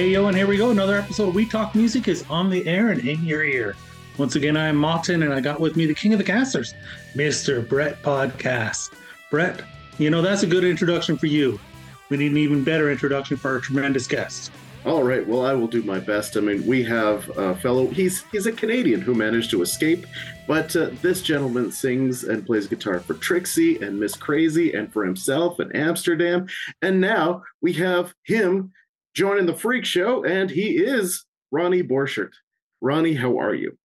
Hey, 0.00 0.12
yo, 0.12 0.28
and 0.28 0.34
here 0.34 0.46
we 0.46 0.56
go. 0.56 0.70
Another 0.70 0.96
episode 0.96 1.28
of 1.28 1.34
We 1.34 1.44
Talk 1.44 1.74
Music 1.74 2.08
is 2.08 2.24
on 2.30 2.48
the 2.48 2.66
air 2.66 2.88
and 2.88 3.06
in 3.06 3.22
your 3.22 3.44
ear. 3.44 3.76
Once 4.16 4.34
again, 4.34 4.56
I'm 4.56 4.74
Martin, 4.74 5.24
and 5.24 5.34
I 5.34 5.40
got 5.40 5.60
with 5.60 5.76
me 5.76 5.84
the 5.84 5.92
king 5.92 6.14
of 6.14 6.18
the 6.18 6.24
casters, 6.24 6.72
Mr. 7.12 7.68
Brett 7.68 8.02
Podcast. 8.02 8.94
Brett, 9.30 9.60
you 9.98 10.08
know, 10.08 10.22
that's 10.22 10.42
a 10.42 10.46
good 10.46 10.64
introduction 10.64 11.18
for 11.18 11.26
you. 11.26 11.60
We 12.08 12.16
need 12.16 12.30
an 12.30 12.38
even 12.38 12.64
better 12.64 12.90
introduction 12.90 13.36
for 13.36 13.50
our 13.50 13.60
tremendous 13.60 14.06
guest. 14.06 14.50
All 14.86 15.02
right, 15.02 15.26
well, 15.28 15.44
I 15.44 15.52
will 15.52 15.66
do 15.66 15.82
my 15.82 15.98
best. 15.98 16.38
I 16.38 16.40
mean, 16.40 16.64
we 16.64 16.82
have 16.84 17.28
a 17.36 17.54
fellow, 17.56 17.86
he's 17.86 18.22
he's 18.32 18.46
a 18.46 18.52
Canadian 18.52 19.02
who 19.02 19.14
managed 19.14 19.50
to 19.50 19.60
escape, 19.60 20.06
but 20.48 20.74
uh, 20.74 20.88
this 21.02 21.20
gentleman 21.20 21.70
sings 21.70 22.24
and 22.24 22.46
plays 22.46 22.66
guitar 22.66 23.00
for 23.00 23.12
Trixie 23.12 23.76
and 23.82 24.00
Miss 24.00 24.16
Crazy 24.16 24.72
and 24.72 24.90
for 24.90 25.04
himself 25.04 25.60
in 25.60 25.70
Amsterdam. 25.72 26.46
And 26.80 27.02
now 27.02 27.42
we 27.60 27.74
have 27.74 28.14
him 28.22 28.72
joining 29.14 29.46
the 29.46 29.54
Freak 29.54 29.84
Show, 29.84 30.24
and 30.24 30.50
he 30.50 30.76
is 30.76 31.24
Ronnie 31.50 31.82
Borchert. 31.82 32.32
Ronnie, 32.80 33.14
how 33.14 33.38
are 33.38 33.54
you? 33.54 33.76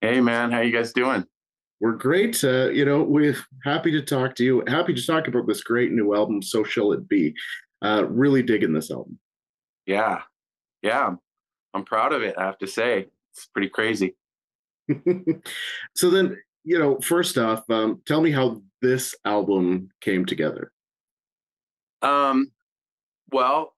Hey, 0.00 0.20
man, 0.20 0.50
how 0.50 0.60
you 0.60 0.72
guys 0.72 0.92
doing? 0.92 1.24
We're 1.80 1.92
great. 1.92 2.42
Uh, 2.42 2.70
you 2.70 2.84
know, 2.84 3.02
we're 3.02 3.36
happy 3.64 3.90
to 3.92 4.02
talk 4.02 4.34
to 4.36 4.44
you. 4.44 4.64
Happy 4.66 4.94
to 4.94 5.06
talk 5.06 5.28
about 5.28 5.46
this 5.46 5.62
great 5.62 5.92
new 5.92 6.14
album, 6.14 6.42
So 6.42 6.64
Shall 6.64 6.92
It 6.92 7.08
Be. 7.08 7.34
Uh, 7.80 8.04
really 8.08 8.42
digging 8.42 8.72
this 8.72 8.90
album. 8.90 9.18
Yeah, 9.86 10.22
yeah, 10.82 11.14
I'm 11.74 11.84
proud 11.84 12.12
of 12.12 12.22
it. 12.22 12.34
I 12.36 12.44
have 12.44 12.58
to 12.58 12.66
say, 12.66 13.06
it's 13.32 13.46
pretty 13.46 13.68
crazy. 13.68 14.16
so 15.94 16.10
then, 16.10 16.36
you 16.64 16.78
know, 16.78 16.98
first 16.98 17.38
off, 17.38 17.68
um, 17.70 18.02
tell 18.04 18.20
me 18.20 18.32
how 18.32 18.60
this 18.82 19.14
album 19.24 19.90
came 20.00 20.26
together. 20.26 20.72
Um, 22.02 22.50
well, 23.30 23.74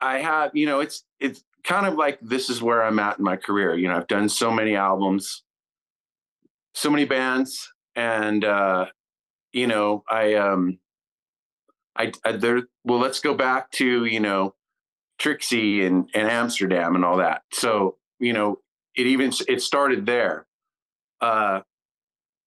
I 0.00 0.18
have, 0.18 0.50
you 0.54 0.66
know, 0.66 0.80
it's 0.80 1.04
it's 1.20 1.42
kind 1.64 1.86
of 1.86 1.94
like 1.94 2.18
this 2.20 2.48
is 2.48 2.62
where 2.62 2.82
I'm 2.82 2.98
at 2.98 3.18
in 3.18 3.24
my 3.24 3.36
career. 3.36 3.74
You 3.74 3.88
know, 3.88 3.96
I've 3.96 4.06
done 4.06 4.28
so 4.28 4.50
many 4.50 4.76
albums, 4.76 5.42
so 6.74 6.90
many 6.90 7.04
bands, 7.04 7.72
and 7.94 8.44
uh, 8.44 8.86
you 9.52 9.66
know, 9.66 10.04
I 10.08 10.34
um 10.34 10.78
I, 11.96 12.12
I 12.24 12.32
there 12.32 12.62
well, 12.84 12.98
let's 12.98 13.20
go 13.20 13.34
back 13.34 13.70
to, 13.72 14.04
you 14.04 14.20
know, 14.20 14.54
Trixie 15.18 15.84
and, 15.84 16.08
and 16.14 16.28
Amsterdam 16.28 16.94
and 16.94 17.04
all 17.04 17.16
that. 17.18 17.42
So, 17.52 17.96
you 18.20 18.32
know, 18.32 18.60
it 18.94 19.06
even 19.06 19.32
it 19.48 19.62
started 19.62 20.06
there. 20.06 20.46
Uh 21.20 21.60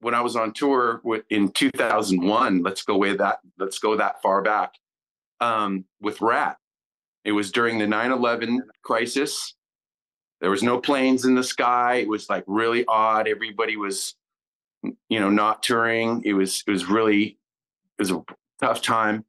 when 0.01 0.15
I 0.15 0.21
was 0.21 0.37
on 0.37 0.53
tour 0.53 1.01
with, 1.03 1.25
in 1.29 1.51
2001, 1.51 2.63
let's 2.63 2.83
go 2.83 2.95
way 2.95 3.17
that 3.17 3.39
let's 3.57 3.79
go 3.79 3.97
that 3.97 4.21
far 4.21 4.41
back. 4.41 4.75
Um, 5.41 5.85
with 6.01 6.21
Ratt 6.21 6.58
it 7.29 7.33
was 7.33 7.51
during 7.51 7.77
the 7.77 7.85
9 7.85 8.11
11 8.11 8.63
crisis. 8.81 9.53
There 10.41 10.49
was 10.49 10.63
no 10.63 10.79
planes 10.79 11.25
in 11.25 11.35
the 11.35 11.43
sky. 11.43 11.97
It 11.97 12.09
was 12.09 12.27
like 12.27 12.43
really 12.47 12.85
odd. 12.87 13.27
Everybody 13.27 13.77
was, 13.77 14.15
you 14.81 15.19
know, 15.19 15.29
not 15.29 15.61
touring. 15.61 16.23
It 16.25 16.33
was, 16.33 16.63
it 16.65 16.71
was 16.71 16.85
really, 16.85 17.25
it 17.27 17.99
was 17.99 18.09
a 18.09 18.23
tough 18.59 18.81
time. 18.81 19.25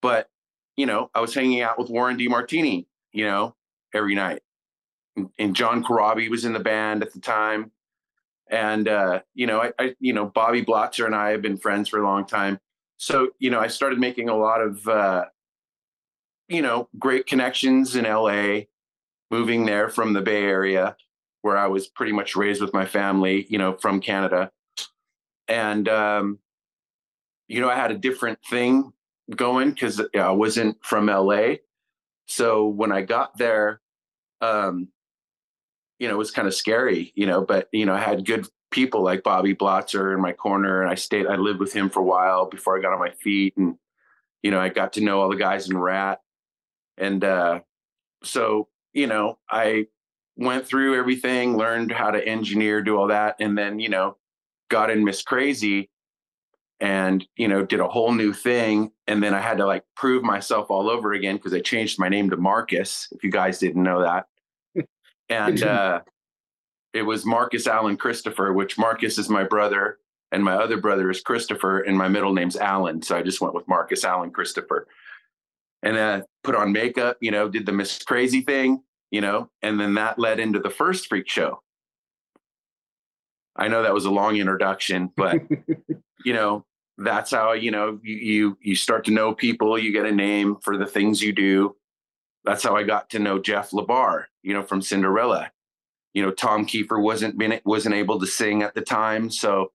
But, 0.00 0.30
you 0.78 0.86
know, 0.86 1.10
I 1.14 1.20
was 1.20 1.34
hanging 1.34 1.60
out 1.60 1.78
with 1.78 1.90
Warren 1.90 2.16
DeMartini, 2.16 2.86
you 3.12 3.26
know, 3.26 3.54
every 3.92 4.14
night. 4.14 4.40
And 5.38 5.54
John 5.54 5.84
Corabi 5.84 6.30
was 6.30 6.46
in 6.46 6.54
the 6.54 6.58
band 6.58 7.02
at 7.02 7.12
the 7.12 7.20
time. 7.20 7.70
And, 8.50 8.88
uh, 8.88 9.20
you 9.34 9.46
know, 9.46 9.60
I, 9.60 9.72
I, 9.78 9.94
you 10.00 10.14
know, 10.14 10.24
Bobby 10.24 10.64
Blotzer 10.64 11.04
and 11.04 11.14
I 11.14 11.32
have 11.32 11.42
been 11.42 11.58
friends 11.58 11.90
for 11.90 12.00
a 12.00 12.04
long 12.04 12.24
time. 12.24 12.60
So, 12.96 13.28
you 13.38 13.50
know, 13.50 13.60
I 13.60 13.66
started 13.66 13.98
making 13.98 14.30
a 14.30 14.36
lot 14.36 14.62
of, 14.62 14.88
uh, 14.88 15.26
you 16.50 16.62
know, 16.62 16.88
great 16.98 17.26
connections 17.26 17.94
in 17.94 18.04
LA, 18.04 18.62
moving 19.30 19.64
there 19.64 19.88
from 19.88 20.12
the 20.12 20.20
Bay 20.20 20.42
Area, 20.42 20.96
where 21.42 21.56
I 21.56 21.68
was 21.68 21.86
pretty 21.86 22.12
much 22.12 22.34
raised 22.34 22.60
with 22.60 22.74
my 22.74 22.84
family, 22.84 23.46
you 23.48 23.56
know, 23.56 23.74
from 23.74 24.00
Canada. 24.00 24.50
And, 25.46 25.88
um, 25.88 26.40
you 27.46 27.60
know, 27.60 27.70
I 27.70 27.76
had 27.76 27.92
a 27.92 27.98
different 27.98 28.40
thing 28.44 28.92
going 29.34 29.70
because 29.70 30.02
I 30.14 30.30
wasn't 30.32 30.84
from 30.84 31.06
LA. 31.06 31.54
So 32.26 32.66
when 32.66 32.90
I 32.90 33.02
got 33.02 33.38
there, 33.38 33.80
um, 34.40 34.88
you 36.00 36.08
know, 36.08 36.14
it 36.14 36.18
was 36.18 36.32
kind 36.32 36.48
of 36.48 36.54
scary, 36.54 37.12
you 37.14 37.26
know, 37.26 37.42
but, 37.42 37.68
you 37.72 37.86
know, 37.86 37.94
I 37.94 38.00
had 38.00 38.26
good 38.26 38.46
people 38.72 39.02
like 39.02 39.22
Bobby 39.22 39.54
Blotzer 39.54 40.14
in 40.14 40.20
my 40.20 40.32
corner 40.32 40.82
and 40.82 40.90
I 40.90 40.94
stayed, 40.94 41.26
I 41.26 41.36
lived 41.36 41.60
with 41.60 41.72
him 41.72 41.90
for 41.90 42.00
a 42.00 42.04
while 42.04 42.46
before 42.46 42.76
I 42.76 42.82
got 42.82 42.92
on 42.92 42.98
my 42.98 43.10
feet. 43.10 43.56
And, 43.56 43.76
you 44.42 44.50
know, 44.50 44.60
I 44.60 44.68
got 44.68 44.94
to 44.94 45.00
know 45.00 45.20
all 45.20 45.28
the 45.28 45.36
guys 45.36 45.68
in 45.68 45.76
Ratt 45.78 46.20
and 47.00 47.24
uh, 47.24 47.60
so, 48.22 48.68
you 48.92 49.06
know, 49.06 49.38
I 49.50 49.86
went 50.36 50.66
through 50.66 50.98
everything, 50.98 51.56
learned 51.56 51.90
how 51.90 52.10
to 52.10 52.24
engineer, 52.24 52.82
do 52.82 52.96
all 52.98 53.08
that, 53.08 53.36
and 53.40 53.56
then, 53.56 53.80
you 53.80 53.88
know, 53.88 54.16
got 54.68 54.90
in 54.90 55.02
Miss 55.02 55.22
Crazy 55.22 55.90
and, 56.78 57.26
you 57.36 57.48
know, 57.48 57.64
did 57.64 57.80
a 57.80 57.88
whole 57.88 58.12
new 58.12 58.32
thing. 58.32 58.92
And 59.06 59.22
then 59.22 59.34
I 59.34 59.40
had 59.40 59.58
to 59.58 59.66
like 59.66 59.84
prove 59.96 60.22
myself 60.22 60.70
all 60.70 60.88
over 60.88 61.12
again 61.12 61.36
because 61.36 61.54
I 61.54 61.60
changed 61.60 61.98
my 61.98 62.08
name 62.08 62.30
to 62.30 62.36
Marcus, 62.36 63.08
if 63.12 63.24
you 63.24 63.30
guys 63.30 63.58
didn't 63.58 63.82
know 63.82 64.02
that. 64.02 64.26
and 65.28 65.62
uh, 65.64 66.00
it 66.92 67.02
was 67.02 67.24
Marcus 67.24 67.66
Allen 67.66 67.96
Christopher, 67.96 68.52
which 68.52 68.78
Marcus 68.78 69.18
is 69.18 69.28
my 69.28 69.44
brother. 69.44 69.98
And 70.32 70.44
my 70.44 70.54
other 70.54 70.76
brother 70.76 71.10
is 71.10 71.20
Christopher, 71.20 71.80
and 71.80 71.98
my 71.98 72.06
middle 72.06 72.32
name's 72.32 72.56
Allen. 72.56 73.02
So 73.02 73.16
I 73.16 73.22
just 73.22 73.40
went 73.40 73.52
with 73.52 73.66
Marcus 73.66 74.04
Allen 74.04 74.30
Christopher 74.30 74.86
and 75.82 75.96
uh, 75.96 76.22
put 76.44 76.54
on 76.54 76.72
makeup, 76.72 77.16
you 77.20 77.30
know, 77.30 77.48
did 77.48 77.66
the 77.66 77.72
Miss 77.72 78.02
Crazy 78.02 78.42
thing, 78.42 78.82
you 79.10 79.20
know, 79.20 79.50
and 79.62 79.80
then 79.80 79.94
that 79.94 80.18
led 80.18 80.40
into 80.40 80.60
the 80.60 80.70
first 80.70 81.08
freak 81.08 81.28
show. 81.28 81.62
I 83.56 83.68
know 83.68 83.82
that 83.82 83.94
was 83.94 84.04
a 84.04 84.10
long 84.10 84.36
introduction, 84.36 85.10
but 85.16 85.40
you 86.24 86.32
know, 86.32 86.64
that's 86.98 87.30
how 87.30 87.52
you 87.52 87.70
know 87.70 87.98
you, 88.02 88.16
you 88.16 88.58
you 88.60 88.74
start 88.76 89.04
to 89.06 89.10
know 89.10 89.34
people. 89.34 89.78
You 89.78 89.92
get 89.92 90.06
a 90.06 90.12
name 90.12 90.56
for 90.62 90.76
the 90.76 90.86
things 90.86 91.22
you 91.22 91.32
do. 91.32 91.76
That's 92.44 92.62
how 92.62 92.76
I 92.76 92.84
got 92.84 93.10
to 93.10 93.18
know 93.18 93.38
Jeff 93.38 93.70
LaBar, 93.70 94.24
you 94.42 94.54
know, 94.54 94.62
from 94.62 94.80
Cinderella. 94.80 95.50
You 96.14 96.22
know, 96.22 96.30
Tom 96.30 96.66
Keifer 96.66 97.00
wasn't 97.00 97.38
been 97.38 97.60
wasn't 97.64 97.94
able 97.94 98.18
to 98.20 98.26
sing 98.26 98.62
at 98.62 98.74
the 98.74 98.80
time, 98.80 99.30
so 99.30 99.72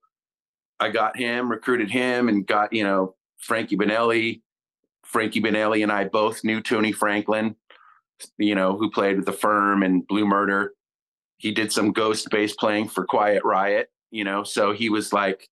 I 0.80 0.90
got 0.90 1.16
him, 1.16 1.50
recruited 1.50 1.90
him, 1.90 2.28
and 2.28 2.46
got 2.46 2.72
you 2.72 2.84
know 2.84 3.14
Frankie 3.38 3.76
Banali, 3.76 4.42
Frankie 5.16 5.40
Banali 5.40 5.82
and 5.82 5.90
I 5.90 6.04
both 6.04 6.44
knew 6.44 6.60
Tony 6.60 6.92
Franklin, 6.92 7.56
you 8.36 8.54
know, 8.54 8.76
who 8.76 8.90
played 8.90 9.16
with 9.16 9.24
the 9.24 9.32
firm 9.32 9.82
and 9.82 10.06
Blue 10.06 10.26
Murder. 10.26 10.74
He 11.38 11.52
did 11.52 11.72
some 11.72 11.90
ghost 11.92 12.28
bass 12.28 12.54
playing 12.54 12.88
for 12.88 13.06
Quiet 13.06 13.42
Riot, 13.42 13.88
you 14.10 14.24
know, 14.24 14.44
so 14.44 14.74
he 14.74 14.90
was 14.90 15.14
like, 15.14 15.48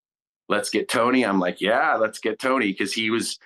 let's 0.51 0.69
get 0.69 0.91
Tony. 0.91 1.25
I'm 1.25 1.41
like, 1.41 1.63
yeah, 1.63 1.95
let's 1.95 2.19
get 2.19 2.39
Tony. 2.39 2.75
Cause 2.75 2.93
he 2.93 3.09
was, 3.09 3.39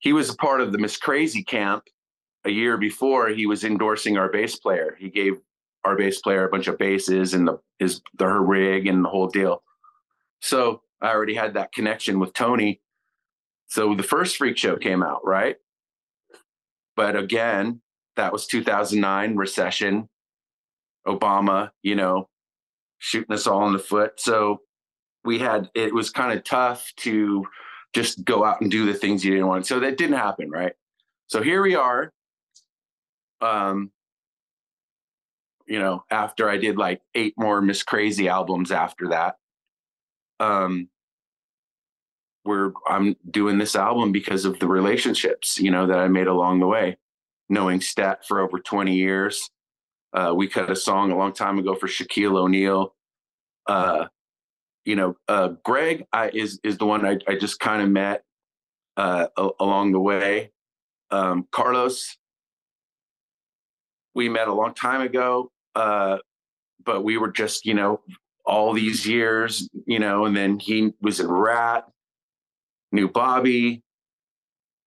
he 0.00 0.12
was 0.12 0.28
a 0.30 0.34
part 0.34 0.60
of 0.60 0.72
the 0.72 0.78
Miss 0.78 0.96
Crazy 0.96 1.44
camp 1.44 1.84
a 2.44 2.50
year 2.50 2.76
before 2.76 3.28
he 3.28 3.46
was 3.46 3.62
endorsing 3.62 4.18
our 4.18 4.28
bass 4.28 4.56
player. 4.56 4.96
He 4.98 5.08
gave 5.08 5.34
our 5.84 5.94
bass 5.94 6.20
player 6.20 6.44
a 6.44 6.50
bunch 6.50 6.66
of 6.66 6.78
basses 6.78 7.32
and 7.32 7.46
the, 7.46 7.60
his, 7.78 8.00
the, 8.18 8.24
her 8.24 8.42
rig 8.42 8.88
and 8.88 9.04
the 9.04 9.08
whole 9.08 9.28
deal. 9.28 9.62
So 10.40 10.82
I 11.00 11.12
already 11.12 11.34
had 11.36 11.54
that 11.54 11.70
connection 11.70 12.18
with 12.18 12.32
Tony 12.32 12.80
so 13.70 13.94
the 13.94 14.02
first 14.02 14.36
freak 14.36 14.58
show 14.58 14.76
came 14.76 15.00
out, 15.00 15.24
right? 15.24 15.56
But 16.96 17.14
again, 17.14 17.80
that 18.16 18.32
was 18.32 18.48
2009 18.48 19.36
recession, 19.36 20.08
Obama, 21.06 21.70
you 21.80 21.94
know, 21.94 22.28
shooting 22.98 23.32
us 23.32 23.46
all 23.46 23.66
in 23.68 23.72
the 23.72 23.78
foot. 23.78 24.20
So 24.20 24.62
we 25.24 25.38
had, 25.38 25.70
it 25.74 25.94
was 25.94 26.10
kind 26.10 26.36
of 26.36 26.42
tough 26.42 26.92
to 26.98 27.46
just 27.94 28.24
go 28.24 28.44
out 28.44 28.60
and 28.60 28.72
do 28.72 28.86
the 28.86 28.94
things 28.94 29.24
you 29.24 29.30
didn't 29.30 29.46
want. 29.46 29.66
So 29.66 29.78
that 29.80 29.96
didn't 29.96 30.18
happen, 30.18 30.50
right? 30.50 30.72
So 31.28 31.40
here 31.40 31.62
we 31.62 31.76
are. 31.76 32.12
Um, 33.40 33.92
you 35.66 35.78
know, 35.78 36.02
after 36.10 36.50
I 36.50 36.56
did 36.56 36.76
like 36.76 37.02
eight 37.14 37.34
more 37.36 37.62
Miss 37.62 37.84
Crazy 37.84 38.28
albums 38.28 38.72
after 38.72 39.10
that. 39.10 39.36
Um, 40.40 40.88
we're 42.50 42.72
I'm 42.88 43.14
doing 43.30 43.58
this 43.58 43.76
album 43.76 44.10
because 44.10 44.44
of 44.44 44.58
the 44.58 44.66
relationships, 44.66 45.60
you 45.60 45.70
know, 45.70 45.86
that 45.86 45.98
I 45.98 46.08
made 46.08 46.26
along 46.26 46.58
the 46.58 46.66
way. 46.66 46.98
Knowing 47.48 47.80
Stet 47.80 48.26
for 48.26 48.40
over 48.40 48.58
20 48.58 48.94
years. 48.94 49.50
Uh, 50.12 50.32
we 50.36 50.48
cut 50.48 50.68
a 50.68 50.74
song 50.74 51.12
a 51.12 51.16
long 51.16 51.32
time 51.32 51.58
ago 51.58 51.76
for 51.76 51.86
Shaquille 51.86 52.36
O'Neal. 52.36 52.94
Uh, 53.66 54.06
you 54.84 54.96
know, 54.96 55.14
uh, 55.28 55.50
Greg 55.64 56.06
I, 56.12 56.30
is 56.30 56.58
is 56.64 56.78
the 56.78 56.86
one 56.86 57.06
I, 57.06 57.18
I 57.28 57.36
just 57.36 57.60
kind 57.60 57.82
of 57.82 57.88
met 57.88 58.24
uh, 58.96 59.28
a- 59.36 59.50
along 59.60 59.92
the 59.92 60.00
way. 60.00 60.50
Um, 61.12 61.46
Carlos, 61.52 62.16
we 64.14 64.28
met 64.28 64.48
a 64.48 64.52
long 64.52 64.74
time 64.74 65.02
ago, 65.02 65.52
uh, 65.76 66.18
but 66.84 67.04
we 67.04 67.16
were 67.16 67.30
just, 67.30 67.64
you 67.64 67.74
know, 67.74 68.00
all 68.44 68.72
these 68.72 69.06
years, 69.06 69.68
you 69.86 70.00
know, 70.00 70.24
and 70.24 70.36
then 70.36 70.58
he 70.58 70.92
was 71.00 71.20
in 71.20 71.28
Ratt 71.28 71.86
knew 72.92 73.08
Bobby. 73.08 73.82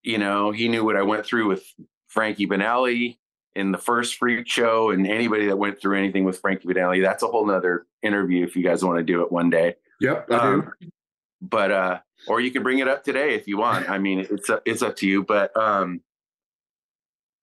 You 0.04 0.18
know, 0.18 0.52
he 0.52 0.68
knew 0.68 0.84
what 0.84 0.96
I 0.96 1.04
went 1.04 1.26
through 1.26 1.48
with 1.48 1.64
Frankie 2.08 2.48
Banali 2.48 3.18
in 3.56 3.72
the 3.72 3.78
first 3.78 4.16
freak 4.16 4.48
show 4.48 4.90
and 4.90 5.08
anybody 5.08 5.48
that 5.48 5.58
went 5.58 5.80
through 5.80 5.98
anything 5.98 6.24
with 6.24 6.40
Frankie 6.40 6.68
Banali. 6.68 7.02
That's 7.02 7.24
a 7.24 7.28
whole 7.28 7.46
nother 7.46 7.86
interview 8.02 8.44
if 8.44 8.56
you 8.56 8.64
guys 8.64 8.84
want 8.84 8.98
to 8.98 9.04
do 9.04 9.22
it 9.22 9.32
one 9.32 9.50
day. 9.50 9.76
Yep, 10.02 10.28
I 10.32 10.36
um, 10.36 10.72
But 11.42 11.72
uh, 11.72 12.00
or 12.28 12.42
you 12.42 12.52
can 12.52 12.64
bring 12.64 12.80
it 12.80 12.88
up 12.88 13.04
today 13.04 13.36
if 13.36 13.48
you 13.48 13.58
want. 13.58 13.90
I 13.90 13.98
mean, 13.98 14.20
it's 14.20 14.50
it's 14.66 14.82
up 14.82 14.96
to 14.98 15.08
you. 15.08 15.24
But 15.24 15.56
um, 15.56 16.02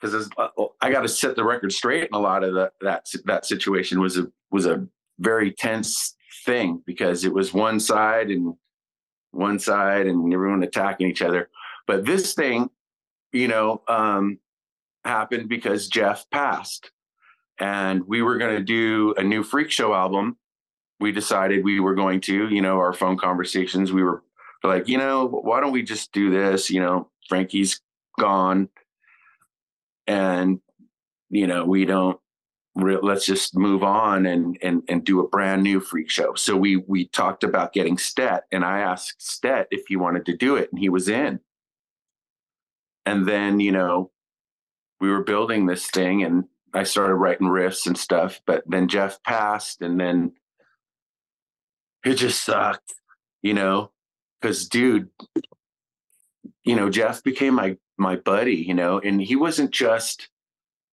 because 0.00 0.30
uh, 0.36 0.48
I 0.80 0.90
got 0.90 1.02
to 1.02 1.08
set 1.08 1.36
the 1.36 1.44
record 1.44 1.72
straight, 1.72 2.04
and 2.04 2.14
a 2.14 2.18
lot 2.18 2.44
of 2.44 2.54
the, 2.54 2.72
that 2.80 3.06
that 3.24 3.46
situation 3.46 4.00
was 4.00 4.18
a 4.18 4.26
was 4.50 4.66
a 4.66 4.86
very 5.18 5.52
tense 5.52 6.16
thing 6.44 6.82
because 6.86 7.24
it 7.24 7.32
was 7.32 7.52
one 7.52 7.78
side 7.78 8.30
and 8.30 8.54
one 9.32 9.58
side 9.58 10.06
and 10.06 10.32
everyone 10.32 10.62
attacking 10.62 11.08
each 11.08 11.22
other. 11.22 11.48
But 11.86 12.04
this 12.04 12.34
thing, 12.34 12.70
you 13.32 13.48
know, 13.48 13.82
um, 13.88 14.38
happened 15.04 15.48
because 15.48 15.88
Jeff 15.88 16.28
passed, 16.30 16.90
and 17.58 18.06
we 18.06 18.22
were 18.22 18.38
going 18.38 18.56
to 18.56 18.62
do 18.62 19.14
a 19.16 19.22
new 19.22 19.42
Freak 19.42 19.70
Show 19.70 19.94
album. 19.94 20.36
We 20.98 21.12
decided 21.12 21.64
we 21.64 21.80
were 21.80 21.94
going 21.94 22.20
to, 22.22 22.48
you 22.48 22.60
know, 22.60 22.78
our 22.78 22.92
phone 22.92 23.16
conversations. 23.16 23.92
We 23.92 24.02
were 24.02 24.22
like, 24.62 24.88
you 24.88 24.98
know, 24.98 25.26
why 25.26 25.60
don't 25.60 25.72
we 25.72 25.82
just 25.82 26.12
do 26.12 26.30
this? 26.30 26.70
You 26.70 26.80
know, 26.80 27.08
Frankie's 27.28 27.80
gone, 28.18 28.68
and 30.06 30.60
you 31.30 31.46
know, 31.46 31.64
we 31.64 31.84
don't 31.84 32.20
let's 32.76 33.26
just 33.26 33.56
move 33.56 33.82
on 33.82 34.26
and 34.26 34.58
and 34.62 34.82
and 34.88 35.04
do 35.04 35.20
a 35.20 35.28
brand 35.28 35.62
new 35.62 35.80
freak 35.80 36.10
show. 36.10 36.34
So 36.34 36.56
we 36.56 36.76
we 36.76 37.06
talked 37.08 37.44
about 37.44 37.72
getting 37.72 37.98
Stet, 37.98 38.44
and 38.52 38.64
I 38.64 38.80
asked 38.80 39.22
Stet 39.22 39.68
if 39.70 39.86
he 39.88 39.96
wanted 39.96 40.26
to 40.26 40.36
do 40.36 40.56
it, 40.56 40.70
and 40.70 40.78
he 40.78 40.88
was 40.88 41.08
in. 41.08 41.40
And 43.06 43.26
then 43.26 43.60
you 43.60 43.72
know, 43.72 44.10
we 45.00 45.10
were 45.10 45.24
building 45.24 45.66
this 45.66 45.86
thing, 45.86 46.22
and 46.22 46.44
I 46.72 46.84
started 46.84 47.14
writing 47.14 47.48
riffs 47.48 47.86
and 47.86 47.98
stuff. 47.98 48.40
But 48.46 48.62
then 48.66 48.88
Jeff 48.88 49.22
passed, 49.22 49.82
and 49.82 49.98
then 49.98 50.32
it 52.04 52.14
just 52.14 52.44
sucked, 52.44 52.94
you 53.42 53.54
know, 53.54 53.90
because 54.40 54.68
dude, 54.68 55.10
you 56.64 56.76
know, 56.76 56.88
Jeff 56.88 57.22
became 57.22 57.54
my 57.54 57.76
my 57.98 58.16
buddy, 58.16 58.56
you 58.56 58.74
know, 58.74 58.98
and 58.98 59.20
he 59.20 59.36
wasn't 59.36 59.70
just 59.70 60.28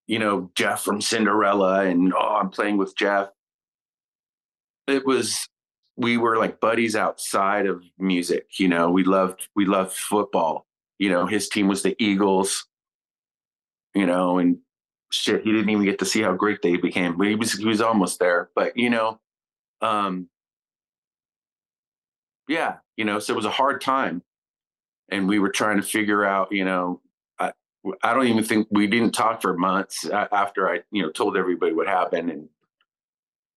you 0.07 0.19
know, 0.19 0.49
Jeff 0.55 0.81
from 0.81 1.01
Cinderella 1.01 1.85
and 1.85 2.13
oh, 2.13 2.37
I'm 2.41 2.49
playing 2.49 2.77
with 2.77 2.95
Jeff. 2.95 3.29
It 4.87 5.05
was 5.05 5.47
we 5.97 6.17
were 6.17 6.37
like 6.37 6.59
buddies 6.59 6.95
outside 6.95 7.65
of 7.65 7.83
music, 7.99 8.47
you 8.59 8.67
know. 8.67 8.89
We 8.89 9.03
loved 9.03 9.49
we 9.55 9.65
loved 9.65 9.93
football. 9.93 10.65
You 10.97 11.09
know, 11.09 11.25
his 11.25 11.49
team 11.49 11.67
was 11.67 11.83
the 11.83 11.95
Eagles, 12.03 12.65
you 13.93 14.05
know, 14.05 14.39
and 14.39 14.57
shit, 15.11 15.43
he 15.43 15.51
didn't 15.51 15.69
even 15.69 15.85
get 15.85 15.99
to 15.99 16.05
see 16.05 16.21
how 16.21 16.33
great 16.33 16.61
they 16.61 16.77
became, 16.77 17.17
but 17.17 17.27
he 17.27 17.35
was 17.35 17.53
he 17.53 17.65
was 17.65 17.81
almost 17.81 18.19
there. 18.19 18.49
But 18.55 18.77
you 18.77 18.89
know, 18.89 19.19
um 19.81 20.29
yeah, 22.47 22.77
you 22.95 23.03
know, 23.05 23.19
so 23.19 23.33
it 23.33 23.35
was 23.35 23.45
a 23.45 23.51
hard 23.51 23.81
time. 23.81 24.23
And 25.09 25.27
we 25.27 25.39
were 25.39 25.49
trying 25.49 25.77
to 25.77 25.83
figure 25.83 26.25
out, 26.25 26.51
you 26.51 26.65
know, 26.65 27.01
I 28.03 28.13
don't 28.13 28.27
even 28.27 28.43
think 28.43 28.67
we 28.69 28.87
didn't 28.87 29.11
talk 29.11 29.41
for 29.41 29.57
months 29.57 30.05
after 30.09 30.69
I, 30.69 30.81
you 30.91 31.03
know, 31.03 31.11
told 31.11 31.37
everybody 31.37 31.73
what 31.73 31.87
happened. 31.87 32.29
And, 32.29 32.49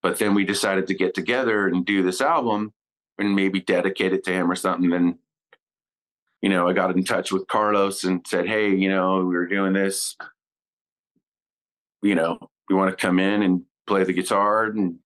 but 0.03 0.19
then 0.19 0.35
we 0.35 0.45
decided 0.45 0.87
to 0.87 0.95
get 0.95 1.15
together 1.15 1.67
and 1.67 1.85
do 1.85 2.03
this 2.03 2.21
album 2.21 2.73
and 3.19 3.35
maybe 3.35 3.61
dedicate 3.61 4.13
it 4.13 4.25
to 4.25 4.33
him 4.33 4.51
or 4.51 4.57
something. 4.57 4.93
And 4.93 5.17
you 6.43 6.49
know, 6.49 6.69
I 6.69 6.73
got 6.73 6.95
in 6.95 7.05
touch 7.05 7.33
with 7.33 7.47
Carlos 7.49 8.05
and 8.05 8.25
said, 8.27 8.47
Hey, 8.47 8.75
you 8.75 8.89
know, 8.89 9.19
we 9.19 9.35
were 9.35 9.47
doing 9.47 9.73
this, 9.73 10.17
you 12.03 12.15
know, 12.15 12.39
you 12.69 12.77
want 12.77 12.91
to 12.91 13.07
come 13.07 13.19
in 13.19 13.43
and 13.43 13.63
play 13.87 14.05
the 14.05 14.13
guitar 14.13 14.65
and 14.65 14.97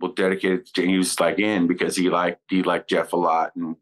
we'll 0.00 0.12
dedicate 0.12 0.52
it 0.52 0.74
to, 0.74 0.86
he 0.86 0.98
was 0.98 1.18
like 1.18 1.38
in 1.38 1.66
because 1.66 1.96
he 1.96 2.10
liked, 2.10 2.40
he 2.50 2.62
liked 2.62 2.90
Jeff 2.90 3.14
a 3.14 3.16
lot. 3.16 3.52
And, 3.56 3.76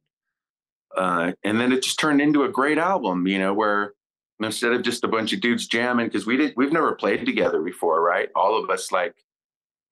uh, 0.97 1.33
and 1.43 1.61
then 1.61 1.73
it 1.73 1.83
just 1.83 1.99
turned 1.99 2.21
into 2.21 2.45
a 2.45 2.49
great 2.49 2.79
album, 2.79 3.27
you 3.27 3.39
know, 3.39 3.53
where, 3.53 3.95
instead 4.43 4.73
of 4.73 4.83
just 4.83 5.05
a 5.05 5.09
bunch 5.09 5.33
of 5.33 5.41
dudes 5.41 5.67
jamming 5.67 6.07
because 6.07 6.27
we 6.27 6.37
did 6.37 6.55
we've 6.57 6.73
never 6.73 6.95
played 6.95 7.25
together 7.25 7.63
before 7.63 8.03
right? 8.03 8.29
All 8.35 8.63
of 8.63 8.71
us 8.71 8.91
like 8.91 9.15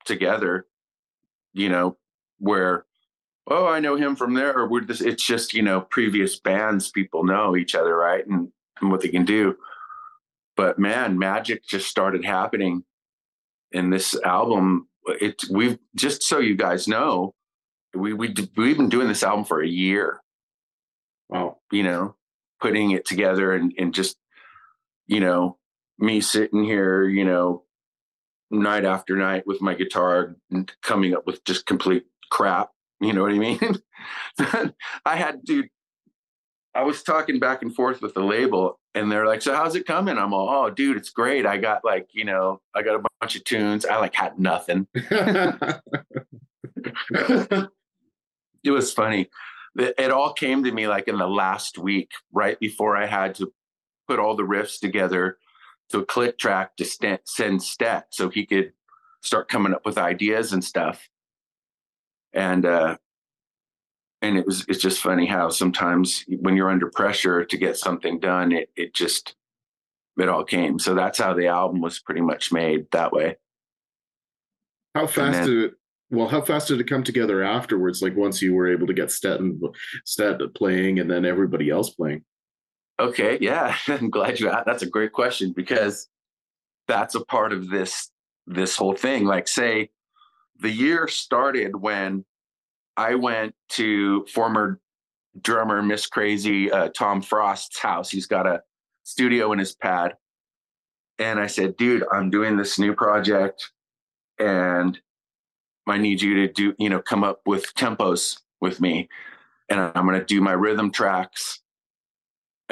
together 0.04 0.66
you 1.52 1.68
know 1.68 1.96
where 2.38 2.86
oh 3.48 3.68
i 3.68 3.78
know 3.78 3.94
him 3.94 4.16
from 4.16 4.34
there 4.34 4.56
or 4.56 4.68
we're 4.68 4.84
this 4.84 5.00
it's 5.00 5.24
just 5.24 5.54
you 5.54 5.62
know 5.62 5.80
previous 5.80 6.40
bands 6.40 6.90
people 6.90 7.24
know 7.24 7.56
each 7.56 7.74
other 7.74 7.96
right 7.96 8.26
and, 8.26 8.48
and 8.80 8.90
what 8.90 9.00
they 9.00 9.08
can 9.08 9.24
do. 9.24 9.56
But 10.56 10.78
man 10.78 11.18
magic 11.18 11.64
just 11.64 11.88
started 11.88 12.24
happening 12.24 12.84
in 13.70 13.90
this 13.90 14.14
album. 14.24 14.88
It 15.06 15.42
we've 15.50 15.78
just 15.94 16.22
so 16.22 16.38
you 16.38 16.56
guys 16.56 16.86
know 16.86 17.34
we, 17.94 18.12
we 18.12 18.34
we've 18.56 18.76
been 18.76 18.88
doing 18.88 19.08
this 19.08 19.22
album 19.22 19.44
for 19.44 19.62
a 19.62 19.68
year. 19.68 20.20
Wow. 21.28 21.58
You 21.70 21.84
know 21.84 22.16
putting 22.60 22.92
it 22.92 23.04
together 23.04 23.52
and, 23.52 23.74
and 23.76 23.92
just 23.92 24.16
you 25.06 25.20
know, 25.20 25.58
me 25.98 26.20
sitting 26.20 26.64
here, 26.64 27.08
you 27.08 27.24
know, 27.24 27.64
night 28.50 28.84
after 28.84 29.16
night 29.16 29.46
with 29.46 29.62
my 29.62 29.74
guitar 29.74 30.36
and 30.50 30.70
coming 30.82 31.14
up 31.14 31.26
with 31.26 31.44
just 31.44 31.66
complete 31.66 32.04
crap. 32.30 32.70
You 33.00 33.12
know 33.12 33.22
what 33.22 33.32
I 33.32 33.38
mean? 33.38 33.60
I 35.04 35.16
had 35.16 35.46
to, 35.48 35.64
I 36.74 36.82
was 36.84 37.02
talking 37.02 37.38
back 37.38 37.62
and 37.62 37.74
forth 37.74 38.00
with 38.00 38.14
the 38.14 38.22
label 38.22 38.78
and 38.94 39.10
they're 39.10 39.26
like, 39.26 39.42
so 39.42 39.54
how's 39.54 39.74
it 39.74 39.86
coming? 39.86 40.18
I'm 40.18 40.34
all, 40.34 40.48
oh, 40.48 40.70
dude, 40.70 40.96
it's 40.96 41.10
great. 41.10 41.46
I 41.46 41.56
got 41.56 41.84
like, 41.84 42.08
you 42.12 42.24
know, 42.24 42.60
I 42.74 42.82
got 42.82 42.96
a 42.96 43.04
bunch 43.20 43.36
of 43.36 43.44
tunes. 43.44 43.86
I 43.86 43.96
like 43.96 44.14
had 44.14 44.38
nothing. 44.38 44.86
it 44.94 45.70
was 48.66 48.92
funny. 48.92 49.30
It 49.76 50.10
all 50.10 50.34
came 50.34 50.64
to 50.64 50.72
me 50.72 50.86
like 50.88 51.08
in 51.08 51.16
the 51.16 51.26
last 51.26 51.78
week, 51.78 52.10
right 52.32 52.60
before 52.60 52.96
I 52.96 53.06
had 53.06 53.34
to 53.36 53.50
put 54.12 54.20
all 54.20 54.36
the 54.36 54.42
riffs 54.42 54.78
together 54.78 55.38
to 55.88 56.00
a 56.00 56.04
click 56.04 56.36
track 56.36 56.76
to 56.76 56.84
st- 56.84 57.26
send 57.26 57.62
Stet 57.62 58.08
so 58.10 58.28
he 58.28 58.44
could 58.44 58.74
start 59.22 59.48
coming 59.48 59.72
up 59.72 59.86
with 59.86 59.96
ideas 59.96 60.52
and 60.52 60.62
stuff. 60.62 61.08
And 62.34 62.66
uh, 62.66 62.98
and 64.20 64.36
it 64.36 64.44
was 64.44 64.66
it's 64.68 64.82
just 64.82 65.00
funny 65.00 65.24
how 65.24 65.48
sometimes 65.48 66.26
when 66.40 66.56
you're 66.56 66.70
under 66.70 66.90
pressure 66.90 67.42
to 67.42 67.56
get 67.56 67.78
something 67.78 68.20
done, 68.20 68.52
it 68.52 68.68
it 68.76 68.92
just 68.92 69.34
it 70.18 70.28
all 70.28 70.44
came. 70.44 70.78
So 70.78 70.94
that's 70.94 71.18
how 71.18 71.32
the 71.32 71.46
album 71.46 71.80
was 71.80 71.98
pretty 71.98 72.20
much 72.20 72.52
made 72.52 72.90
that 72.90 73.12
way. 73.12 73.36
How 74.94 75.06
fast 75.06 75.38
then, 75.38 75.46
did 75.46 75.64
it 75.64 75.72
well, 76.10 76.28
how 76.28 76.42
fast 76.42 76.68
did 76.68 76.80
it 76.80 76.88
come 76.88 77.02
together 77.02 77.42
afterwards? 77.42 78.02
Like 78.02 78.14
once 78.14 78.42
you 78.42 78.54
were 78.54 78.70
able 78.70 78.86
to 78.88 78.92
get 78.92 79.10
Stet 79.10 79.40
and 79.40 79.62
Stet 80.04 80.38
playing 80.54 81.00
and 81.00 81.10
then 81.10 81.24
everybody 81.24 81.70
else 81.70 81.88
playing? 81.88 82.24
Okay, 83.02 83.36
yeah, 83.40 83.74
I'm 83.88 84.10
glad 84.10 84.38
you 84.38 84.48
asked. 84.48 84.66
That's 84.66 84.84
a 84.84 84.88
great 84.88 85.12
question 85.12 85.52
because 85.52 86.08
that's 86.86 87.16
a 87.16 87.24
part 87.24 87.52
of 87.52 87.68
this 87.68 88.10
this 88.46 88.76
whole 88.76 88.94
thing. 88.94 89.24
Like, 89.24 89.48
say, 89.48 89.90
the 90.60 90.70
year 90.70 91.08
started 91.08 91.74
when 91.74 92.24
I 92.96 93.16
went 93.16 93.54
to 93.70 94.24
former 94.26 94.80
drummer 95.40 95.82
Miss 95.82 96.06
Crazy 96.06 96.70
uh, 96.70 96.90
Tom 96.90 97.22
Frost's 97.22 97.78
house. 97.78 98.08
He's 98.08 98.26
got 98.26 98.46
a 98.46 98.62
studio 99.02 99.52
in 99.52 99.58
his 99.58 99.74
pad, 99.74 100.14
and 101.18 101.40
I 101.40 101.48
said, 101.48 101.76
"Dude, 101.76 102.04
I'm 102.12 102.30
doing 102.30 102.56
this 102.56 102.78
new 102.78 102.94
project, 102.94 103.72
and 104.38 104.96
I 105.88 105.98
need 105.98 106.22
you 106.22 106.46
to 106.46 106.52
do, 106.52 106.74
you 106.78 106.88
know, 106.88 107.00
come 107.00 107.24
up 107.24 107.40
with 107.46 107.74
tempos 107.74 108.38
with 108.60 108.80
me, 108.80 109.08
and 109.68 109.80
I'm 109.80 110.06
going 110.06 110.20
to 110.20 110.24
do 110.24 110.40
my 110.40 110.52
rhythm 110.52 110.92
tracks." 110.92 111.61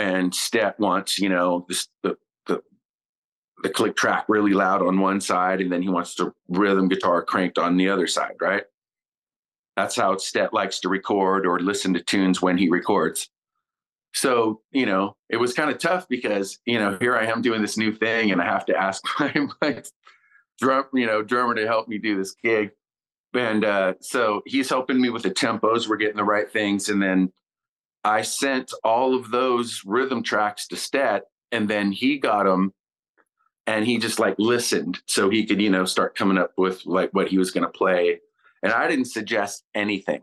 And 0.01 0.35
Stet 0.35 0.79
wants, 0.81 1.19
you 1.19 1.29
know, 1.29 1.67
the 1.69 2.17
the 2.47 2.63
the 3.63 3.69
click 3.69 3.95
track 3.95 4.25
really 4.29 4.53
loud 4.53 4.83
on 4.83 5.01
one 5.01 5.21
side, 5.21 5.61
and 5.61 5.71
then 5.71 5.83
he 5.83 5.89
wants 5.89 6.15
the 6.15 6.33
rhythm 6.49 6.89
guitar 6.89 7.23
cranked 7.23 7.59
on 7.59 7.77
the 7.77 7.91
other 7.91 8.07
side, 8.07 8.35
right? 8.41 8.65
That's 9.77 9.97
how 9.97 10.17
Stet 10.17 10.55
likes 10.55 10.81
to 10.81 10.89
record 10.89 11.47
or 11.47 11.61
listen 11.61 11.93
to 11.95 12.03
tunes 12.03 12.41
when 12.41 12.57
he 12.57 12.69
records. 12.69 13.29
So, 14.13 14.63
you 14.73 14.87
know, 14.87 15.17
it 15.29 15.37
was 15.37 15.53
kind 15.53 15.71
of 15.71 15.79
tough 15.79 16.09
because, 16.09 16.59
you 16.65 16.79
know, 16.79 16.97
here 17.01 17.17
I 17.17 17.27
am 17.27 17.43
doing 17.43 17.63
this 17.63 17.77
new 17.77 17.93
thing 17.93 18.33
and 18.33 18.43
I 18.43 18.45
have 18.45 18.67
to 18.67 18.77
ask 18.77 19.03
my, 19.21 19.33
my 19.63 19.83
drum, 20.59 20.87
you 20.93 21.07
know, 21.07 21.23
drummer 21.23 21.55
to 21.55 21.67
help 21.67 21.87
me 21.87 21.99
do 21.99 22.17
this 22.17 22.35
gig. 22.43 22.71
And 23.35 23.65
uh, 23.65 23.95
so 24.01 24.43
he's 24.47 24.69
helping 24.69 25.01
me 25.01 25.11
with 25.11 25.23
the 25.23 25.31
tempos. 25.31 25.87
We're 25.87 25.97
getting 25.97 26.17
the 26.17 26.25
right 26.25 26.51
things. 26.51 26.89
And 26.89 27.01
then 27.01 27.33
I 28.05 28.23
sent 28.23 28.73
all 28.83 29.15
of 29.15 29.31
those 29.31 29.83
rhythm 29.85 30.23
tracks 30.23 30.67
to 30.69 30.77
Stet, 30.77 31.25
and 31.53 31.69
then 31.69 31.93
he 31.93 32.19
got 32.19 32.45
them 32.45 32.73
and 33.67 33.87
he 33.87 33.99
just 33.99 34.19
like 34.19 34.35
listened 34.39 35.01
so 35.07 35.31
he 35.31 35.47
could, 35.47 35.61
you 35.61 35.71
know, 35.71 35.85
start 35.85 36.17
coming 36.17 36.39
up 36.39 36.53
with 36.57 36.85
like 36.87 37.11
what 37.13 37.29
he 37.29 37.39
was 37.39 37.51
going 37.51 37.63
to 37.63 37.71
play. 37.71 38.21
And 38.63 38.73
I 38.73 38.89
didn't 38.89 39.07
suggest 39.07 39.65
anything. 39.75 40.23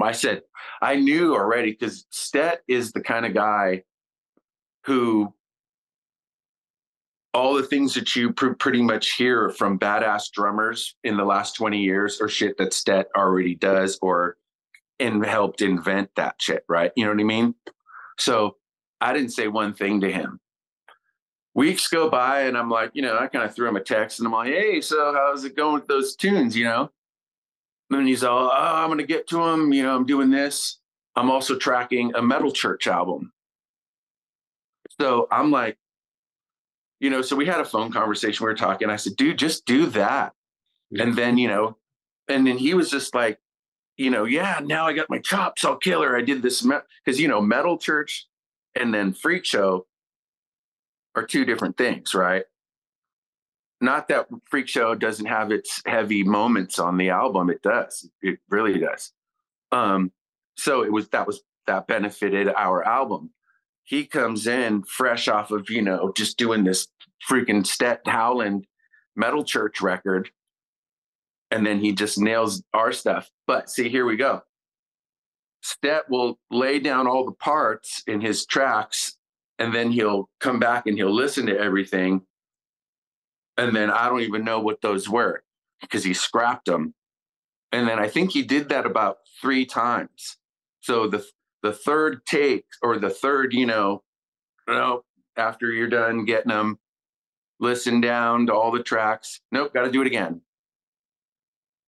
I 0.00 0.12
said, 0.12 0.42
I 0.80 0.96
knew 0.96 1.34
already 1.34 1.72
because 1.72 2.06
Stet 2.10 2.62
is 2.68 2.92
the 2.92 3.02
kind 3.02 3.26
of 3.26 3.34
guy 3.34 3.82
who 4.84 5.34
all 7.34 7.54
the 7.54 7.62
things 7.62 7.94
that 7.94 8.16
you 8.16 8.32
pr- 8.32 8.52
pretty 8.52 8.82
much 8.82 9.12
hear 9.12 9.50
from 9.50 9.78
badass 9.78 10.30
drummers 10.32 10.96
in 11.04 11.16
the 11.16 11.24
last 11.24 11.54
20 11.54 11.78
years 11.78 12.20
or 12.20 12.28
shit 12.28 12.56
that 12.58 12.72
Stet 12.72 13.08
already 13.16 13.54
does 13.54 13.98
or 14.02 14.36
and 15.00 15.24
helped 15.24 15.62
invent 15.62 16.10
that 16.16 16.36
shit, 16.38 16.64
right? 16.68 16.92
You 16.94 17.04
know 17.04 17.10
what 17.10 17.20
I 17.20 17.24
mean? 17.24 17.54
So 18.18 18.56
I 19.00 19.12
didn't 19.12 19.30
say 19.30 19.48
one 19.48 19.72
thing 19.74 20.00
to 20.02 20.12
him. 20.12 20.40
Weeks 21.54 21.88
go 21.88 22.08
by 22.08 22.42
and 22.42 22.56
I'm 22.56 22.70
like, 22.70 22.90
you 22.94 23.02
know, 23.02 23.18
I 23.18 23.26
kind 23.26 23.44
of 23.44 23.54
threw 23.54 23.68
him 23.68 23.76
a 23.76 23.80
text 23.80 24.20
and 24.20 24.26
I'm 24.26 24.32
like, 24.32 24.48
hey, 24.48 24.80
so 24.80 25.12
how's 25.14 25.44
it 25.44 25.56
going 25.56 25.74
with 25.74 25.88
those 25.88 26.14
tunes, 26.14 26.56
you 26.56 26.64
know? 26.64 26.90
And 27.90 28.06
he's 28.06 28.22
all, 28.22 28.50
oh, 28.52 28.52
I'm 28.54 28.88
going 28.88 28.98
to 28.98 29.06
get 29.06 29.26
to 29.28 29.42
him. 29.42 29.72
You 29.72 29.82
know, 29.82 29.96
I'm 29.96 30.06
doing 30.06 30.30
this. 30.30 30.78
I'm 31.16 31.30
also 31.30 31.56
tracking 31.56 32.12
a 32.14 32.22
metal 32.22 32.52
church 32.52 32.86
album. 32.86 33.32
So 35.00 35.26
I'm 35.32 35.50
like, 35.50 35.76
you 37.00 37.10
know, 37.10 37.22
so 37.22 37.34
we 37.34 37.46
had 37.46 37.60
a 37.60 37.64
phone 37.64 37.90
conversation. 37.90 38.44
We 38.44 38.50
were 38.50 38.56
talking. 38.56 38.90
I 38.90 38.96
said, 38.96 39.16
dude, 39.16 39.38
just 39.38 39.64
do 39.64 39.86
that. 39.86 40.34
Yeah. 40.90 41.04
And 41.04 41.16
then, 41.16 41.38
you 41.38 41.48
know, 41.48 41.78
and 42.28 42.46
then 42.46 42.58
he 42.58 42.74
was 42.74 42.90
just 42.90 43.14
like, 43.14 43.38
you 44.00 44.10
know, 44.10 44.24
yeah, 44.24 44.60
now 44.64 44.86
I 44.86 44.92
got 44.92 45.10
my 45.10 45.18
chops 45.18 45.64
all 45.64 45.76
killer. 45.76 46.16
I 46.16 46.22
did 46.22 46.42
this 46.42 46.62
because, 46.62 47.16
me-. 47.18 47.22
you 47.22 47.28
know, 47.28 47.40
metal 47.40 47.78
church 47.78 48.26
and 48.74 48.94
then 48.94 49.12
freak 49.12 49.44
show 49.44 49.86
are 51.14 51.26
two 51.26 51.44
different 51.44 51.76
things, 51.76 52.14
right? 52.14 52.44
Not 53.80 54.08
that 54.08 54.28
freak 54.50 54.68
show 54.68 54.94
doesn't 54.94 55.26
have 55.26 55.50
its 55.50 55.82
heavy 55.86 56.22
moments 56.22 56.78
on 56.78 56.96
the 56.96 57.10
album. 57.10 57.50
It 57.50 57.62
does. 57.62 58.08
It 58.22 58.38
really 58.48 58.78
does. 58.78 59.12
Um, 59.72 60.12
so 60.56 60.82
it 60.82 60.92
was 60.92 61.08
that 61.08 61.26
was 61.26 61.42
that 61.66 61.86
benefited 61.86 62.48
our 62.48 62.82
album 62.84 63.30
he 63.90 64.06
comes 64.06 64.46
in 64.46 64.84
fresh 64.84 65.26
off 65.26 65.50
of 65.50 65.68
you 65.68 65.82
know 65.82 66.12
just 66.16 66.38
doing 66.38 66.62
this 66.62 66.86
freaking 67.28 67.66
Stet 67.66 68.00
Howland 68.06 68.66
metal 69.16 69.44
church 69.44 69.80
record 69.80 70.30
and 71.50 71.66
then 71.66 71.80
he 71.80 71.92
just 71.92 72.18
nails 72.18 72.62
our 72.72 72.92
stuff. 72.92 73.30
But 73.46 73.70
see 73.70 73.88
here 73.88 74.06
we 74.06 74.16
go. 74.16 74.42
Stet 75.62 76.04
will 76.08 76.38
lay 76.50 76.78
down 76.78 77.06
all 77.06 77.24
the 77.24 77.32
parts 77.32 78.02
in 78.06 78.20
his 78.20 78.46
tracks 78.46 79.16
and 79.58 79.74
then 79.74 79.90
he'll 79.90 80.30
come 80.40 80.58
back 80.58 80.86
and 80.86 80.96
he'll 80.96 81.14
listen 81.14 81.46
to 81.46 81.58
everything. 81.58 82.22
And 83.58 83.76
then 83.76 83.90
i 83.90 84.08
don't 84.08 84.22
even 84.22 84.44
know 84.44 84.60
what 84.60 84.80
those 84.80 85.08
were 85.08 85.42
because 85.82 86.02
he 86.02 86.14
scrapped 86.14 86.64
them 86.64 86.94
and 87.72 87.86
then 87.86 87.98
i 87.98 88.08
think 88.08 88.32
he 88.32 88.42
did 88.42 88.70
that 88.70 88.86
about 88.86 89.18
three 89.40 89.64
times. 89.64 90.36
So 90.80 91.06
the 91.08 91.24
the 91.62 91.72
third 91.72 92.24
take 92.26 92.64
or 92.82 92.98
the 92.98 93.10
third, 93.10 93.52
you 93.52 93.66
know, 93.66 94.02
you 94.66 94.74
know, 94.74 95.02
after 95.36 95.70
you're 95.70 95.88
done 95.88 96.24
getting 96.24 96.48
them, 96.48 96.78
listen 97.58 98.00
down 98.00 98.46
to 98.46 98.54
all 98.54 98.70
the 98.70 98.82
tracks. 98.82 99.40
Nope, 99.52 99.74
got 99.74 99.84
to 99.84 99.90
do 99.90 100.00
it 100.00 100.06
again. 100.06 100.40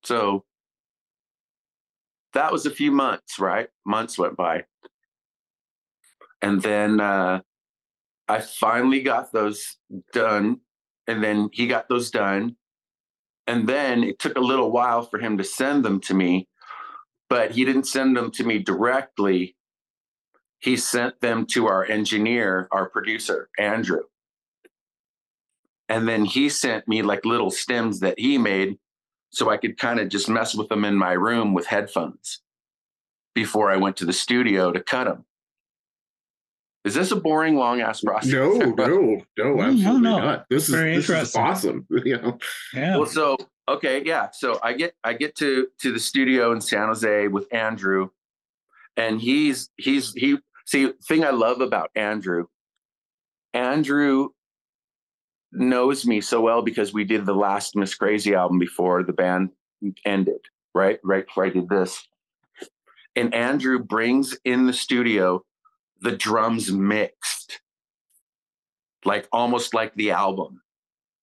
So 0.05 0.45
that 2.35 2.53
was 2.53 2.67
a 2.67 2.71
few 2.71 2.91
months, 2.91 3.39
right? 3.39 3.69
Months 3.87 4.19
went 4.19 4.37
by. 4.37 4.65
And 6.41 6.61
then 6.61 7.01
uh, 7.01 7.41
I 8.29 8.41
finally 8.41 9.03
got 9.03 9.33
those 9.33 9.77
done. 10.13 10.61
And 11.07 11.23
then 11.23 11.51
he 11.53 11.67
got 11.67 11.89
those 11.89 12.11
done. 12.11 12.57
And 13.47 13.69
then 13.69 14.03
it 14.05 14.19
took 14.19 14.37
a 14.37 14.41
little 14.41 14.71
while 14.71 15.03
for 15.03 15.19
him 15.19 15.37
to 15.39 15.45
send 15.45 15.85
them 15.85 16.01
to 16.03 16.15
me, 16.15 16.49
but 17.29 17.51
he 17.51 17.65
didn't 17.65 17.89
send 17.89 18.17
them 18.17 18.31
to 18.33 18.45
me 18.45 18.59
directly 18.59 19.57
he 20.63 20.77
sent 20.77 21.21
them 21.21 21.45
to 21.47 21.67
our 21.67 21.85
engineer, 21.85 22.69
our 22.71 22.89
producer, 22.89 23.51
Andrew. 23.59 24.03
And 25.89 26.07
then 26.07 26.25
he 26.25 26.49
sent 26.49 26.87
me 26.87 27.03
like 27.03 27.25
little 27.25 27.51
stems 27.51 27.99
that 28.01 28.19
he 28.19 28.39
made 28.39 28.79
so 29.33 29.51
I 29.51 29.57
could 29.57 29.79
kind 29.79 29.99
of 30.01 30.09
just 30.09 30.29
mess 30.29 30.55
with 30.55 30.69
them 30.69 30.85
in 30.85 30.97
my 30.97 31.13
room 31.13 31.55
with 31.55 31.67
headphones 31.67 32.41
before 33.35 33.71
I 33.71 33.77
went 33.77 33.97
to 33.99 34.05
the 34.05 34.13
studio 34.13 34.73
to 34.73 34.81
cut 34.81 35.05
them. 35.05 35.25
Is 36.85 36.95
this 36.95 37.13
a 37.13 37.17
boring, 37.17 37.57
long 37.57 37.81
ass 37.81 38.01
process? 38.01 38.33
No, 38.33 38.53
no, 38.55 39.23
no, 39.39 39.63
absolutely 39.63 39.83
no, 39.83 39.99
no. 39.99 40.19
not. 40.19 40.47
This 40.51 40.69
is 40.69 40.75
Very 40.75 40.97
this 40.97 41.09
is 41.09 41.35
awesome. 41.35 41.87
you 42.05 42.21
know? 42.21 42.39
Yeah. 42.75 42.97
Well, 42.97 43.07
so 43.07 43.37
okay, 43.69 44.03
yeah. 44.05 44.31
So 44.33 44.59
I 44.63 44.73
get 44.73 44.95
I 45.05 45.13
get 45.15 45.37
to 45.37 45.69
to 45.81 45.93
the 45.93 46.01
studio 46.01 46.53
in 46.53 46.61
San 46.61 46.89
Jose 46.89 47.29
with 47.29 47.47
Andrew, 47.53 48.11
and 48.97 49.21
he's 49.21 49.71
he's 49.77 50.13
he 50.15 50.39
See, 50.65 50.93
thing 51.07 51.25
I 51.25 51.31
love 51.31 51.61
about 51.61 51.91
Andrew, 51.95 52.47
Andrew 53.53 54.31
knows 55.53 56.07
me 56.07 56.21
so 56.21 56.41
well 56.41 56.63
because 56.63 56.93
we 56.93 57.05
did 57.05 57.27
the 57.27 57.35
last 57.35 57.77
Miss 57.77 57.95
Crazy 57.95 58.35
album 58.35 58.59
before 58.59 59.03
the 59.03 59.13
band 59.13 59.51
ended, 60.05 60.41
right? 60.75 60.99
Right 61.05 61.27
before 61.27 61.47
I 61.47 61.51
did 61.51 61.69
this. 61.69 62.07
And 63.15 63.35
Andrew 63.35 63.79
brings 63.79 64.37
in 64.45 64.67
the 64.67 64.73
studio 64.73 65.45
the 66.01 66.13
drums 66.13 66.73
mixed, 66.73 67.61
like 69.05 69.29
almost 69.33 69.75
like 69.75 69.95
the 69.95 70.13
album. 70.13 70.63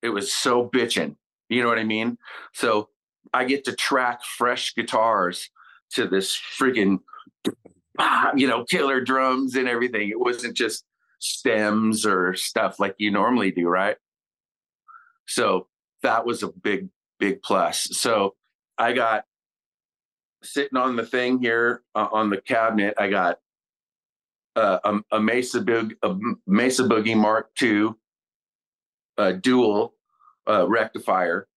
It 0.01 0.09
was 0.09 0.31
so 0.31 0.69
bitching. 0.69 1.15
You 1.49 1.63
know 1.63 1.69
what 1.69 1.79
I 1.79 1.83
mean? 1.83 2.17
So 2.53 2.89
I 3.33 3.45
get 3.45 3.65
to 3.65 3.75
track 3.75 4.23
fresh 4.23 4.75
guitars 4.75 5.49
to 5.93 6.07
this 6.07 6.39
freaking 6.59 6.99
you 8.35 8.47
know, 8.47 8.63
killer 8.65 9.01
drums 9.01 9.55
and 9.55 9.67
everything. 9.67 10.09
It 10.09 10.19
wasn't 10.19 10.55
just 10.55 10.85
stems 11.19 12.05
or 12.05 12.35
stuff 12.35 12.79
like 12.79 12.95
you 12.97 13.11
normally 13.11 13.51
do, 13.51 13.67
right? 13.67 13.97
So 15.29 15.67
that 16.03 16.25
was 16.25 16.43
a 16.43 16.49
big, 16.49 16.89
big 17.19 17.41
plus. 17.41 17.87
So 17.91 18.35
I 18.77 18.93
got 18.93 19.25
sitting 20.43 20.77
on 20.77 20.95
the 20.95 21.05
thing 21.05 21.39
here 21.39 21.83
uh, 21.95 22.07
on 22.11 22.29
the 22.29 22.41
cabinet. 22.41 22.95
I 22.97 23.09
got 23.09 23.39
uh, 24.55 24.79
a, 24.83 25.17
a, 25.17 25.19
Mesa 25.21 25.61
Boog, 25.61 25.93
a 26.03 26.15
Mesa 26.47 26.83
Boogie 26.83 27.15
Mark 27.15 27.49
II 27.61 27.89
dual 29.41 29.93
uh, 30.49 30.67
rectifier 30.67 31.47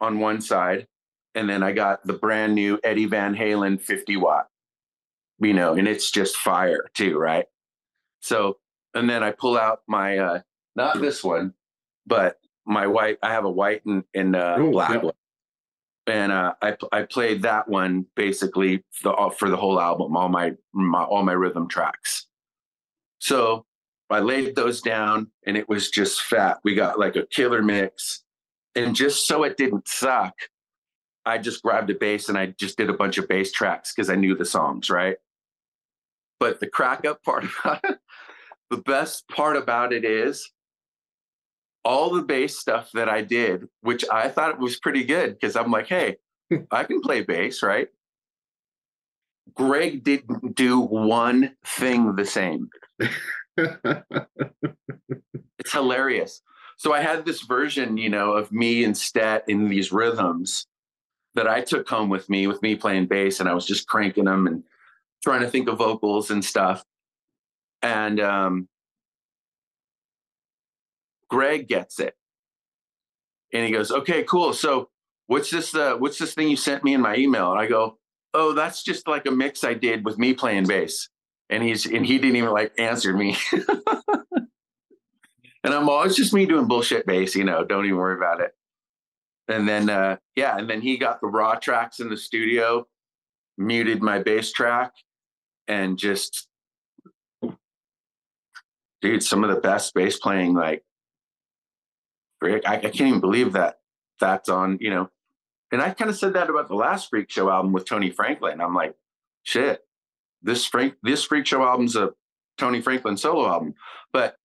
on 0.00 0.20
one 0.20 0.40
side, 0.40 0.86
and 1.34 1.50
then 1.50 1.62
I 1.62 1.72
got 1.72 2.06
the 2.06 2.12
brand 2.12 2.54
new 2.54 2.80
Eddie 2.84 3.06
Van 3.06 3.34
Halen 3.34 3.80
50 3.80 4.16
watt 4.16 4.46
you 5.40 5.54
know, 5.54 5.74
and 5.74 5.86
it's 5.86 6.10
just 6.10 6.36
fire 6.36 6.84
too, 6.94 7.16
right? 7.16 7.46
So, 8.20 8.58
and 8.94 9.08
then 9.08 9.22
I 9.22 9.30
pull 9.30 9.56
out 9.56 9.80
my, 9.86 10.18
uh, 10.18 10.40
not 10.74 11.00
this 11.00 11.22
one, 11.22 11.54
but 12.06 12.36
my 12.68 12.86
white, 12.86 13.18
I 13.22 13.32
have 13.32 13.44
a 13.44 13.50
white 13.50 13.84
and, 13.86 14.04
and 14.14 14.36
uh, 14.36 14.56
Ooh, 14.60 14.72
black 14.72 15.02
one. 15.02 15.14
And 16.06 16.32
uh, 16.32 16.54
I 16.62 16.76
I 16.90 17.02
played 17.02 17.42
that 17.42 17.68
one 17.68 18.06
basically 18.16 18.82
the, 19.02 19.10
uh, 19.10 19.30
for 19.30 19.50
the 19.50 19.56
whole 19.56 19.78
album, 19.78 20.16
all 20.16 20.28
my, 20.28 20.54
my 20.72 21.02
all 21.02 21.22
my 21.22 21.32
rhythm 21.32 21.68
tracks. 21.68 22.26
So 23.18 23.66
I 24.08 24.20
laid 24.20 24.56
those 24.56 24.80
down, 24.80 25.30
and 25.46 25.56
it 25.56 25.68
was 25.68 25.90
just 25.90 26.22
fat. 26.22 26.60
We 26.64 26.74
got 26.74 26.98
like 26.98 27.16
a 27.16 27.26
killer 27.26 27.62
mix, 27.62 28.22
and 28.74 28.96
just 28.96 29.26
so 29.26 29.42
it 29.42 29.58
didn't 29.58 29.86
suck, 29.86 30.32
I 31.26 31.36
just 31.36 31.62
grabbed 31.62 31.90
a 31.90 31.94
bass 31.94 32.30
and 32.30 32.38
I 32.38 32.46
just 32.58 32.78
did 32.78 32.88
a 32.88 32.94
bunch 32.94 33.18
of 33.18 33.28
bass 33.28 33.52
tracks 33.52 33.92
because 33.94 34.08
I 34.08 34.14
knew 34.14 34.34
the 34.34 34.46
songs, 34.46 34.88
right? 34.88 35.16
But 36.40 36.60
the 36.60 36.66
crack 36.66 37.04
up 37.04 37.22
part 37.22 37.44
about 37.44 37.80
it, 37.84 37.98
the 38.70 38.78
best 38.78 39.28
part 39.28 39.56
about 39.56 39.92
it 39.92 40.04
is 40.04 40.50
all 41.88 42.10
the 42.10 42.22
bass 42.22 42.58
stuff 42.58 42.90
that 42.92 43.08
I 43.08 43.22
did, 43.22 43.66
which 43.80 44.04
I 44.12 44.28
thought 44.28 44.60
was 44.60 44.78
pretty 44.78 45.04
good 45.04 45.32
because 45.32 45.56
I'm 45.56 45.70
like, 45.70 45.86
hey, 45.86 46.16
I 46.70 46.84
can 46.84 47.00
play 47.00 47.22
bass, 47.22 47.62
right? 47.62 47.88
Greg 49.54 50.04
didn't 50.04 50.54
do 50.54 50.80
one 50.80 51.56
thing 51.64 52.14
the 52.14 52.26
same. 52.26 52.68
it's 53.56 53.94
hilarious. 55.72 56.42
So 56.76 56.92
I 56.92 57.00
had 57.00 57.24
this 57.24 57.40
version, 57.44 57.96
you 57.96 58.10
know, 58.10 58.32
of 58.32 58.52
me 58.52 58.84
and 58.84 58.94
Stet 58.94 59.44
in 59.48 59.70
these 59.70 59.90
rhythms 59.90 60.66
that 61.36 61.48
I 61.48 61.62
took 61.62 61.88
home 61.88 62.10
with 62.10 62.28
me, 62.28 62.46
with 62.46 62.60
me 62.60 62.76
playing 62.76 63.06
bass, 63.06 63.40
and 63.40 63.48
I 63.48 63.54
was 63.54 63.64
just 63.64 63.88
cranking 63.88 64.26
them 64.26 64.46
and 64.46 64.62
trying 65.24 65.40
to 65.40 65.48
think 65.48 65.70
of 65.70 65.78
vocals 65.78 66.30
and 66.30 66.44
stuff. 66.44 66.84
And 67.80 68.20
um, 68.20 68.68
Greg 71.28 71.68
gets 71.68 72.00
it, 72.00 72.14
and 73.52 73.64
he 73.64 73.72
goes, 73.72 73.90
"Okay, 73.90 74.24
cool. 74.24 74.52
So 74.52 74.90
what's 75.26 75.50
this? 75.50 75.74
Uh, 75.74 75.96
what's 75.96 76.18
this 76.18 76.34
thing 76.34 76.48
you 76.48 76.56
sent 76.56 76.84
me 76.84 76.94
in 76.94 77.00
my 77.00 77.16
email?" 77.16 77.50
And 77.50 77.60
I 77.60 77.66
go, 77.66 77.98
"Oh, 78.34 78.52
that's 78.52 78.82
just 78.82 79.08
like 79.08 79.26
a 79.26 79.30
mix 79.30 79.64
I 79.64 79.74
did 79.74 80.04
with 80.04 80.18
me 80.18 80.34
playing 80.34 80.66
bass." 80.66 81.08
And 81.50 81.62
he's 81.62 81.86
and 81.86 82.04
he 82.04 82.18
didn't 82.18 82.36
even 82.36 82.50
like 82.50 82.72
answer 82.78 83.12
me. 83.12 83.36
and 85.64 85.74
I'm 85.74 85.88
all, 85.88 86.02
it's 86.02 86.16
just 86.16 86.34
me 86.34 86.46
doing 86.46 86.66
bullshit 86.66 87.06
bass, 87.06 87.34
you 87.34 87.44
know. 87.44 87.64
Don't 87.64 87.84
even 87.84 87.96
worry 87.96 88.16
about 88.16 88.40
it. 88.40 88.52
And 89.48 89.68
then 89.68 89.88
uh, 89.88 90.16
yeah, 90.36 90.58
and 90.58 90.68
then 90.68 90.80
he 90.80 90.98
got 90.98 91.20
the 91.20 91.26
raw 91.26 91.54
tracks 91.54 92.00
in 92.00 92.10
the 92.10 92.16
studio, 92.16 92.86
muted 93.56 94.02
my 94.02 94.18
bass 94.18 94.52
track, 94.52 94.92
and 95.66 95.98
just 95.98 96.48
dude, 99.00 99.22
some 99.22 99.44
of 99.44 99.50
the 99.50 99.60
best 99.60 99.94
bass 99.94 100.18
playing 100.18 100.54
like 100.54 100.82
I, 102.42 102.60
I 102.66 102.78
can't 102.78 103.00
even 103.00 103.20
believe 103.20 103.52
that 103.52 103.80
that's 104.20 104.48
on, 104.48 104.78
you 104.80 104.90
know. 104.90 105.10
And 105.70 105.82
I 105.82 105.90
kind 105.90 106.10
of 106.10 106.16
said 106.16 106.32
that 106.32 106.48
about 106.48 106.68
the 106.68 106.74
last 106.74 107.10
Freak 107.10 107.30
Show 107.30 107.50
album 107.50 107.72
with 107.72 107.84
Tony 107.84 108.10
Franklin. 108.10 108.60
I'm 108.60 108.74
like, 108.74 108.94
shit, 109.42 109.80
this 110.42 110.64
Frank, 110.64 110.94
this 111.02 111.24
Freak 111.24 111.46
Show 111.46 111.62
album's 111.62 111.96
a 111.96 112.10
Tony 112.56 112.80
Franklin 112.80 113.16
solo 113.16 113.46
album, 113.48 113.74
but 114.12 114.36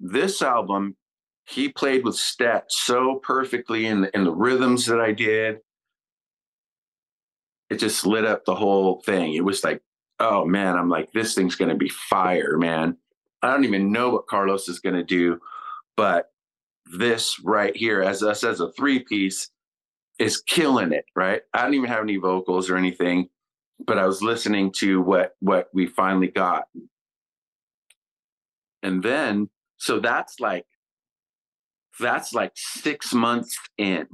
this 0.00 0.42
album, 0.42 0.96
he 1.46 1.68
played 1.68 2.04
with 2.04 2.14
Stet 2.14 2.66
so 2.68 3.20
perfectly 3.22 3.86
in 3.86 4.02
the, 4.02 4.14
in 4.14 4.24
the 4.24 4.34
rhythms 4.34 4.86
that 4.86 5.00
I 5.00 5.12
did. 5.12 5.58
It 7.70 7.78
just 7.78 8.06
lit 8.06 8.24
up 8.24 8.44
the 8.44 8.54
whole 8.54 9.02
thing. 9.04 9.34
It 9.34 9.44
was 9.44 9.62
like, 9.64 9.82
oh 10.20 10.44
man, 10.44 10.76
I'm 10.76 10.88
like, 10.88 11.12
this 11.12 11.34
thing's 11.34 11.56
going 11.56 11.70
to 11.70 11.76
be 11.76 11.88
fire, 11.88 12.58
man. 12.58 12.96
I 13.42 13.50
don't 13.50 13.64
even 13.64 13.92
know 13.92 14.10
what 14.10 14.26
Carlos 14.26 14.68
is 14.68 14.80
going 14.80 14.96
to 14.96 15.04
do, 15.04 15.38
but 15.96 16.30
this 16.96 17.40
right 17.44 17.76
here, 17.76 18.02
as 18.02 18.22
us 18.22 18.44
as 18.44 18.60
a 18.60 18.72
three 18.72 19.00
piece, 19.00 19.50
is 20.18 20.40
killing 20.40 20.92
it. 20.92 21.04
Right? 21.14 21.42
I 21.52 21.62
don't 21.62 21.74
even 21.74 21.88
have 21.88 22.02
any 22.02 22.16
vocals 22.16 22.70
or 22.70 22.76
anything, 22.76 23.28
but 23.86 23.98
I 23.98 24.06
was 24.06 24.22
listening 24.22 24.72
to 24.78 25.00
what 25.00 25.34
what 25.40 25.68
we 25.72 25.86
finally 25.86 26.28
got, 26.28 26.64
and 28.82 29.02
then 29.02 29.48
so 29.78 30.00
that's 30.00 30.40
like 30.40 30.66
that's 31.98 32.32
like 32.32 32.52
six 32.54 33.12
months 33.12 33.56
in. 33.76 34.06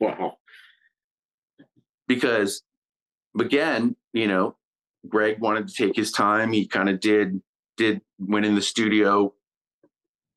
Wow. 0.00 0.38
Because 2.08 2.62
again, 3.38 3.96
you 4.12 4.26
know, 4.26 4.56
Greg 5.08 5.40
wanted 5.40 5.68
to 5.68 5.74
take 5.74 5.96
his 5.96 6.12
time. 6.12 6.52
He 6.52 6.66
kind 6.66 6.88
of 6.88 7.00
did 7.00 7.40
did 7.76 8.00
went 8.18 8.46
in 8.46 8.54
the 8.54 8.62
studio 8.62 9.34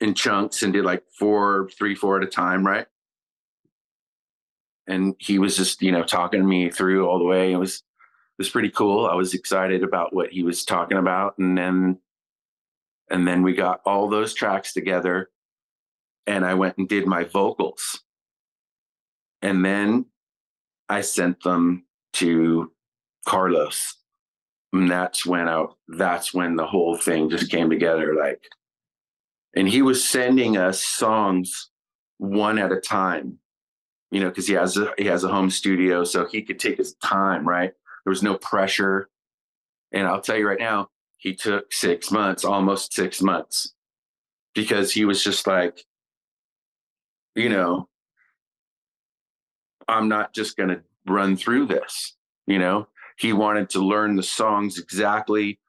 in 0.01 0.13
chunks 0.13 0.63
and 0.63 0.73
did 0.73 0.85
like 0.85 1.03
four, 1.17 1.69
three, 1.77 1.95
four 1.95 2.17
at 2.17 2.23
a 2.23 2.27
time, 2.27 2.65
right? 2.65 2.87
And 4.87 5.15
he 5.19 5.39
was 5.39 5.55
just, 5.55 5.81
you 5.81 5.91
know, 5.91 6.03
talking 6.03 6.47
me 6.47 6.69
through 6.69 7.07
all 7.07 7.19
the 7.19 7.25
way. 7.25 7.51
It 7.51 7.57
was 7.57 7.75
it 7.75 8.43
was 8.43 8.49
pretty 8.49 8.69
cool. 8.69 9.05
I 9.05 9.15
was 9.15 9.33
excited 9.33 9.83
about 9.83 10.13
what 10.13 10.31
he 10.31 10.43
was 10.43 10.63
talking 10.63 10.97
about. 10.97 11.37
And 11.37 11.57
then 11.57 11.99
and 13.09 13.27
then 13.27 13.43
we 13.43 13.53
got 13.53 13.81
all 13.85 14.07
those 14.09 14.33
tracks 14.33 14.73
together 14.73 15.29
and 16.25 16.45
I 16.45 16.53
went 16.53 16.77
and 16.77 16.87
did 16.87 17.05
my 17.05 17.23
vocals. 17.23 18.01
And 19.41 19.65
then 19.65 20.05
I 20.87 21.01
sent 21.01 21.43
them 21.43 21.85
to 22.13 22.71
Carlos. 23.27 23.95
And 24.73 24.89
that's 24.89 25.25
when 25.25 25.47
I 25.47 25.65
that's 25.87 26.33
when 26.33 26.55
the 26.55 26.65
whole 26.65 26.95
thing 26.95 27.29
just 27.29 27.51
came 27.51 27.69
together 27.69 28.15
like 28.15 28.43
and 29.59 29.67
he 29.67 29.81
was 29.81 30.07
sending 30.07 30.57
us 30.57 30.81
songs 30.81 31.69
one 32.17 32.57
at 32.57 32.71
a 32.71 32.79
time 32.79 33.37
you 34.11 34.19
know 34.19 34.29
because 34.29 34.47
he 34.47 34.53
has 34.53 34.77
a 34.77 34.93
he 34.97 35.05
has 35.05 35.23
a 35.23 35.27
home 35.27 35.49
studio 35.49 36.03
so 36.03 36.25
he 36.25 36.41
could 36.41 36.59
take 36.59 36.77
his 36.77 36.95
time 36.95 37.47
right? 37.47 37.71
There 38.05 38.11
was 38.11 38.23
no 38.23 38.35
pressure. 38.35 39.09
And 39.91 40.07
i'll 40.07 40.21
tell 40.21 40.37
you 40.37 40.47
right 40.47 40.59
now 40.59 40.89
he 41.17 41.35
took 41.35 41.73
six 41.73 42.11
months 42.11 42.45
almost 42.45 42.93
six 42.93 43.21
months 43.21 43.73
because 44.53 44.91
he 44.91 45.05
was 45.05 45.23
just 45.23 45.47
like 45.47 45.83
you 47.35 47.49
know 47.49 47.87
i'm 49.87 50.07
not 50.07 50.33
just 50.33 50.57
going 50.57 50.69
to 50.69 50.81
run 51.07 51.35
through 51.35 51.65
this 51.65 52.15
you 52.49 52.57
know? 52.59 52.87
He 53.17 53.31
wanted 53.31 53.69
to 53.71 53.79
learn 53.79 54.15
the 54.15 54.23
songs 54.23 54.79
exactly. 54.79 55.59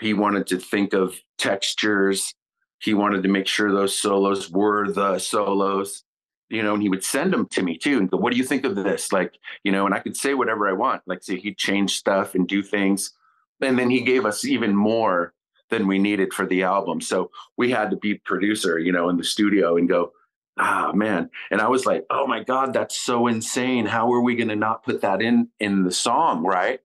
He 0.00 0.12
wanted 0.12 0.46
to 0.48 0.58
think 0.58 0.92
of 0.92 1.16
textures 1.38 2.34
he 2.78 2.94
wanted 2.94 3.22
to 3.22 3.28
make 3.28 3.46
sure 3.46 3.72
those 3.72 3.96
solos 3.96 4.50
were 4.50 4.90
the 4.90 5.18
solos 5.18 6.04
you 6.48 6.62
know 6.62 6.74
and 6.74 6.82
he 6.82 6.88
would 6.88 7.04
send 7.04 7.32
them 7.32 7.46
to 7.46 7.62
me 7.62 7.76
too 7.76 7.98
and 7.98 8.10
go 8.10 8.16
what 8.16 8.32
do 8.32 8.38
you 8.38 8.44
think 8.44 8.64
of 8.64 8.76
this? 8.76 9.12
Like 9.12 9.34
you 9.64 9.72
know 9.72 9.86
and 9.86 9.94
i 9.94 9.98
could 9.98 10.16
say 10.16 10.34
whatever 10.34 10.68
i 10.68 10.72
want. 10.72 11.02
Like 11.06 11.22
say 11.22 11.36
he'd 11.36 11.58
change 11.58 11.96
stuff 11.96 12.34
and 12.34 12.46
do 12.46 12.62
things 12.62 13.12
and 13.60 13.78
then 13.78 13.90
he 13.90 14.02
gave 14.02 14.24
us 14.24 14.44
even 14.44 14.74
more 14.74 15.32
than 15.70 15.88
we 15.88 15.98
needed 15.98 16.32
for 16.32 16.46
the 16.46 16.62
album. 16.62 17.00
So 17.00 17.30
we 17.56 17.70
had 17.70 17.90
to 17.90 17.96
be 17.96 18.14
producer 18.14 18.78
you 18.78 18.92
know 18.92 19.08
in 19.08 19.16
the 19.16 19.24
studio 19.24 19.76
and 19.76 19.88
go 19.88 20.12
ah 20.58 20.92
man. 20.94 21.30
And 21.50 21.60
i 21.60 21.68
was 21.68 21.86
like 21.86 22.04
oh 22.10 22.26
my 22.26 22.42
god 22.44 22.72
that's 22.72 22.96
so 22.96 23.26
insane. 23.26 23.86
How 23.86 24.12
are 24.12 24.20
we 24.20 24.36
going 24.36 24.48
to 24.48 24.56
not 24.56 24.84
put 24.84 25.00
that 25.02 25.20
in 25.20 25.48
in 25.58 25.84
the 25.84 25.92
song 25.92 26.44
right? 26.44 26.80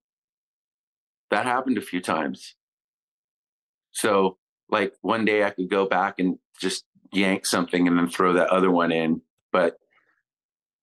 That 1.29 1.45
happened 1.45 1.77
a 1.77 1.81
few 1.81 2.01
times. 2.01 2.55
So 3.93 4.37
like 4.71 4.93
one 5.01 5.25
day 5.25 5.43
I 5.43 5.51
could 5.51 5.69
go 5.69 5.85
back 5.85 6.15
and 6.19 6.39
just 6.59 6.85
yank 7.11 7.45
something 7.45 7.87
and 7.87 7.97
then 7.97 8.07
throw 8.07 8.33
that 8.33 8.49
other 8.49 8.71
one 8.71 8.91
in. 8.91 9.21
But 9.51 9.77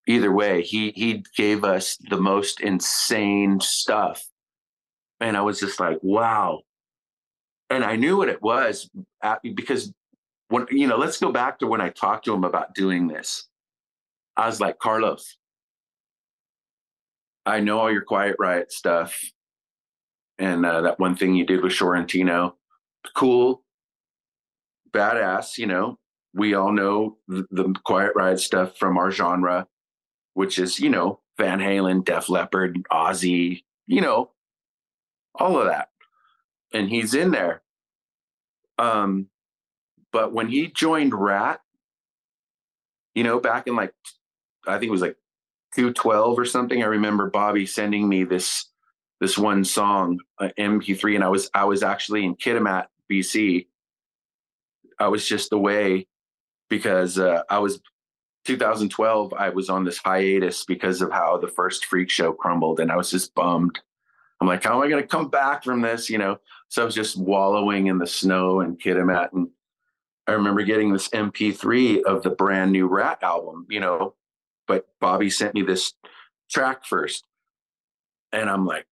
either 0.07 0.31
way, 0.31 0.63
he 0.63 0.91
he 0.91 1.25
gave 1.37 1.65
us 1.65 1.97
the 2.11 2.21
most 2.21 2.61
insane 2.61 3.61
stuff. 3.61 4.23
And 5.21 5.37
I 5.37 5.41
was 5.41 5.59
just 5.59 5.81
like, 5.81 5.99
wow. 6.03 6.61
And 7.71 7.85
I 7.85 7.97
knew 7.97 8.17
what 8.17 8.29
it 8.29 8.41
was 8.41 8.89
at, 9.23 9.41
because 9.43 9.93
when 10.49 10.67
you 10.71 10.87
know, 10.87 10.97
let's 10.97 11.19
go 11.19 11.33
back 11.33 11.59
to 11.59 11.67
when 11.67 11.81
I 11.81 11.89
talked 11.89 12.27
to 12.27 12.35
him 12.35 12.45
about 12.45 12.75
doing 12.75 13.09
this. 13.09 13.49
I 14.37 14.47
was 14.47 14.61
like, 14.61 14.79
Carlos, 14.79 15.37
I 17.45 17.59
know 17.59 17.81
all 17.81 17.91
your 17.91 18.03
quiet 18.03 18.37
riot 18.39 18.71
stuff. 18.71 19.21
And 20.39 20.65
uh, 20.65 20.83
that 20.83 21.01
one 21.01 21.17
thing 21.17 21.35
you 21.35 21.45
did 21.45 21.63
with 21.63 21.73
Shorentino, 21.73 22.57
cool 23.17 23.65
badass, 24.93 25.59
you 25.59 25.67
know. 25.67 25.99
We 26.35 26.55
all 26.55 26.73
know 26.73 27.17
the, 27.27 27.75
Quiet 27.85 28.13
Riot 28.15 28.41
stuff 28.41 28.77
from 28.77 28.99
our 28.99 29.11
genre, 29.11 29.67
which 30.35 30.59
is, 30.59 30.79
you 30.79 30.91
know, 30.91 31.21
Van 31.39 31.59
Halen, 31.59 32.05
Def 32.05 32.29
Leppard, 32.29 32.79
Ozzy, 32.93 33.65
you 33.87 34.01
know, 34.01 34.31
all 35.35 35.59
of 35.59 35.67
that. 35.67 35.89
And 36.73 36.89
he's 36.89 37.15
in 37.15 37.31
there. 37.31 37.63
Um, 38.79 39.29
but 40.13 40.33
when 40.33 40.49
he 40.49 40.69
joined 40.69 41.15
Ratt, 41.15 41.61
you 43.15 43.25
know, 43.25 43.41
back 43.41 43.67
in 43.67 43.75
like, 43.75 43.95
I 44.67 44.79
think 44.79 44.89
it 44.89 44.93
was 44.93 45.03
like 45.03 45.17
212 45.75 46.39
or 46.39 46.45
something. 46.45 46.83
I 46.83 46.87
remember 46.87 47.31
Bobby 47.31 47.67
sending 47.67 48.09
me 48.09 48.25
this 48.25 48.67
this 49.21 49.37
one 49.37 49.65
song, 49.65 50.21
uh, 50.39 50.51
MP3, 50.59 51.17
and 51.17 51.25
I 51.25 51.29
was 51.29 51.51
I 51.55 51.65
was 51.65 51.83
actually 51.83 52.25
in 52.25 52.37
Kitimat, 52.37 52.87
BC, 53.11 53.67
I 54.99 55.09
was 55.09 55.27
just 55.27 55.53
away 55.53 56.07
because 56.69 57.19
uh, 57.19 57.43
I 57.49 57.59
was 57.59 57.81
2012. 58.45 59.35
I 59.35 59.51
was 59.51 59.69
on 59.69 59.85
this 59.85 59.99
hiatus 59.99 60.65
because 60.65 61.03
of 61.03 61.13
how 61.13 61.37
the 61.39 61.49
first 61.49 61.85
freak 61.85 62.11
show 62.11 62.33
crumbled, 62.33 62.81
and 62.81 62.91
I 62.91 62.97
was 62.97 63.11
just 63.11 63.35
bummed. 63.35 63.79
I'm 64.41 64.47
like, 64.47 64.63
how 64.63 64.77
am 64.77 64.83
I 64.83 64.89
going 64.89 65.03
to 65.03 65.09
come 65.09 65.29
back 65.29 65.65
from 65.65 65.81
this? 65.83 66.09
You 66.09 66.19
know, 66.19 66.39
so 66.69 66.83
I 66.83 66.85
was 66.85 66.95
just 66.95 67.19
wallowing 67.19 67.87
in 67.87 67.99
the 67.99 68.07
snow 68.07 68.61
and 68.61 68.81
Kitimat, 68.81 69.33
and 69.33 69.49
I 70.27 70.33
remember 70.33 70.63
getting 70.63 70.93
this 70.93 71.09
MP3 71.09 72.03
of 72.03 72.23
the 72.23 72.31
brand 72.31 72.73
new 72.73 72.87
Ratt 72.87 73.23
album. 73.23 73.67
You 73.69 73.81
know, 73.81 74.15
but 74.67 74.87
Bobby 75.01 75.31
sent 75.31 75.55
me 75.55 75.63
this 75.63 75.93
track 76.51 76.85
first, 76.85 77.27
and 78.33 78.49
I'm 78.49 78.67
like, 78.67 78.87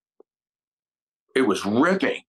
it 1.35 1.43
was 1.43 1.65
ripping 1.65 2.23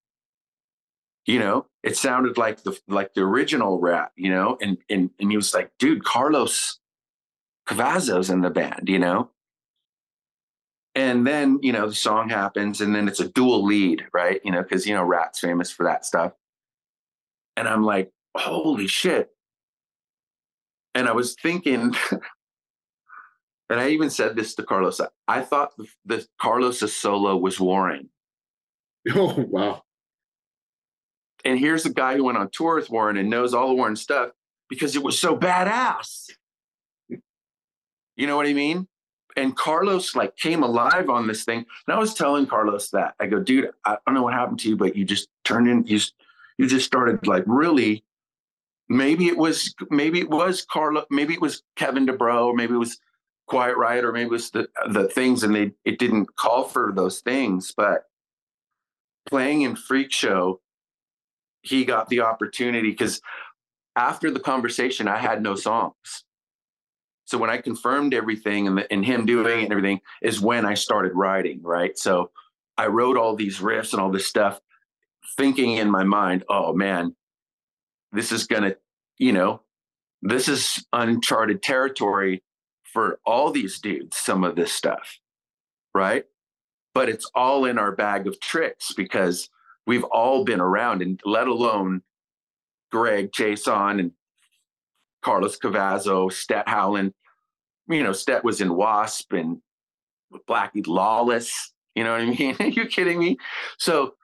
you 1.28 1.38
know 1.38 1.66
it 1.84 1.96
sounded 1.96 2.38
like 2.38 2.64
the 2.64 2.80
like 2.88 3.14
the 3.14 3.22
original 3.22 3.80
Ratt 3.80 4.12
you 4.16 4.32
know 4.32 4.58
and 4.62 4.78
and 4.90 5.12
and 5.20 5.30
he 5.30 5.38
was 5.38 5.54
like 5.54 5.72
dude 5.78 6.04
carlos 6.04 6.80
Cavazo's 7.68 8.30
in 8.30 8.42
the 8.42 8.50
band 8.50 8.88
you 8.88 8.98
know? 8.98 9.30
And 10.96 11.28
then 11.28 11.60
you 11.62 11.72
know 11.74 11.88
the 11.88 11.96
song 11.96 12.30
happens 12.30 12.82
and 12.82 12.96
then 12.96 13.08
it's 13.08 13.20
a 13.20 13.28
dual 13.30 13.64
lead 13.64 14.08
right? 14.14 14.42
You 14.44 14.52
know 14.52 14.64
because 14.64 14.88
you 14.88 14.96
know 14.96 15.04
Ratt's 15.04 15.40
famous 15.40 15.70
for 15.70 15.84
that 15.84 16.06
stuff. 16.06 16.34
And 17.56 17.68
i'm 17.68 17.84
like 17.84 18.12
holy 18.36 18.88
shit. 18.88 19.30
And 20.96 21.08
i 21.08 21.12
was 21.12 21.36
thinking 21.36 21.94
and 23.70 23.80
i 23.80 23.90
even 23.90 24.10
said 24.10 24.36
this 24.36 24.56
to 24.56 24.64
carlos 24.64 25.02
i 25.28 25.42
thought 25.42 25.76
the, 25.78 25.88
the 26.06 26.28
carlos's 26.40 26.96
solo 26.96 27.36
was 27.36 27.60
Warren 27.60 28.10
oh 29.16 29.46
wow 29.50 29.84
and 31.46 31.60
here's 31.60 31.86
a 31.86 31.94
guy 31.94 32.16
who 32.16 32.24
went 32.24 32.38
on 32.38 32.50
tour 32.50 32.76
with 32.76 32.90
Warren 32.90 33.18
and 33.18 33.30
knows 33.30 33.54
all 33.54 33.70
the 33.70 33.74
Warren 33.74 33.96
stuff 33.96 34.32
because 34.70 34.96
it 34.96 35.04
was 35.04 35.20
so 35.20 35.38
badass. 35.38 36.30
You 38.16 38.28
know 38.28 38.36
what 38.36 38.48
I 38.48 38.54
mean? 38.54 38.88
And 39.36 39.56
Carlos 39.56 40.16
like 40.16 40.36
came 40.36 40.64
alive 40.64 41.10
on 41.10 41.28
this 41.28 41.44
thing. 41.46 41.60
And 41.60 41.96
I 41.96 42.00
was 42.00 42.16
telling 42.16 42.48
Carlos 42.48 42.90
that 42.90 43.14
I 43.20 43.28
go, 43.28 43.40
dude, 43.40 43.70
I 43.86 43.98
don't 44.06 44.16
know 44.16 44.24
what 44.24 44.34
happened 44.34 44.60
to 44.62 44.70
you, 44.70 44.76
but 44.76 44.96
you 44.96 45.06
just 45.06 45.30
turned 45.46 45.68
in, 45.68 45.86
you 45.86 46.00
just, 46.00 46.14
you 46.58 46.68
just 46.68 46.86
started 46.86 47.28
like 47.28 47.44
really. 47.46 48.04
Maybe 48.90 49.28
it 49.28 49.38
was, 49.38 49.76
maybe 49.90 50.20
it 50.20 50.30
was 50.30 50.64
Carlos, 50.64 51.06
maybe 51.12 51.34
it 51.34 51.42
was 51.42 51.62
Kevin 51.76 52.08
DuBrow, 52.08 52.46
or 52.46 52.56
maybe 52.56 52.74
it 52.74 52.78
was 52.78 53.00
Quiet 53.48 53.78
Riot, 53.78 54.06
or 54.06 54.12
maybe 54.12 54.26
it 54.26 54.32
was 54.32 54.52
the 54.52 54.70
the 54.90 55.08
things, 55.08 55.44
and 55.44 55.56
they 55.56 55.72
it 55.86 56.00
didn't 56.00 56.36
call 56.36 56.66
for 56.66 56.92
those 56.94 57.22
things. 57.22 57.74
But 57.76 58.04
playing 59.28 59.62
in 59.62 59.76
Freak 59.76 60.12
Show, 60.12 60.60
he 61.68 61.86
got 61.86 62.10
the 62.10 62.22
opportunity 62.22 62.92
because 62.92 63.22
after 63.96 64.32
the 64.32 64.40
conversation, 64.40 65.08
I 65.08 65.18
had 65.18 65.42
no 65.42 65.56
songs. 65.56 66.24
So 67.26 67.38
when 67.38 67.50
I 67.50 67.58
confirmed 67.58 68.14
everything 68.14 68.68
and, 68.68 68.78
the, 68.78 68.92
and 68.92 69.06
him 69.06 69.26
doing 69.26 69.60
it 69.60 69.64
and 69.64 69.72
everything 69.72 70.00
is 70.22 70.40
when 70.40 70.66
I 70.66 70.76
started 70.76 71.12
writing, 71.14 71.62
right? 71.62 71.98
So 71.98 72.32
I 72.78 72.88
wrote 72.88 73.18
all 73.18 73.36
these 73.36 73.60
riffs 73.60 73.92
and 73.92 74.02
all 74.02 74.12
this 74.12 74.28
stuff, 74.28 74.62
thinking 75.36 75.74
in 75.74 75.92
my 75.92 76.04
mind, 76.04 76.46
oh 76.48 76.74
man, 76.74 77.16
this 78.14 78.32
is 78.32 78.48
gonna, 78.48 78.76
you 79.18 79.34
know, 79.34 79.62
this 80.22 80.48
is 80.48 80.86
uncharted 80.94 81.62
territory 81.62 82.44
for 82.94 83.20
all 83.26 83.52
these 83.52 83.80
dudes, 83.80 84.18
some 84.18 84.44
of 84.44 84.56
this 84.56 84.72
stuff, 84.72 85.20
right? 85.94 86.24
But 86.94 87.10
it's 87.10 87.30
all 87.36 87.66
in 87.66 87.78
our 87.78 87.92
bag 87.92 88.26
of 88.26 88.40
tricks 88.40 88.94
because 88.96 89.50
we've 89.88 90.04
all 90.04 90.44
been 90.44 90.60
around, 90.60 91.02
and 91.02 91.20
let 91.26 91.48
alone 91.48 92.04
Greg 92.92 93.32
Chaisson, 93.32 94.00
and 94.00 94.12
Carlos 95.24 95.58
Cavazo, 95.58 96.32
Stet 96.32 96.68
Howland. 96.70 97.14
You 97.88 98.04
know, 98.04 98.14
Stet 98.14 98.44
was 98.44 98.62
in 98.62 98.76
Wasp 98.76 99.34
and 99.34 99.62
Blackie 100.48 100.86
Lawless. 100.86 101.74
You 101.96 102.04
know 102.04 102.12
what 102.12 102.22
I 102.22 102.26
mean? 102.26 102.56
Are 102.60 102.68
you 102.68 102.86
kidding 102.86 103.18
me? 103.18 103.38
So 103.80 104.16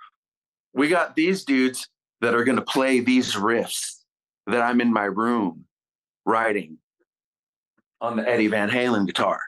we 0.73 0.89
got 0.89 1.15
these 1.15 1.43
dudes 1.43 1.87
that 2.21 2.35
are 2.35 2.43
going 2.43 2.57
to 2.57 2.63
play 2.63 2.99
these 2.99 3.33
riffs 3.33 4.01
that 4.47 4.61
I'm 4.61 4.81
in 4.81 4.91
my 4.93 5.05
room 5.05 5.65
writing 6.25 6.77
on 8.01 8.17
the 8.17 8.27
Eddie 8.27 8.47
Van 8.47 8.69
Halen 8.69 9.07
guitar. 9.07 9.39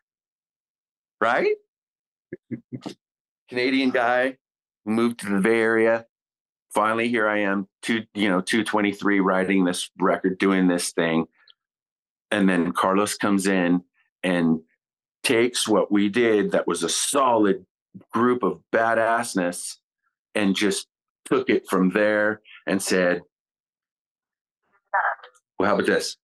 Right? 1.20 1.56
Canadian 3.50 3.92
guy 3.92 4.38
moved 4.86 5.20
to 5.20 5.30
the 5.30 5.42
Bay 5.42 5.60
Area. 5.60 6.06
Finally, 6.74 7.08
here 7.10 7.28
I 7.28 7.40
am, 7.40 7.68
two, 7.82 8.04
you 8.14 8.30
know, 8.30 8.42
223 8.42 9.20
writing 9.22 9.64
this 9.64 9.90
record, 9.98 10.38
doing 10.38 10.68
this 10.68 10.92
thing. 10.92 11.26
And 12.32 12.50
then 12.50 12.74
Carlos 12.74 13.16
comes 13.16 13.48
in 13.48 13.82
and 14.24 14.60
takes 15.24 15.68
what 15.68 15.92
we 15.92 16.10
did 16.10 16.52
that 16.52 16.68
was 16.68 16.84
a 16.84 16.90
solid 16.90 17.66
group 18.12 18.44
of 18.44 18.62
badassness 18.74 19.76
and 20.34 20.56
just 20.56 20.88
took 21.26 21.50
it 21.50 21.68
from 21.70 21.92
there 21.92 22.42
and 22.68 22.82
said, 22.82 23.22
Well, 25.58 25.70
how 25.70 25.76
about 25.76 25.88
this? 25.88 26.18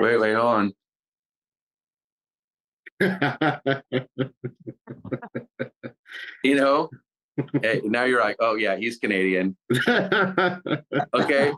Wait, 0.00 0.18
wait, 0.18 0.34
hold 0.34 0.46
on. 0.46 0.74
you 6.44 6.54
know, 6.54 6.90
hey, 7.62 7.80
now 7.84 8.04
you're 8.04 8.20
like, 8.20 8.36
oh 8.40 8.54
yeah, 8.54 8.76
he's 8.76 8.98
Canadian. 8.98 9.56
okay. 9.88 11.52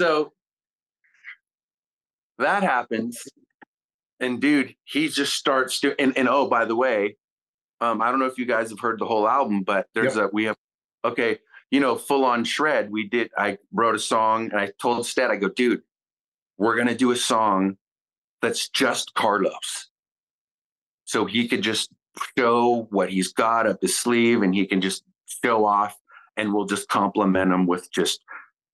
So 0.00 0.32
that 2.38 2.62
happens. 2.62 3.22
And 4.20 4.40
dude, 4.40 4.74
he 4.84 5.08
just 5.08 5.34
starts 5.34 5.80
to 5.80 5.98
and, 6.00 6.16
and 6.16 6.28
oh, 6.28 6.48
by 6.48 6.64
the 6.64 6.76
way, 6.76 7.16
um, 7.80 8.00
I 8.00 8.10
don't 8.10 8.18
know 8.18 8.26
if 8.26 8.38
you 8.38 8.46
guys 8.46 8.70
have 8.70 8.80
heard 8.80 8.98
the 8.98 9.06
whole 9.06 9.28
album, 9.28 9.62
but 9.62 9.86
there's 9.94 10.16
yep. 10.16 10.26
a 10.26 10.30
we 10.32 10.44
have 10.44 10.56
okay, 11.04 11.38
you 11.70 11.80
know, 11.80 11.96
full 11.96 12.24
on 12.24 12.44
shred. 12.44 12.90
We 12.90 13.08
did 13.08 13.30
I 13.36 13.58
wrote 13.72 13.94
a 13.94 13.98
song 13.98 14.50
and 14.50 14.60
I 14.60 14.72
told 14.80 15.06
Stet, 15.06 15.30
I 15.30 15.36
go, 15.36 15.48
dude, 15.48 15.82
we're 16.58 16.76
gonna 16.76 16.94
do 16.94 17.10
a 17.10 17.16
song 17.16 17.76
that's 18.40 18.68
just 18.68 19.14
Carlos. 19.14 19.90
So 21.06 21.24
he 21.24 21.48
could 21.48 21.62
just 21.62 21.90
show 22.36 22.86
what 22.90 23.10
he's 23.10 23.32
got 23.32 23.66
up 23.66 23.78
his 23.80 23.98
sleeve 23.98 24.42
and 24.42 24.54
he 24.54 24.66
can 24.66 24.80
just 24.80 25.04
show 25.42 25.64
off 25.64 25.96
and 26.36 26.52
we'll 26.52 26.66
just 26.66 26.88
compliment 26.88 27.52
him 27.52 27.66
with 27.66 27.90
just, 27.90 28.22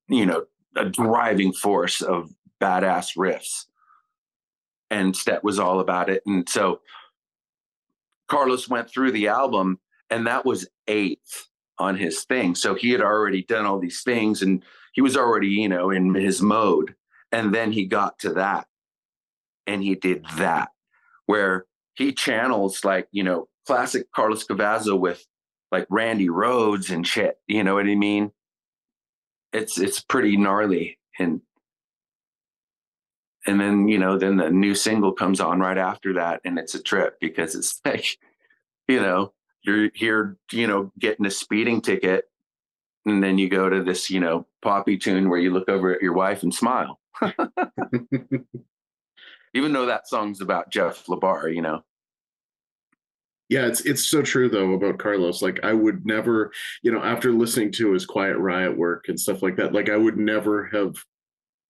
you 0.08 0.26
know, 0.26 0.44
a 0.76 0.86
driving 0.86 1.52
force 1.52 2.00
of 2.00 2.30
badass 2.60 3.16
riffs. 3.16 3.66
And 4.90 5.14
Stet 5.14 5.44
was 5.44 5.58
all 5.58 5.80
about 5.80 6.10
it. 6.10 6.22
And 6.26 6.48
so 6.48 6.80
Carlos 8.28 8.68
went 8.68 8.90
through 8.90 9.12
the 9.12 9.28
album 9.28 9.78
and 10.10 10.26
that 10.26 10.44
was 10.44 10.68
eighth 10.88 11.48
on 11.78 11.96
his 11.96 12.24
thing. 12.24 12.54
So 12.54 12.74
he 12.74 12.90
had 12.90 13.00
already 13.00 13.42
done 13.42 13.66
all 13.66 13.78
these 13.78 14.02
things 14.02 14.42
and 14.42 14.62
he 14.92 15.00
was 15.00 15.16
already, 15.16 15.48
you 15.48 15.68
know, 15.68 15.90
in 15.90 16.14
his 16.14 16.40
mode. 16.40 16.94
And 17.30 17.54
then 17.54 17.72
he 17.72 17.86
got 17.86 18.18
to 18.20 18.34
that 18.34 18.66
and 19.66 19.82
he 19.82 19.94
did 19.94 20.24
that 20.36 20.70
where 21.26 21.66
he 21.94 22.12
channels 22.12 22.84
like, 22.84 23.08
you 23.12 23.22
know, 23.22 23.48
classic 23.66 24.10
Carlos 24.12 24.44
Cavazo 24.46 24.98
with 24.98 25.24
like 25.70 25.86
Randy 25.90 26.28
Rhoads 26.28 26.90
and 26.90 27.06
shit. 27.06 27.38
You 27.46 27.64
know 27.64 27.74
what 27.74 27.86
I 27.86 27.94
mean? 27.94 28.32
It's 29.52 29.78
it's 29.78 30.00
pretty 30.00 30.36
gnarly. 30.36 30.98
And 31.18 31.42
and 33.46 33.60
then, 33.60 33.88
you 33.88 33.98
know, 33.98 34.18
then 34.18 34.36
the 34.36 34.50
new 34.50 34.74
single 34.74 35.12
comes 35.12 35.40
on 35.40 35.60
right 35.60 35.78
after 35.78 36.14
that 36.14 36.40
and 36.44 36.58
it's 36.58 36.74
a 36.74 36.82
trip 36.82 37.18
because 37.20 37.54
it's 37.54 37.80
like, 37.84 38.06
you 38.88 39.00
know, 39.00 39.32
you're 39.62 39.90
here, 39.94 40.36
you 40.52 40.66
know, 40.66 40.92
getting 40.98 41.26
a 41.26 41.30
speeding 41.30 41.80
ticket 41.80 42.24
and 43.04 43.22
then 43.22 43.38
you 43.38 43.48
go 43.48 43.68
to 43.68 43.82
this, 43.82 44.10
you 44.10 44.20
know, 44.20 44.46
poppy 44.62 44.96
tune 44.96 45.28
where 45.28 45.38
you 45.38 45.50
look 45.52 45.68
over 45.68 45.92
at 45.94 46.02
your 46.02 46.12
wife 46.12 46.42
and 46.42 46.54
smile. 46.54 47.00
Even 49.54 49.72
though 49.72 49.86
that 49.86 50.08
song's 50.08 50.40
about 50.40 50.70
Jeff 50.70 51.06
LaBar, 51.06 51.54
you 51.54 51.62
know. 51.62 51.82
Yeah, 53.48 53.66
it's 53.66 53.82
it's 53.82 54.06
so 54.06 54.22
true 54.22 54.48
though 54.48 54.72
about 54.72 54.98
Carlos. 54.98 55.42
Like 55.42 55.60
I 55.62 55.74
would 55.74 56.06
never, 56.06 56.52
you 56.82 56.90
know, 56.90 57.02
after 57.02 57.32
listening 57.32 57.70
to 57.72 57.92
his 57.92 58.06
Quiet 58.06 58.38
Riot 58.38 58.76
work 58.76 59.06
and 59.08 59.20
stuff 59.20 59.42
like 59.42 59.56
that, 59.56 59.74
like 59.74 59.90
I 59.90 59.96
would 59.96 60.16
never 60.16 60.66
have 60.72 60.96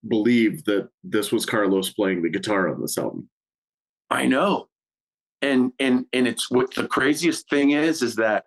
believed 0.06 0.66
that 0.66 0.88
this 1.02 1.32
was 1.32 1.46
Carlos 1.46 1.90
playing 1.92 2.22
the 2.22 2.30
guitar 2.30 2.72
on 2.72 2.80
this 2.80 2.98
album. 2.98 3.28
I 4.10 4.26
know. 4.26 4.68
And 5.40 5.72
and 5.80 6.06
and 6.12 6.28
it's 6.28 6.50
what 6.50 6.72
the 6.74 6.86
craziest 6.86 7.50
thing 7.50 7.72
is 7.72 8.02
is 8.02 8.14
that 8.16 8.44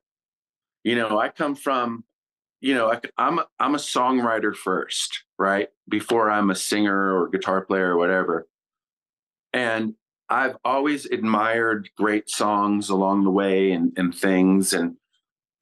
you 0.86 0.96
know, 0.96 1.20
I 1.20 1.30
come 1.30 1.56
from 1.56 2.06
you 2.62 2.74
know, 2.74 2.92
I, 2.92 3.02
I'm 3.18 3.40
I'm 3.60 3.76
a 3.76 3.80
songwriter 3.80 4.56
first, 4.56 5.24
right? 5.38 5.70
Before 5.90 6.32
I'm 6.32 6.52
a 6.52 6.56
singer 6.56 7.16
or 7.16 7.28
guitar 7.28 7.66
player 7.66 7.92
or 7.92 7.98
whatever. 7.98 8.48
And 9.56 9.96
I've 10.30 10.58
always 10.66 11.06
admired 11.06 11.90
great 11.98 12.30
songs 12.30 12.90
along 12.90 13.24
the 13.24 13.32
way 13.32 13.72
and, 13.72 13.94
and 13.96 14.14
things. 14.14 14.74
And, 14.74 14.98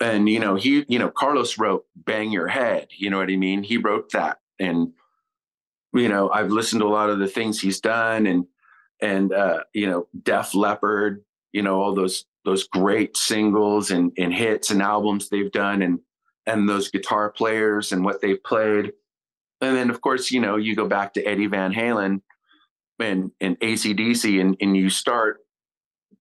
and, 0.01 0.27
you 0.27 0.39
know, 0.39 0.55
he, 0.55 0.83
you 0.87 0.97
know, 0.97 1.09
Carlos 1.09 1.59
wrote 1.59 1.85
Bang 1.95 2.31
Your 2.31 2.47
Head, 2.47 2.87
you 2.97 3.11
know 3.11 3.19
what 3.19 3.29
I 3.29 3.35
mean? 3.35 3.61
He 3.61 3.77
wrote 3.77 4.11
that. 4.13 4.39
And, 4.59 4.93
you 5.93 6.09
know, 6.09 6.31
I've 6.31 6.49
listened 6.49 6.81
to 6.81 6.87
a 6.87 6.89
lot 6.89 7.11
of 7.11 7.19
the 7.19 7.27
things 7.27 7.61
he's 7.61 7.79
done 7.79 8.25
and, 8.25 8.47
and, 8.99 9.31
uh, 9.31 9.63
you 9.73 9.87
know, 9.87 10.07
Def 10.23 10.55
Leppard, 10.55 11.23
you 11.51 11.61
know, 11.61 11.79
all 11.79 11.93
those, 11.93 12.25
those 12.43 12.67
great 12.67 13.15
singles 13.15 13.91
and, 13.91 14.11
and 14.17 14.33
hits 14.33 14.71
and 14.71 14.81
albums 14.81 15.29
they've 15.29 15.51
done 15.51 15.83
and, 15.83 15.99
and 16.47 16.67
those 16.67 16.89
guitar 16.89 17.29
players 17.29 17.91
and 17.91 18.03
what 18.03 18.21
they've 18.21 18.43
played. 18.43 18.93
And 19.61 19.75
then, 19.75 19.91
of 19.91 20.01
course, 20.01 20.31
you 20.31 20.41
know, 20.41 20.55
you 20.55 20.75
go 20.75 20.87
back 20.87 21.13
to 21.13 21.23
Eddie 21.23 21.45
Van 21.45 21.71
Halen 21.71 22.21
and, 23.03 23.31
and 23.39 23.59
ACDC 23.59 24.39
and, 24.39 24.57
and 24.59 24.75
you 24.75 24.89
start 24.89 25.39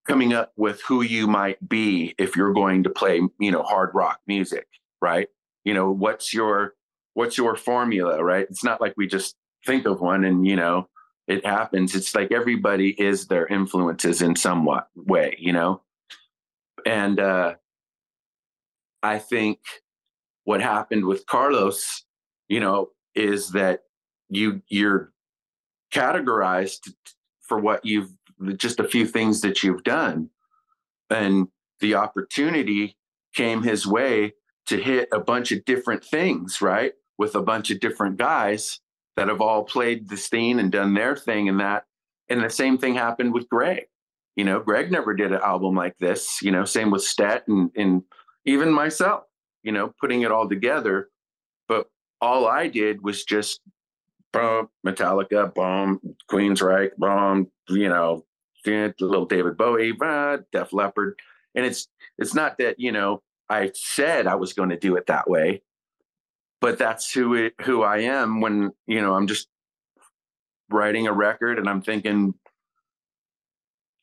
coming 0.07 0.33
up 0.33 0.53
with 0.57 0.83
who 0.83 1.03
you 1.03 1.27
might 1.27 1.68
be 1.68 2.14
if 2.18 2.37
you're 2.37 2.53
going 2.53 2.83
to 2.83 2.90
play, 2.90 3.21
you 3.38 3.51
know, 3.51 3.62
hard 3.62 3.90
rock 3.95 4.21
music, 4.27 4.66
right? 5.01 5.29
You 5.64 5.75
know, 5.75 5.90
what's 5.90 6.35
your 6.35 6.75
what's 7.14 7.37
your 7.37 7.57
formula, 7.57 8.23
right? 8.23 8.47
It's 8.49 8.64
not 8.64 8.81
like 8.81 8.95
we 8.97 9.07
just 9.07 9.37
think 9.66 9.87
of 9.87 10.01
one 10.01 10.25
and, 10.25 10.47
you 10.47 10.57
know, 10.57 10.88
it 11.29 11.47
happens. 11.47 11.95
It's 11.95 12.14
like 12.14 12.33
everybody 12.33 12.90
is 13.01 13.27
their 13.27 13.47
influences 13.47 14.23
in 14.23 14.35
some 14.35 14.68
way, 14.97 15.37
you 15.38 15.53
know? 15.53 15.83
And 16.85 17.21
uh 17.21 17.55
I 19.03 19.18
think 19.18 19.59
what 20.45 20.61
happened 20.61 21.05
with 21.05 21.27
Carlos, 21.27 22.05
you 22.49 22.61
know, 22.61 22.90
is 23.14 23.51
that 23.51 23.83
you 24.29 24.62
you're 24.68 25.12
categorized 25.92 26.92
for 27.42 27.59
what 27.59 27.85
you've 27.85 28.11
just 28.57 28.81
a 28.81 28.88
few 28.88 29.07
things 29.07 29.40
that 29.42 29.62
you've 29.62 29.85
done. 29.85 30.31
And 31.11 31.48
the 31.81 31.94
opportunity 31.94 32.96
came 33.35 33.62
his 33.62 33.87
way 33.87 34.35
to 34.66 34.76
hit 34.76 35.09
a 35.12 35.20
bunch 35.20 35.52
of 35.52 35.64
different 35.64 36.05
things, 36.05 36.61
right? 36.61 36.92
With 37.18 37.35
a 37.35 37.42
bunch 37.42 37.70
of 37.70 37.81
different 37.81 38.16
guys 38.16 38.81
that 39.16 39.28
have 39.28 39.40
all 39.40 39.64
played 39.64 40.09
the 40.09 40.16
scene 40.16 40.59
and 40.59 40.72
done 40.72 40.94
their 40.94 41.16
thing 41.16 41.48
and 41.48 41.61
that. 41.61 41.85
And 42.28 42.42
the 42.42 42.50
same 42.50 42.78
thing 42.78 42.94
happened 42.94 43.35
with 43.35 43.48
Greg. 43.48 43.85
You 44.37 44.44
know, 44.44 44.61
Greg 44.61 44.90
never 44.90 45.14
did 45.14 45.33
an 45.33 45.40
album 45.42 45.74
like 45.74 45.98
this, 45.98 46.40
you 46.40 46.50
know, 46.50 46.64
same 46.64 46.90
with 46.90 47.02
Stet 47.02 47.46
and, 47.48 47.70
and 47.76 48.02
even 48.46 48.72
myself, 48.72 49.24
you 49.62 49.72
know, 49.72 49.92
putting 50.00 50.22
it 50.22 50.33
all 50.33 50.48
together. 50.48 51.11
But 51.68 51.88
all 52.20 52.46
I 52.46 52.68
did 52.68 53.02
was 53.02 53.24
just 53.24 53.61
boom, 54.33 54.68
Metallica, 54.87 55.53
boom, 55.55 56.01
Queensryche, 56.31 56.97
boom, 56.97 57.51
you 57.68 57.88
know, 57.88 58.25
little 58.66 59.27
David 59.27 59.57
Bowie, 59.57 59.92
Def 60.53 60.73
Leppard. 60.73 61.18
And 61.55 61.66
it's 61.66 61.88
it's 62.18 62.35
not 62.35 62.59
that, 62.59 62.79
you 62.79 62.92
know, 62.92 63.23
I 63.49 63.71
said 63.75 64.27
I 64.27 64.37
was 64.37 64.53
going 64.53 64.71
to 64.71 64.79
do 64.79 64.97
it 64.97 65.07
that 65.07 65.29
way, 65.29 65.62
but 66.61 66.79
that's 66.79 67.12
who 67.12 67.35
it, 67.35 67.55
who 67.62 67.83
I 67.83 67.99
am 67.99 68.40
when, 68.40 68.73
you 68.87 69.01
know, 69.01 69.14
I'm 69.14 69.27
just 69.27 69.49
writing 70.71 71.07
a 71.07 71.12
record 71.12 71.59
and 71.59 71.68
I'm 71.68 71.83
thinking, 71.83 72.35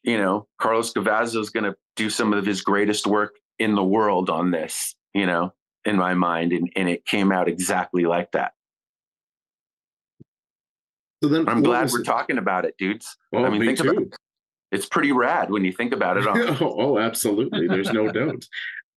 you 0.04 0.18
know, 0.18 0.48
Carlos 0.60 0.94
Cavazo 0.94 1.40
is 1.42 1.50
going 1.50 1.64
to 1.64 1.76
do 1.96 2.10
some 2.10 2.34
of 2.34 2.46
his 2.46 2.62
greatest 2.62 3.08
work 3.08 3.36
in 3.58 3.76
the 3.76 3.84
world 3.84 4.30
on 4.30 4.52
this, 4.52 4.96
you 5.14 5.26
know, 5.26 5.54
in 5.86 5.98
my 5.98 6.14
mind. 6.14 6.54
And, 6.54 6.72
and 6.76 6.88
it 6.88 7.06
came 7.06 7.32
out 7.32 7.50
exactly 7.50 8.06
like 8.06 8.32
that. 8.32 8.54
So 11.22 11.30
then 11.30 11.48
I'm 11.50 11.62
glad 11.62 11.92
we're 11.92 12.02
it- 12.02 12.06
talking 12.06 12.38
about 12.38 12.66
it, 12.66 12.76
dudes. 12.78 13.18
Oh, 13.34 13.44
I 13.44 13.50
mean, 13.50 13.60
me 13.60 13.66
think 13.68 13.80
about 13.80 14.02
it. 14.02 14.16
It's 14.72 14.86
pretty 14.86 15.12
rad 15.12 15.50
when 15.50 15.66
you 15.66 15.72
think 15.72 15.94
about 15.94 16.18
it. 16.18 16.26
Oh, 16.28 16.58
oh, 16.80 17.00
absolutely. 17.00 17.68
There's 17.68 17.92
no 17.92 18.12
doubt. 18.12 18.46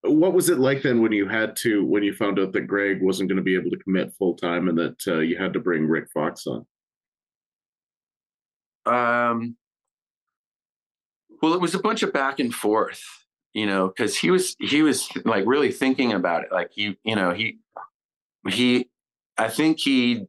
What 0.02 0.34
was 0.34 0.48
it 0.50 0.58
like 0.58 0.82
then 0.82 1.00
when 1.00 1.12
you 1.12 1.28
had 1.28 1.56
to 1.56 1.84
when 1.84 2.02
you 2.02 2.12
found 2.12 2.38
out 2.38 2.52
that 2.52 2.62
Greg 2.62 3.00
wasn't 3.00 3.28
going 3.28 3.36
to 3.36 3.42
be 3.42 3.54
able 3.54 3.70
to 3.70 3.76
commit 3.78 4.12
full 4.18 4.34
time 4.34 4.68
and 4.68 4.76
that 4.78 5.00
uh, 5.06 5.18
you 5.20 5.36
had 5.38 5.52
to 5.54 5.60
bring 5.60 5.86
Rick 5.86 6.10
Fox 6.12 6.46
on? 6.46 6.66
Um, 8.84 9.56
well, 11.40 11.54
it 11.54 11.60
was 11.60 11.74
a 11.74 11.78
bunch 11.78 12.02
of 12.02 12.12
back 12.12 12.40
and 12.40 12.52
forth, 12.52 13.02
you 13.52 13.66
know, 13.66 13.88
because 13.88 14.16
he 14.16 14.30
was 14.30 14.56
he 14.58 14.82
was 14.82 15.08
like 15.24 15.44
really 15.46 15.70
thinking 15.72 16.12
about 16.12 16.44
it. 16.44 16.52
Like 16.52 16.70
he, 16.72 16.98
you 17.04 17.14
know, 17.14 17.32
he 17.32 17.58
he, 18.48 18.88
I 19.38 19.48
think 19.48 19.78
he, 19.78 20.26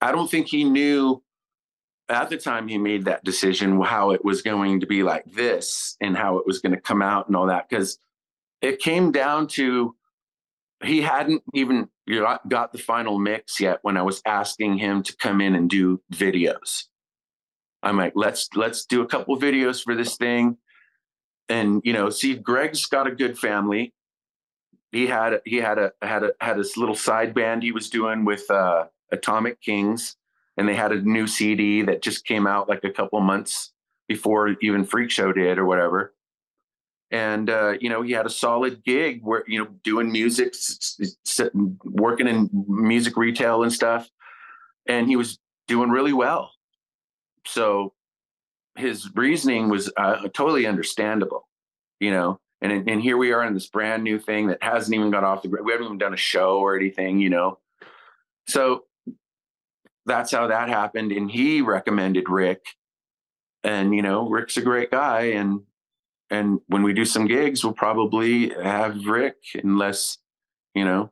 I 0.00 0.12
don't 0.12 0.30
think 0.30 0.48
he 0.48 0.64
knew 0.64 1.22
at 2.08 2.28
the 2.28 2.36
time 2.36 2.68
he 2.68 2.78
made 2.78 3.04
that 3.04 3.22
decision 3.22 3.80
how 3.80 4.10
it 4.10 4.24
was 4.24 4.42
going 4.42 4.80
to 4.80 4.86
be 4.86 5.02
like 5.02 5.24
this 5.26 5.96
and 6.00 6.16
how 6.16 6.38
it 6.38 6.46
was 6.46 6.58
going 6.58 6.74
to 6.74 6.80
come 6.80 7.02
out 7.02 7.28
and 7.28 7.36
all 7.36 7.46
that 7.46 7.68
because 7.68 7.98
it 8.60 8.80
came 8.80 9.12
down 9.12 9.46
to 9.46 9.94
he 10.82 11.02
hadn't 11.02 11.42
even 11.54 11.88
got 12.48 12.72
the 12.72 12.78
final 12.78 13.18
mix 13.18 13.60
yet 13.60 13.78
when 13.82 13.96
I 13.96 14.02
was 14.02 14.22
asking 14.26 14.78
him 14.78 15.02
to 15.02 15.16
come 15.16 15.40
in 15.40 15.54
and 15.54 15.68
do 15.68 16.00
videos. 16.12 16.84
I'm 17.82 17.96
like, 17.96 18.12
let's 18.14 18.48
let's 18.54 18.84
do 18.84 19.02
a 19.02 19.06
couple 19.06 19.38
videos 19.38 19.82
for 19.82 19.94
this 19.94 20.16
thing. 20.16 20.56
And 21.48 21.80
you 21.84 21.92
know, 21.92 22.10
see, 22.10 22.34
Greg's 22.34 22.86
got 22.86 23.06
a 23.06 23.10
good 23.10 23.38
family. 23.38 23.94
He 24.92 25.06
had 25.06 25.40
he 25.44 25.56
had 25.56 25.78
a 25.78 25.92
had 26.02 26.22
a 26.24 26.32
had 26.40 26.58
this 26.58 26.76
little 26.76 26.94
side 26.94 27.34
band 27.34 27.62
he 27.62 27.72
was 27.72 27.88
doing 27.88 28.24
with 28.24 28.50
uh, 28.50 28.86
Atomic 29.12 29.60
Kings, 29.60 30.16
and 30.56 30.68
they 30.68 30.74
had 30.74 30.92
a 30.92 31.00
new 31.00 31.26
CD 31.26 31.82
that 31.82 32.02
just 32.02 32.24
came 32.24 32.46
out 32.46 32.68
like 32.68 32.84
a 32.84 32.90
couple 32.90 33.20
months 33.20 33.72
before 34.08 34.56
even 34.60 34.84
Freak 34.84 35.10
Show 35.10 35.32
did 35.32 35.58
or 35.58 35.64
whatever. 35.64 36.14
And 37.10 37.50
uh, 37.50 37.74
you 37.80 37.88
know, 37.88 38.02
he 38.02 38.12
had 38.12 38.26
a 38.26 38.30
solid 38.30 38.84
gig 38.84 39.20
where 39.22 39.44
you 39.46 39.58
know 39.58 39.68
doing 39.82 40.12
music, 40.12 40.54
working 41.84 42.28
in 42.28 42.50
music 42.68 43.16
retail 43.16 43.62
and 43.62 43.72
stuff, 43.72 44.08
and 44.86 45.08
he 45.08 45.16
was 45.16 45.38
doing 45.66 45.90
really 45.90 46.12
well. 46.12 46.52
So 47.46 47.94
his 48.76 49.08
reasoning 49.14 49.68
was 49.68 49.90
uh, 49.96 50.28
totally 50.32 50.66
understandable 50.66 51.48
you 52.00 52.10
know? 52.10 52.40
And 52.62 52.88
and 52.88 53.00
here 53.00 53.16
we 53.16 53.32
are 53.32 53.44
in 53.44 53.54
this 53.54 53.68
brand 53.68 54.02
new 54.02 54.18
thing 54.18 54.48
that 54.48 54.62
hasn't 54.62 54.94
even 54.94 55.10
got 55.10 55.24
off 55.24 55.42
the 55.42 55.48
ground 55.48 55.64
we 55.64 55.72
haven't 55.72 55.86
even 55.86 55.98
done 55.98 56.14
a 56.14 56.18
show 56.18 56.58
or 56.58 56.76
anything 56.76 57.20
you 57.20 57.30
know? 57.30 57.58
So 58.48 58.84
that's 60.10 60.32
how 60.32 60.46
that 60.48 60.68
happened 60.68 61.12
and 61.12 61.30
he 61.30 61.62
recommended 61.62 62.28
rick 62.28 62.60
and 63.64 63.94
you 63.94 64.02
know 64.02 64.28
rick's 64.28 64.56
a 64.56 64.62
great 64.62 64.90
guy 64.90 65.22
and 65.38 65.60
and 66.30 66.60
when 66.66 66.82
we 66.82 66.92
do 66.92 67.04
some 67.04 67.26
gigs 67.26 67.62
we'll 67.64 67.72
probably 67.72 68.50
have 68.62 69.06
rick 69.06 69.36
unless 69.62 70.18
you 70.74 70.84
know 70.84 71.10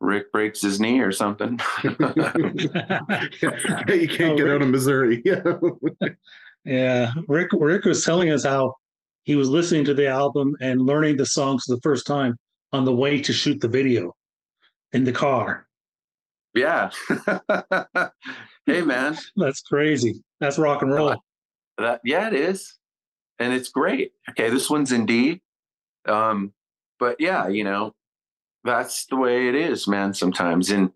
rick 0.00 0.30
breaks 0.32 0.60
his 0.62 0.80
knee 0.80 1.00
or 1.00 1.12
something 1.12 1.58
you 1.84 1.90
can't 4.08 4.32
Oh, 4.32 4.36
get 4.36 4.42
Rick. 4.42 4.54
out 4.54 4.62
of 4.62 4.68
Missouri. 4.68 5.22
Yeah. 5.24 5.42
yeah, 6.64 7.12
Rick 7.28 7.50
Rick 7.52 7.84
was 7.84 8.04
telling 8.04 8.30
us 8.30 8.44
how 8.44 8.74
he 9.24 9.36
was 9.36 9.48
listening 9.48 9.84
to 9.84 9.94
the 9.94 10.08
album 10.08 10.56
and 10.60 10.80
learning 10.82 11.16
the 11.16 11.26
songs 11.26 11.64
for 11.64 11.74
the 11.76 11.80
first 11.82 12.06
time 12.06 12.36
on 12.72 12.84
the 12.84 12.92
way 12.94 13.20
to 13.20 13.32
shoot 13.32 13.60
the 13.60 13.68
video 13.68 14.12
in 14.92 15.04
the 15.04 15.12
car. 15.12 15.66
Yeah. 16.54 16.90
hey 18.66 18.82
man, 18.82 19.16
That's 19.36 19.62
crazy. 19.62 20.22
That's 20.40 20.58
rock 20.58 20.82
and 20.82 20.92
roll. 20.92 21.16
that 21.78 22.00
yeah, 22.04 22.28
it 22.28 22.34
is. 22.34 22.74
And 23.38 23.52
it's 23.52 23.70
great. 23.70 24.12
Okay, 24.30 24.50
this 24.50 24.68
one's 24.70 24.92
in 24.92 25.06
D. 25.06 25.40
Um, 26.06 26.52
but 26.98 27.16
yeah, 27.20 27.48
you 27.48 27.64
know, 27.64 27.94
that's 28.64 29.06
the 29.06 29.16
way 29.16 29.48
it 29.48 29.54
is, 29.54 29.88
man, 29.88 30.14
sometimes. 30.14 30.70
And 30.70 30.90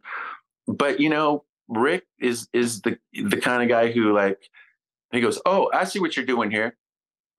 but 0.68 1.00
you 1.00 1.08
know, 1.08 1.44
Rick 1.68 2.04
is 2.20 2.48
is 2.52 2.82
the 2.82 2.98
the 3.12 3.38
kind 3.38 3.62
of 3.62 3.68
guy 3.68 3.90
who 3.90 4.12
like 4.12 4.48
he 5.12 5.20
goes, 5.20 5.40
Oh, 5.46 5.70
I 5.72 5.84
see 5.84 5.98
what 5.98 6.16
you're 6.16 6.26
doing 6.26 6.50
here. 6.50 6.76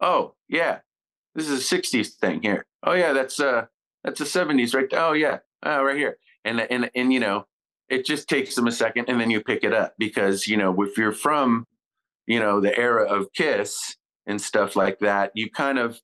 Oh, 0.02 0.34
yeah. 0.50 0.80
This 1.36 1.50
is 1.50 1.72
a 1.72 1.76
60s 1.76 2.14
thing 2.16 2.42
here. 2.42 2.66
Oh 2.84 2.94
yeah, 2.94 3.14
that's 3.14 3.40
uh 3.40 3.66
that's 4.04 4.22
a 4.22 4.24
70s 4.24 4.74
right 4.74 4.90
there. 4.90 5.00
Oh 5.00 5.14
yeah. 5.14 5.40
Oh, 5.64 5.84
right 5.84 5.98
here. 5.98 6.18
And 6.44 6.62
and 6.62 6.90
and 6.96 7.14
you 7.14 7.20
know, 7.20 7.46
it 7.90 8.06
just 8.06 8.28
takes 8.28 8.56
them 8.56 8.68
a 8.68 8.72
second 8.72 9.06
and 9.08 9.20
then 9.20 9.32
you 9.32 9.42
pick 9.42 9.64
it 9.64 9.74
up 9.74 9.94
because 9.98 10.48
you 10.48 10.58
know 10.58 10.82
if 10.84 10.98
you're 10.98 11.12
from 11.12 11.66
you 12.26 12.40
know 12.40 12.60
the 12.60 12.78
era 12.78 13.06
of 13.06 13.32
kiss 13.34 13.96
and 14.26 14.40
stuff 14.42 14.76
like 14.76 15.00
that 15.00 15.32
you 15.34 15.50
kind 15.50 15.80
of 15.80 16.00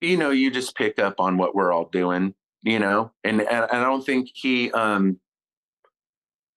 you 0.00 0.16
know 0.16 0.30
you 0.30 0.50
just 0.50 0.76
pick 0.76 0.98
up 0.98 1.18
on 1.18 1.36
what 1.36 1.54
we're 1.54 1.72
all 1.72 1.86
doing 1.86 2.34
you 2.62 2.78
know? 2.78 3.10
And, 3.24 3.40
and 3.40 3.66
i 3.70 3.82
don't 3.82 4.04
think 4.04 4.30
he 4.34 4.70
um 4.72 5.18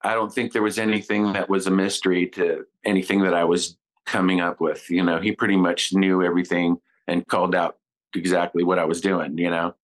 i 0.02 0.14
don't 0.14 0.34
think 0.34 0.52
there 0.52 0.62
was 0.62 0.80
anything 0.80 1.34
that 1.34 1.50
was 1.50 1.68
a 1.68 1.72
mystery 1.72 2.28
to 2.30 2.66
anything 2.86 3.22
that 3.22 3.34
i 3.34 3.44
was 3.44 3.78
coming 4.06 4.42
up 4.42 4.60
with 4.60 4.90
you 4.90 5.02
know? 5.02 5.22
He 5.22 5.32
pretty 5.32 5.56
much 5.56 5.94
knew 5.94 6.22
everything 6.22 6.78
and 7.08 7.26
called 7.28 7.56
out 7.56 7.78
exactly 8.16 8.64
what 8.64 8.80
i 8.80 8.86
was 8.86 9.00
doing 9.00 9.38
you 9.38 9.50
know? 9.50 9.76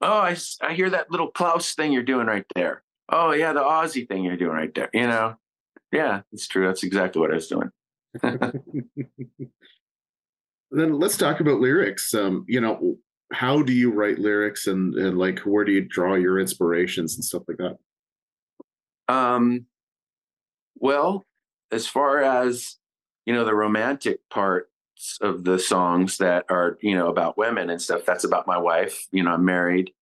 Oh 0.00 0.20
i, 0.20 0.36
I 0.62 0.72
hear 0.72 0.90
that 0.90 1.10
little 1.10 1.30
klaus 1.30 1.74
thing 1.74 1.92
you're 1.92 2.02
doing 2.02 2.26
right 2.26 2.46
there 2.54 2.83
oh 3.08 3.32
yeah 3.32 3.52
the 3.52 3.60
Ozzy 3.60 4.08
thing 4.08 4.24
you're 4.24 4.36
doing 4.36 4.52
right 4.52 4.74
there 4.74 4.90
you 4.92 5.06
know 5.06 5.34
yeah 5.92 6.22
it's 6.32 6.48
true 6.48 6.66
that's 6.66 6.82
exactly 6.82 7.20
what 7.20 7.30
i 7.30 7.34
was 7.34 7.48
doing 7.48 7.70
then 10.74 10.98
let's 10.98 11.16
talk 11.16 11.40
about 11.40 11.60
lyrics. 11.60 12.12
Um, 12.14 12.44
you 12.48 12.60
know, 12.60 12.96
how 13.32 13.62
do 13.62 13.72
you 13.72 13.90
write 13.90 14.18
lyrics 14.18 14.66
and, 14.66 14.94
and 14.94 15.18
like 15.18 15.40
where 15.40 15.64
do 15.64 15.72
you 15.72 15.80
draw 15.82 16.14
your 16.14 16.38
inspirations 16.38 17.14
and 17.14 17.24
stuff 17.24 17.42
like 17.48 17.58
that? 17.58 17.76
Um, 19.14 19.66
well, 20.76 21.24
as 21.70 21.86
far 21.86 22.22
as 22.22 22.76
you 23.26 23.32
know, 23.32 23.44
the 23.44 23.54
romantic 23.54 24.20
parts 24.30 24.68
of 25.20 25.44
the 25.44 25.58
songs 25.58 26.18
that 26.18 26.44
are 26.50 26.78
you 26.80 26.94
know 26.94 27.08
about 27.08 27.38
women 27.38 27.70
and 27.70 27.80
stuff, 27.80 28.04
that's 28.04 28.24
about 28.24 28.46
my 28.46 28.58
wife. 28.58 29.06
You 29.12 29.22
know, 29.22 29.32
I'm 29.32 29.44
married. 29.44 29.92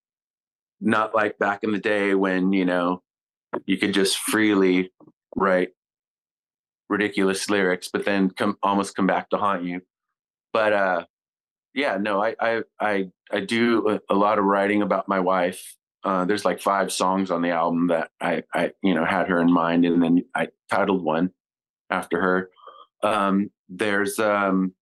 Not 0.83 1.15
like 1.15 1.39
back 1.39 1.61
in 1.63 1.73
the 1.73 1.79
day 1.79 2.15
when 2.15 2.53
you 2.53 2.65
know 2.65 3.03
you 3.67 3.79
could 3.79 3.95
just 3.95 4.19
freely 4.19 4.93
write 5.37 5.71
ridiculous 6.89 7.49
lyrics, 7.49 7.89
but 7.93 8.05
then 8.05 8.31
come 8.31 8.59
almost 8.63 8.97
come 8.97 9.07
back 9.07 9.31
to 9.31 9.39
haunt 9.39 9.65
you. 9.65 9.83
But 10.53 10.73
uh, 10.73 11.05
yeah, 11.75 11.99
no, 11.99 12.23
I 12.23 12.35
I 12.41 12.63
I 12.81 13.11
I 13.31 13.41
do 13.41 14.01
a, 14.11 14.15
lot 14.15 14.39
of 14.39 14.45
writing 14.45 14.83
about 14.83 15.09
my 15.09 15.21
wife 15.21 15.77
uh, 16.05 16.25
there's 16.25 16.45
like 16.45 16.61
five 16.61 16.93
songs 16.93 17.31
on 17.31 17.43
the 17.43 17.51
album 17.51 17.89
that 17.89 18.11
I, 18.21 18.43
I, 18.53 18.73
you 18.83 18.95
know, 18.95 19.05
had 19.05 19.29
her 19.29 19.41
in 19.41 19.53
mind, 19.53 19.85
and 19.85 20.03
then 20.03 20.25
I 20.35 20.49
titled 20.69 21.03
one 21.03 21.31
after 21.91 22.21
her. 22.21 22.51
Um, 23.03 23.51
there's, 23.69 24.19
um, 24.19 24.75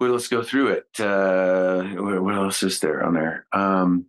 well, 0.00 0.10
let's 0.10 0.28
go 0.28 0.42
through 0.42 0.68
it. 0.68 0.86
Uh, 0.98 1.82
what 2.00 2.34
else 2.34 2.62
is 2.62 2.80
there 2.80 3.04
on 3.04 3.14
there? 3.14 3.46
Um, 3.52 4.06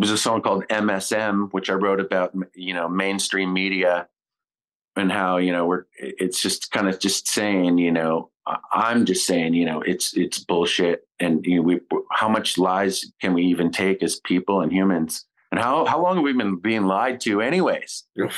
there's 0.00 0.10
a 0.10 0.18
song 0.18 0.42
called 0.42 0.64
MSM, 0.68 1.52
which 1.52 1.70
I 1.70 1.74
wrote 1.74 2.00
about, 2.00 2.34
you 2.54 2.74
know, 2.74 2.88
mainstream 2.88 3.52
media 3.52 4.08
and 4.96 5.12
how 5.12 5.36
you 5.36 5.52
know 5.52 5.66
we're. 5.66 5.84
It's 5.98 6.40
just 6.40 6.70
kind 6.70 6.88
of 6.88 6.98
just 6.98 7.28
saying, 7.28 7.78
you 7.78 7.92
know, 7.92 8.30
I'm 8.72 9.04
just 9.04 9.26
saying, 9.26 9.54
you 9.54 9.64
know, 9.64 9.82
it's 9.82 10.16
it's 10.16 10.38
bullshit, 10.38 11.06
and 11.20 11.44
you 11.44 11.56
know, 11.56 11.62
we 11.62 11.80
how 12.10 12.28
much 12.28 12.58
lies 12.58 13.04
can 13.20 13.34
we 13.34 13.44
even 13.44 13.70
take 13.70 14.02
as 14.02 14.20
people 14.20 14.62
and 14.62 14.72
humans, 14.72 15.24
and 15.50 15.60
how 15.60 15.84
how 15.84 16.00
long 16.02 16.16
have 16.16 16.24
we 16.24 16.32
been 16.32 16.56
being 16.56 16.86
lied 16.86 17.20
to, 17.22 17.40
anyways? 17.40 18.04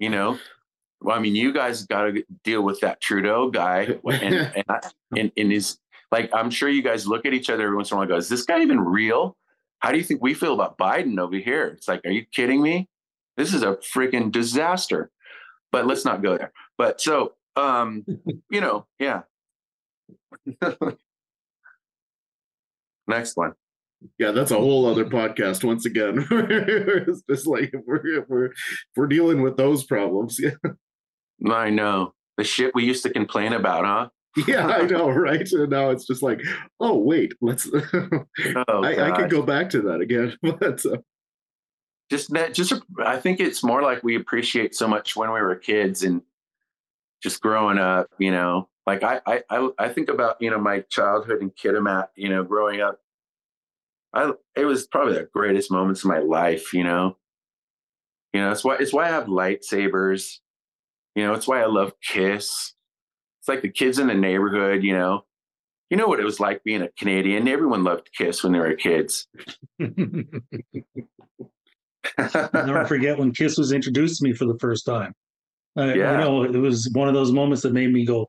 You 0.00 0.10
know, 0.10 0.38
well, 1.00 1.16
I 1.16 1.18
mean, 1.18 1.34
you 1.34 1.50
guys 1.50 1.86
got 1.86 2.02
to 2.02 2.24
deal 2.44 2.62
with 2.62 2.80
that 2.80 3.00
Trudeau 3.00 3.50
guy, 3.50 3.98
and 4.04 4.34
and, 4.34 4.64
I, 4.68 4.80
and 5.16 5.32
and 5.34 5.50
is 5.50 5.78
like, 6.12 6.30
I'm 6.34 6.50
sure 6.50 6.68
you 6.68 6.82
guys 6.82 7.06
look 7.06 7.24
at 7.24 7.32
each 7.32 7.48
other 7.48 7.64
every 7.64 7.76
once 7.76 7.90
in 7.90 7.94
a 7.94 7.96
while. 7.96 8.02
and 8.02 8.10
Go, 8.10 8.16
is 8.16 8.28
this 8.28 8.44
guy 8.44 8.60
even 8.60 8.80
real? 8.80 9.36
How 9.84 9.92
do 9.92 9.98
you 9.98 10.04
think 10.04 10.22
we 10.22 10.32
feel 10.32 10.54
about 10.54 10.78
Biden 10.78 11.18
over 11.18 11.36
here? 11.36 11.66
It's 11.66 11.86
like, 11.88 12.00
are 12.06 12.10
you 12.10 12.24
kidding 12.32 12.62
me? 12.62 12.88
This 13.36 13.52
is 13.52 13.62
a 13.62 13.76
freaking 13.94 14.32
disaster. 14.32 15.10
But 15.72 15.86
let's 15.86 16.06
not 16.06 16.22
go 16.22 16.38
there. 16.38 16.52
But 16.78 17.02
so, 17.02 17.34
um, 17.54 18.02
you 18.50 18.62
know, 18.62 18.86
yeah. 18.98 19.24
Next 23.06 23.36
one. 23.36 23.52
Yeah, 24.18 24.30
that's 24.30 24.52
a 24.52 24.56
whole 24.56 24.86
other 24.86 25.04
podcast. 25.04 25.62
Once 25.62 25.84
again, 25.84 26.26
it's 26.30 27.20
just 27.28 27.46
like 27.46 27.74
we're 27.86 28.24
we're 28.26 28.52
we're 28.96 29.06
dealing 29.06 29.42
with 29.42 29.58
those 29.58 29.84
problems. 29.84 30.40
Yeah. 30.40 30.52
I 31.46 31.68
know 31.68 32.14
the 32.38 32.44
shit 32.44 32.74
we 32.74 32.84
used 32.84 33.02
to 33.02 33.10
complain 33.10 33.52
about, 33.52 33.84
huh? 33.84 34.08
Yeah, 34.48 34.66
I 34.66 34.82
know, 34.82 35.10
right? 35.10 35.48
And 35.52 35.70
now 35.70 35.90
it's 35.90 36.06
just 36.06 36.22
like, 36.22 36.40
oh 36.80 36.98
wait, 36.98 37.34
let's. 37.40 37.70
Oh, 38.68 38.82
I, 38.82 39.10
I 39.10 39.16
could 39.16 39.30
go 39.30 39.42
back 39.42 39.70
to 39.70 39.82
that 39.82 40.00
again, 40.00 40.36
but 40.42 40.84
uh, 40.84 40.96
just 42.10 42.32
that 42.32 42.52
just 42.52 42.74
i 43.04 43.18
think 43.18 43.40
it's 43.40 43.64
more 43.64 43.82
like 43.82 44.02
we 44.02 44.16
appreciate 44.16 44.74
so 44.74 44.86
much 44.86 45.16
when 45.16 45.32
we 45.32 45.40
were 45.40 45.56
kids 45.56 46.02
and 46.02 46.20
just 47.22 47.40
growing 47.40 47.78
up 47.78 48.08
you 48.18 48.30
know? 48.30 48.68
Like 48.86 49.02
i 49.02 49.20
i 49.26 49.42
i, 49.50 49.68
I 49.78 49.88
think 49.88 50.08
about 50.08 50.36
you 50.40 50.50
know 50.50 50.58
my 50.58 50.80
childhood 50.90 51.40
in 51.40 51.50
kitimat 51.50 52.08
you 52.16 52.28
know 52.28 52.44
growing 52.44 52.80
up. 52.80 52.98
I 54.12 54.32
it 54.54 54.66
was 54.66 54.86
probably 54.86 55.14
the 55.14 55.28
greatest 55.32 55.70
moments 55.70 56.04
of 56.04 56.10
my 56.10 56.18
life 56.18 56.74
you 56.74 56.84
know? 56.84 57.16
You 58.34 58.42
know 58.42 58.52
it's 58.52 58.64
why 58.64 58.76
it's 58.78 58.92
why 58.92 59.04
i 59.04 59.08
have 59.08 59.26
lightsabers. 59.26 60.38
You 61.14 61.24
know 61.24 61.32
it's 61.32 61.48
why 61.48 61.62
i 61.62 61.66
love 61.66 61.94
kiss 62.02 62.73
it's 63.44 63.48
like 63.48 63.60
the 63.60 63.68
kids 63.68 63.98
in 63.98 64.06
the 64.06 64.14
neighborhood 64.14 64.82
you 64.82 64.94
know 64.96 65.22
you 65.90 65.98
know 65.98 66.06
what 66.06 66.18
it 66.18 66.24
was 66.24 66.40
like 66.40 66.64
being 66.64 66.80
a 66.80 66.88
canadian 66.98 67.46
everyone 67.46 67.84
loved 67.84 68.08
kiss 68.16 68.42
when 68.42 68.52
they 68.54 68.58
were 68.58 68.74
kids 68.74 69.26
I'll 72.18 72.66
never 72.66 72.84
forget 72.84 73.18
when 73.18 73.32
Kiss 73.32 73.56
was 73.56 73.72
introduced 73.72 74.18
to 74.20 74.24
me 74.24 74.34
for 74.34 74.44
the 74.44 74.58
first 74.58 74.84
time. 74.84 75.14
I, 75.76 75.94
Yeah. 75.94 76.12
You 76.12 76.18
know, 76.18 76.42
it 76.44 76.52
was 76.56 76.90
one 76.92 77.08
of 77.08 77.14
those 77.14 77.32
moments 77.32 77.62
that 77.62 77.72
made 77.72 77.92
me 77.92 78.04
go, 78.04 78.28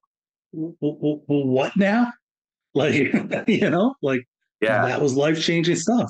"W- 0.54 0.76
w- 0.82 1.22
w- 1.28 1.48
"What 1.48 1.76
now?" 1.76 2.12
Like, 2.74 2.94
you 3.48 3.70
know, 3.70 3.96
like 4.02 4.28
yeah 4.60 4.86
that 4.86 5.02
was 5.02 5.16
life 5.16 5.42
changing 5.42 5.76
stuff. 5.78 6.10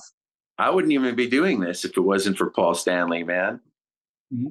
I 0.58 0.70
wouldn't 0.72 0.94
even 0.94 1.16
be 1.16 1.28
doing 1.28 1.60
this 1.60 1.86
if 1.86 1.96
it 1.98 2.02
wasn't 2.02 2.38
for 2.38 2.50
Paul 2.50 2.74
Stanley, 2.74 3.24
man. 3.24 3.60
Mm-hmm. 4.34 4.48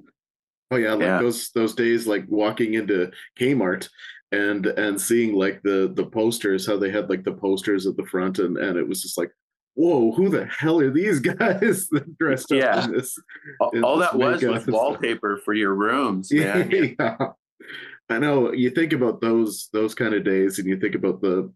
oh 0.70 0.76
yeah, 0.76 0.92
like 0.92 1.00
Yeah. 1.02 1.18
those 1.20 1.50
those 1.52 1.74
days, 1.74 2.06
like 2.06 2.24
walking 2.28 2.74
into 2.74 3.10
Kmart 3.38 3.88
and 4.34 4.66
and 4.66 5.00
seeing 5.00 5.34
like 5.34 5.62
the 5.62 5.92
the 5.94 6.04
posters, 6.06 6.66
how 6.66 6.76
they 6.76 6.90
had 6.90 7.08
like 7.10 7.24
the 7.24 7.32
posters 7.32 7.86
at 7.86 7.96
the 7.96 8.04
front, 8.06 8.38
and 8.38 8.56
and 8.58 8.76
it 8.76 8.88
was 8.88 9.02
just 9.02 9.16
like, 9.18 9.30
whoa, 9.74 10.12
who 10.12 10.28
the 10.28 10.46
hell 10.46 10.80
are 10.80 10.90
these 10.90 11.20
guys 11.32 11.88
that 11.90 12.16
dressed 12.18 12.52
up 12.52 12.58
Yeah. 12.58 12.84
in 12.84 12.92
this? 12.92 13.16
All, 13.60 13.70
It's 13.72 13.82
all 13.82 13.98
that 13.98 14.16
was 14.16 14.42
was 14.42 14.66
wallpaper 14.66 15.38
for 15.44 15.54
your 15.54 15.74
rooms, 15.74 16.30
man. 16.32 16.70
yeah. 16.98 17.16
I 18.10 18.18
know. 18.18 18.52
You 18.52 18.70
think 18.70 18.92
about 18.92 19.20
those 19.20 19.68
those 19.72 19.94
kind 19.94 20.14
of 20.14 20.24
days, 20.24 20.58
and 20.58 20.68
you 20.68 20.78
think 20.78 20.94
about 20.94 21.20
the 21.22 21.52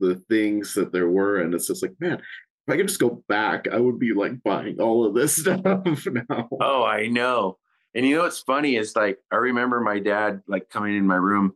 the 0.00 0.16
things 0.28 0.74
that 0.74 0.92
there 0.92 1.08
were, 1.08 1.40
and 1.40 1.54
it's 1.54 1.68
just 1.68 1.82
like, 1.82 1.94
man, 2.00 2.14
if 2.18 2.74
I 2.74 2.76
could 2.76 2.88
just 2.88 2.98
go 3.00 3.22
back, 3.28 3.68
I 3.68 3.78
would 3.78 3.98
be 4.00 4.12
like 4.12 4.42
buying 4.42 4.80
all 4.80 5.04
of 5.06 5.14
this 5.14 5.36
stuff 5.40 5.60
now. 5.64 6.48
oh, 6.60 6.82
I 6.84 7.06
know. 7.06 7.58
And 7.94 8.06
you 8.06 8.16
know 8.16 8.22
what's 8.22 8.40
funny 8.40 8.76
is 8.76 8.96
like 8.96 9.18
I 9.30 9.36
remember 9.36 9.78
my 9.80 9.98
dad 10.00 10.40
like 10.48 10.68
coming 10.70 10.96
in 10.96 11.06
my 11.06 11.16
room 11.16 11.52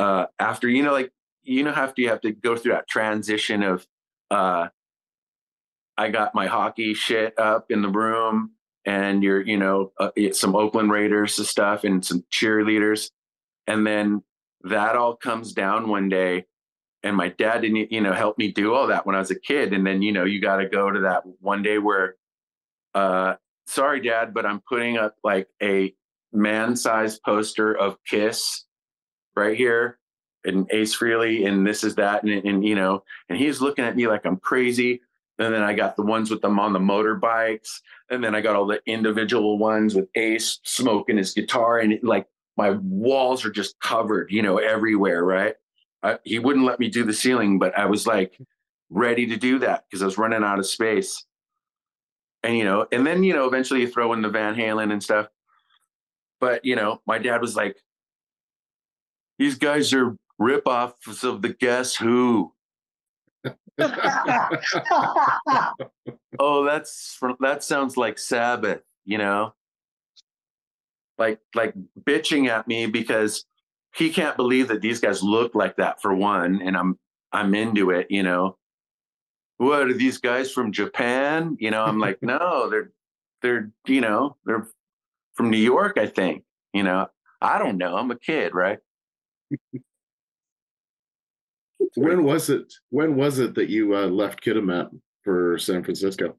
uh 0.00 0.26
after 0.38 0.68
you 0.68 0.82
know 0.82 0.92
like 0.92 1.12
you 1.42 1.62
know 1.62 1.70
after 1.70 2.00
you 2.00 2.08
have 2.08 2.22
to 2.22 2.32
go 2.32 2.56
through 2.56 2.72
that 2.72 2.88
transition 2.88 3.62
of 3.62 3.86
uh 4.30 4.68
I 6.00 6.08
got 6.08 6.34
my 6.34 6.46
hockey 6.46 6.94
shit 6.94 7.38
up 7.38 7.66
in 7.68 7.82
the 7.82 7.88
room 7.88 8.52
and 8.86 9.22
you're 9.22 9.42
you 9.42 9.58
know 9.58 9.92
uh, 10.00 10.10
some 10.32 10.56
Oakland 10.56 10.90
Raiders 10.90 11.38
and 11.38 11.46
stuff 11.46 11.84
and 11.84 12.02
some 12.02 12.24
cheerleaders. 12.32 13.10
And 13.66 13.86
then 13.86 14.22
that 14.62 14.96
all 14.96 15.14
comes 15.14 15.52
down 15.52 15.88
one 15.90 16.08
day 16.08 16.46
and 17.02 17.14
my 17.14 17.28
dad 17.28 17.60
didn't 17.60 17.92
you 17.92 18.00
know 18.00 18.14
help 18.14 18.38
me 18.38 18.50
do 18.50 18.72
all 18.72 18.86
that 18.86 19.04
when 19.04 19.14
I 19.14 19.18
was 19.18 19.30
a 19.30 19.38
kid. 19.38 19.74
And 19.74 19.86
then 19.86 20.00
you 20.00 20.10
know 20.10 20.24
you 20.24 20.40
got 20.40 20.56
to 20.56 20.68
go 20.68 20.90
to 20.90 21.00
that 21.00 21.24
one 21.40 21.62
day 21.62 21.76
where 21.76 22.16
uh 22.94 23.34
sorry 23.66 24.00
dad 24.00 24.32
but 24.32 24.46
I'm 24.46 24.60
putting 24.60 24.96
up 24.96 25.16
like 25.22 25.48
a 25.62 25.94
man-sized 26.32 27.22
poster 27.22 27.74
of 27.76 27.98
Kiss 28.06 28.64
right 29.40 29.56
here 29.56 29.98
and 30.44 30.66
Ace 30.70 30.96
Frehley 30.96 31.46
and 31.46 31.66
this 31.66 31.84
is 31.84 31.94
that 31.96 32.22
and, 32.22 32.44
and 32.44 32.64
you 32.64 32.74
know 32.74 33.02
and 33.28 33.38
he's 33.38 33.60
looking 33.60 33.84
at 33.84 33.96
me 33.96 34.06
like 34.06 34.24
I'm 34.24 34.36
crazy. 34.36 35.00
And 35.38 35.54
then 35.54 35.62
I 35.62 35.72
got 35.72 35.96
the 35.96 36.02
ones 36.02 36.30
with 36.30 36.42
them 36.42 36.60
on 36.60 36.74
the 36.74 36.78
motorbikes 36.78 37.80
and 38.10 38.22
then 38.22 38.34
I 38.34 38.42
got 38.42 38.56
all 38.56 38.66
the 38.66 38.80
individual 38.84 39.56
ones 39.56 39.94
with 39.94 40.06
Ace 40.14 40.60
smoking 40.64 41.16
his 41.16 41.32
guitar 41.32 41.78
and 41.78 41.94
it, 41.94 42.04
like 42.04 42.26
my 42.58 42.72
walls 42.82 43.44
are 43.46 43.50
just 43.50 43.80
covered 43.80 44.30
you 44.30 44.42
know 44.42 44.58
everywhere 44.58 45.24
right? 45.24 45.54
I, 46.02 46.18
he 46.24 46.38
wouldn't 46.38 46.66
let 46.66 46.80
me 46.80 46.88
do 46.88 47.04
the 47.04 47.14
ceiling 47.14 47.58
but 47.58 47.76
I 47.78 47.86
was 47.86 48.06
like 48.06 48.38
ready 48.90 49.26
to 49.28 49.36
do 49.36 49.58
that 49.60 49.84
because 49.88 50.02
I 50.02 50.06
was 50.06 50.18
running 50.18 50.44
out 50.44 50.58
of 50.58 50.66
space. 50.66 51.24
And 52.42 52.56
you 52.56 52.64
know 52.64 52.86
and 52.92 53.06
then 53.06 53.22
you 53.24 53.32
know 53.32 53.46
eventually 53.46 53.80
you 53.80 53.88
throw 53.88 54.12
in 54.12 54.22
the 54.22 54.28
Van 54.28 54.54
Halen 54.54 54.92
and 54.92 55.02
stuff. 55.02 55.28
But 56.38 56.64
you 56.64 56.76
know 56.76 57.00
my 57.06 57.18
dad 57.18 57.40
was 57.40 57.56
like 57.56 57.76
these 59.40 59.56
guys 59.56 59.94
are 59.94 60.14
rip-offs 60.38 61.24
of 61.24 61.40
the 61.40 61.48
Guess 61.48 61.96
Who. 61.96 62.52
Oh 66.38 66.64
that's 66.64 67.18
that 67.40 67.64
sounds 67.64 67.96
like 67.96 68.18
sabbath 68.18 68.82
you 69.04 69.18
know? 69.18 69.54
Like 71.18 71.40
like 71.54 71.74
bitching 72.02 72.48
at 72.48 72.68
me 72.68 72.86
because 72.86 73.44
he 73.96 74.10
can't 74.10 74.36
believe 74.36 74.68
that 74.68 74.80
these 74.80 75.00
guys 75.00 75.22
look 75.22 75.54
like 75.54 75.76
that 75.76 76.00
for 76.00 76.14
one 76.14 76.62
and 76.62 76.76
i'm 76.76 76.98
i'm 77.32 77.54
into 77.54 77.90
it 77.90 78.06
you 78.10 78.22
know? 78.22 78.56
What 79.56 79.88
are 79.88 79.94
these 79.94 80.18
guys 80.18 80.52
from 80.52 80.72
japan? 80.72 81.56
You 81.58 81.70
know 81.70 81.84
i'm 81.84 81.98
like 81.98 82.18
no 82.22 82.68
they're 82.70 82.92
they're 83.42 83.70
you 83.86 84.02
know 84.02 84.36
they're 84.44 84.68
from 85.34 85.50
new 85.50 85.58
york 85.58 85.96
i 85.98 86.06
think 86.06 86.44
you 86.74 86.82
know? 86.82 87.08
I 87.40 87.58
don't 87.58 87.78
know 87.78 87.96
i'm 87.96 88.10
a 88.10 88.18
kid 88.18 88.54
right 88.54 88.78
when 91.94 92.24
was 92.24 92.50
it? 92.50 92.72
When 92.90 93.16
was 93.16 93.38
it 93.38 93.54
that 93.54 93.68
you 93.68 93.94
uh, 93.94 94.06
left 94.06 94.44
Kitimat 94.44 94.90
for 95.22 95.58
San 95.58 95.82
Francisco? 95.82 96.36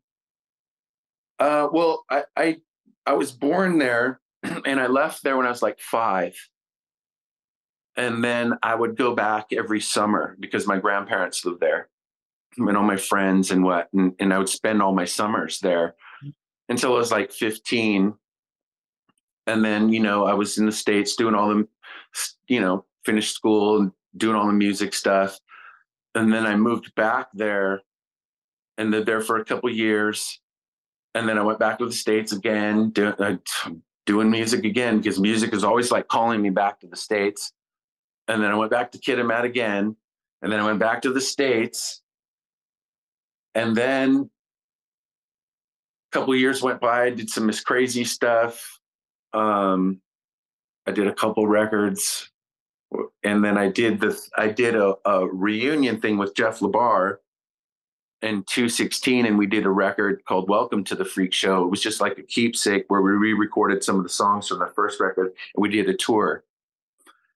Uh, 1.39 1.67
well, 1.71 2.05
I, 2.09 2.23
I 2.37 2.57
I 3.05 3.13
was 3.13 3.31
born 3.31 3.79
there, 3.79 4.19
and 4.43 4.79
I 4.79 4.87
left 4.87 5.23
there 5.23 5.37
when 5.37 5.45
I 5.45 5.49
was 5.49 5.61
like 5.61 5.79
five, 5.79 6.35
and 7.95 8.23
then 8.23 8.53
I 8.63 8.75
would 8.75 8.95
go 8.95 9.15
back 9.15 9.47
every 9.51 9.81
summer 9.81 10.37
because 10.39 10.67
my 10.67 10.77
grandparents 10.77 11.43
lived 11.45 11.59
there, 11.59 11.89
and 12.57 12.77
all 12.77 12.83
my 12.83 12.97
friends 12.97 13.51
and 13.51 13.63
what, 13.63 13.89
and, 13.93 14.13
and 14.19 14.33
I 14.33 14.37
would 14.37 14.49
spend 14.49 14.81
all 14.81 14.93
my 14.93 15.05
summers 15.05 15.59
there 15.59 15.95
until 16.69 16.93
I 16.93 16.97
was 16.97 17.11
like 17.11 17.31
fifteen, 17.31 18.13
and 19.47 19.65
then 19.65 19.91
you 19.91 19.99
know 19.99 20.25
I 20.25 20.33
was 20.33 20.57
in 20.57 20.65
the 20.65 20.71
states 20.71 21.15
doing 21.15 21.35
all 21.35 21.49
the, 21.49 21.67
you 22.47 22.61
know, 22.61 22.85
finished 23.05 23.35
school 23.35 23.81
and 23.81 23.91
doing 24.17 24.35
all 24.35 24.47
the 24.47 24.53
music 24.53 24.93
stuff, 24.93 25.39
and 26.15 26.31
then 26.31 26.45
I 26.45 26.55
moved 26.55 26.93
back 26.95 27.27
there, 27.33 27.81
and 28.77 28.91
lived 28.91 29.07
there 29.07 29.21
for 29.21 29.37
a 29.37 29.45
couple 29.45 29.69
years 29.69 30.41
and 31.13 31.27
then 31.27 31.37
I 31.37 31.43
went 31.43 31.59
back 31.59 31.79
to 31.79 31.85
the 31.85 31.93
states 31.93 32.31
again, 32.31 32.91
do, 32.91 33.07
uh, 33.07 33.35
doing 34.05 34.31
music 34.31 34.65
again 34.65 34.97
because 34.97 35.19
music 35.19 35.53
is 35.53 35.63
always 35.63 35.91
like 35.91 36.07
calling 36.07 36.41
me 36.41 36.49
back 36.49 36.79
to 36.79 36.87
the 36.87 36.95
states. 36.95 37.51
And 38.27 38.41
then 38.41 38.51
I 38.51 38.55
went 38.55 38.71
back 38.71 38.91
to 38.91 38.97
Kitimat 38.97 39.43
again, 39.43 39.95
and 40.41 40.51
then 40.51 40.59
I 40.59 40.65
went 40.65 40.79
back 40.79 41.01
to 41.01 41.11
the 41.11 41.19
states, 41.19 42.01
and 43.55 43.75
then 43.75 44.29
a 46.11 46.17
couple 46.17 46.33
years 46.35 46.61
went 46.61 46.79
by. 46.79 47.03
I 47.03 47.09
did 47.09 47.29
some 47.29 47.47
Miss 47.47 47.59
Crazy 47.59 48.05
stuff. 48.05 48.79
Um, 49.33 50.01
I 50.87 50.91
did 50.91 51.07
a 51.07 51.13
couple 51.13 51.45
records, 51.45 52.31
and 53.23 53.43
then 53.43 53.57
I 53.57 53.69
did 53.69 53.99
the 53.99 54.19
I 54.37 54.47
did 54.47 54.75
a, 54.75 54.95
a 55.05 55.27
reunion 55.27 56.01
thing 56.01 56.17
with 56.17 56.35
Jeff 56.35 56.59
Labar 56.59 57.17
in 58.21 58.43
216 58.43 59.25
and 59.25 59.37
we 59.37 59.47
did 59.47 59.65
a 59.65 59.69
record 59.69 60.23
called 60.25 60.49
welcome 60.49 60.83
to 60.85 60.95
the 60.95 61.05
freak 61.05 61.33
show. 61.33 61.63
It 61.63 61.69
was 61.69 61.81
just 61.81 62.01
like 62.01 62.17
a 62.17 62.23
keepsake 62.23 62.85
where 62.87 63.01
we 63.01 63.11
re-recorded 63.11 63.83
some 63.83 63.97
of 63.97 64.03
the 64.03 64.09
songs 64.09 64.47
from 64.47 64.59
the 64.59 64.71
first 64.75 64.99
record 64.99 65.33
and 65.55 65.61
we 65.61 65.69
did 65.69 65.89
a 65.89 65.95
tour. 65.95 66.43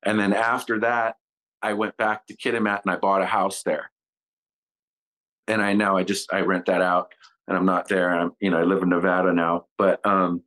And 0.03 0.19
then 0.19 0.33
after 0.33 0.79
that 0.79 1.17
i 1.61 1.73
went 1.73 1.97
back 1.97 2.27
to 2.27 2.35
kitimat 2.35 2.81
and 2.83 2.91
i 2.91 2.95
bought 2.95 3.21
a 3.21 3.25
house 3.25 3.63
there. 3.63 3.91
And 5.47 5.61
i 5.61 5.73
now 5.73 5.97
i 5.97 6.03
just 6.03 6.31
i 6.33 6.41
rent 6.41 6.65
that 6.65 6.81
out 6.81 7.13
and 7.47 7.57
i'm 7.57 7.65
not 7.65 7.87
there 7.87 8.09
i'm 8.09 8.31
you 8.39 8.49
know 8.49 8.57
i 8.57 8.63
live 8.63 8.81
in 8.81 8.89
nevada 8.89 9.33
now 9.33 9.65
but 9.77 10.05
um 10.05 10.43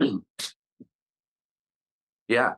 yeah 2.28 2.54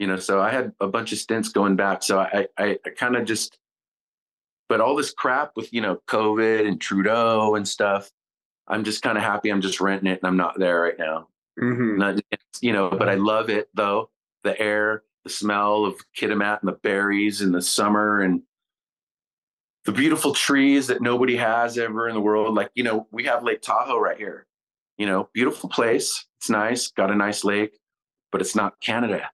you 0.00 0.06
know 0.06 0.16
so 0.16 0.40
i 0.40 0.50
had 0.50 0.72
a 0.80 0.88
bunch 0.88 1.12
of 1.12 1.18
stints 1.18 1.50
going 1.50 1.76
back 1.76 2.02
so 2.02 2.18
i 2.18 2.46
i, 2.58 2.78
I 2.84 2.90
kind 2.96 3.14
of 3.14 3.24
just 3.26 3.58
but 4.68 4.80
all 4.80 4.96
this 4.96 5.12
crap 5.12 5.52
with 5.54 5.72
you 5.72 5.82
know 5.82 6.00
covid 6.08 6.66
and 6.66 6.80
trudeau 6.80 7.54
and 7.54 7.68
stuff 7.68 8.10
i'm 8.66 8.82
just 8.82 9.02
kind 9.02 9.18
of 9.18 9.22
happy 9.22 9.50
i'm 9.50 9.60
just 9.60 9.80
renting 9.80 10.10
it 10.10 10.18
and 10.20 10.26
i'm 10.26 10.36
not 10.36 10.58
there 10.58 10.80
right 10.80 10.98
now. 10.98 11.28
Mm-hmm. 11.60 11.98
not, 11.98 12.20
you 12.62 12.72
know 12.72 12.88
but 12.90 13.08
i 13.08 13.14
love 13.14 13.50
it 13.50 13.68
though. 13.74 14.10
The 14.42 14.58
air 14.58 15.02
the 15.24 15.30
smell 15.30 15.84
of 15.84 15.96
kitimat 16.16 16.60
and 16.60 16.68
the 16.68 16.78
berries 16.82 17.42
in 17.42 17.52
the 17.52 17.60
summer 17.60 18.22
and 18.22 18.40
the 19.84 19.92
beautiful 19.92 20.32
trees 20.32 20.86
that 20.86 21.02
nobody 21.02 21.36
has 21.36 21.76
ever 21.76 22.08
in 22.08 22.14
the 22.14 22.20
world. 22.20 22.54
Like 22.54 22.70
you 22.74 22.84
know 22.84 23.06
we 23.10 23.24
have 23.24 23.44
lake 23.44 23.60
tahoe 23.60 23.98
right 23.98 24.16
here. 24.16 24.46
You 24.96 25.04
know 25.04 25.28
beautiful 25.34 25.68
place. 25.68 26.24
It's 26.38 26.48
nice. 26.48 26.88
Got 26.88 27.10
a 27.10 27.14
nice 27.14 27.44
lake 27.44 27.76
but 28.32 28.40
it's 28.40 28.54
not 28.54 28.80
canada 28.80 29.28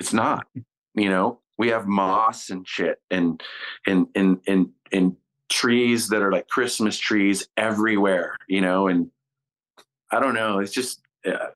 It's 0.00 0.12
not. 0.12 0.46
You 0.94 1.08
know, 1.10 1.40
we 1.58 1.68
have 1.68 1.86
moss 1.86 2.50
and 2.50 2.66
shit 2.66 3.00
and 3.10 3.40
and 3.86 4.06
and 4.14 4.40
and 4.46 4.70
and 4.90 5.16
trees 5.50 6.08
that 6.08 6.22
are 6.22 6.32
like 6.32 6.48
Christmas 6.48 6.98
trees 6.98 7.46
everywhere, 7.56 8.36
you 8.48 8.60
know, 8.60 8.88
and 8.88 9.10
I 10.10 10.20
don't 10.20 10.34
know, 10.34 10.58
it's 10.58 10.72
just 10.72 11.02
yeah, 11.24 11.48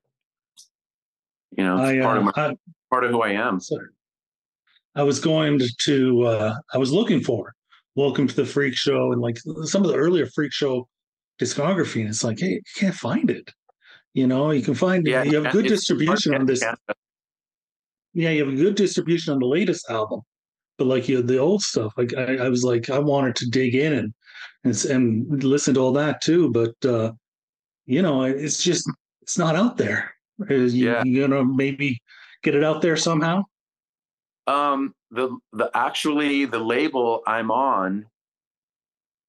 you 1.57 1.63
know, 1.63 1.77
I, 1.77 1.99
part 1.99 2.17
uh, 2.17 2.19
of 2.19 2.25
my 2.25 2.31
I, 2.35 2.57
part 2.89 3.03
of 3.03 3.11
who 3.11 3.21
I 3.21 3.31
am. 3.31 3.59
I 4.95 5.03
was 5.03 5.19
going 5.19 5.59
to, 5.83 6.23
uh, 6.23 6.55
I 6.73 6.77
was 6.77 6.91
looking 6.91 7.21
for 7.21 7.53
Welcome 7.95 8.27
to 8.27 8.35
the 8.35 8.45
Freak 8.45 8.75
Show 8.75 9.11
and 9.11 9.21
like 9.21 9.37
some 9.63 9.83
of 9.83 9.89
the 9.89 9.95
earlier 9.95 10.25
Freak 10.27 10.51
Show 10.51 10.87
discography. 11.41 12.01
And 12.01 12.09
it's 12.09 12.23
like, 12.23 12.39
hey, 12.39 12.51
you 12.51 12.61
can't 12.77 12.95
find 12.95 13.29
it. 13.29 13.51
You 14.13 14.27
know, 14.27 14.51
you 14.51 14.61
can 14.61 14.73
find 14.73 15.05
Yeah, 15.05 15.23
you 15.23 15.41
have 15.41 15.53
good 15.53 15.67
distribution 15.67 16.35
on 16.35 16.45
this. 16.45 16.63
Yeah, 18.15 18.29
you 18.31 18.45
have 18.45 18.53
a 18.53 18.57
good 18.57 18.75
distribution 18.75 19.33
on 19.33 19.39
the 19.39 19.45
latest 19.45 19.89
album, 19.89 20.21
but 20.77 20.87
like 20.87 21.07
you 21.09 21.21
the 21.21 21.37
old 21.37 21.61
stuff, 21.61 21.93
like 21.97 22.13
I, 22.15 22.37
I 22.37 22.49
was 22.49 22.63
like, 22.63 22.89
I 22.89 22.97
wanted 22.97 23.35
to 23.37 23.49
dig 23.49 23.75
in 23.75 23.93
and 23.93 24.13
and, 24.63 24.85
and 24.85 25.43
listen 25.43 25.73
to 25.75 25.81
all 25.81 25.91
that 25.93 26.21
too, 26.21 26.49
but 26.51 26.73
uh, 26.85 27.11
you 27.85 28.01
know, 28.01 28.23
it's 28.23 28.63
just 28.63 28.89
it's 29.21 29.37
not 29.37 29.55
out 29.55 29.77
there. 29.77 30.13
Is 30.49 30.73
you, 30.73 30.91
Yeah. 30.91 31.03
you 31.03 31.27
know, 31.27 31.43
maybe 31.43 32.01
get 32.41 32.55
it 32.55 32.63
out 32.63 32.81
there 32.81 32.97
somehow. 32.97 33.43
Um, 34.47 34.93
the 35.11 35.37
the 35.53 35.69
actually 35.73 36.45
the 36.45 36.59
label 36.59 37.21
I'm 37.27 37.51
on 37.51 38.05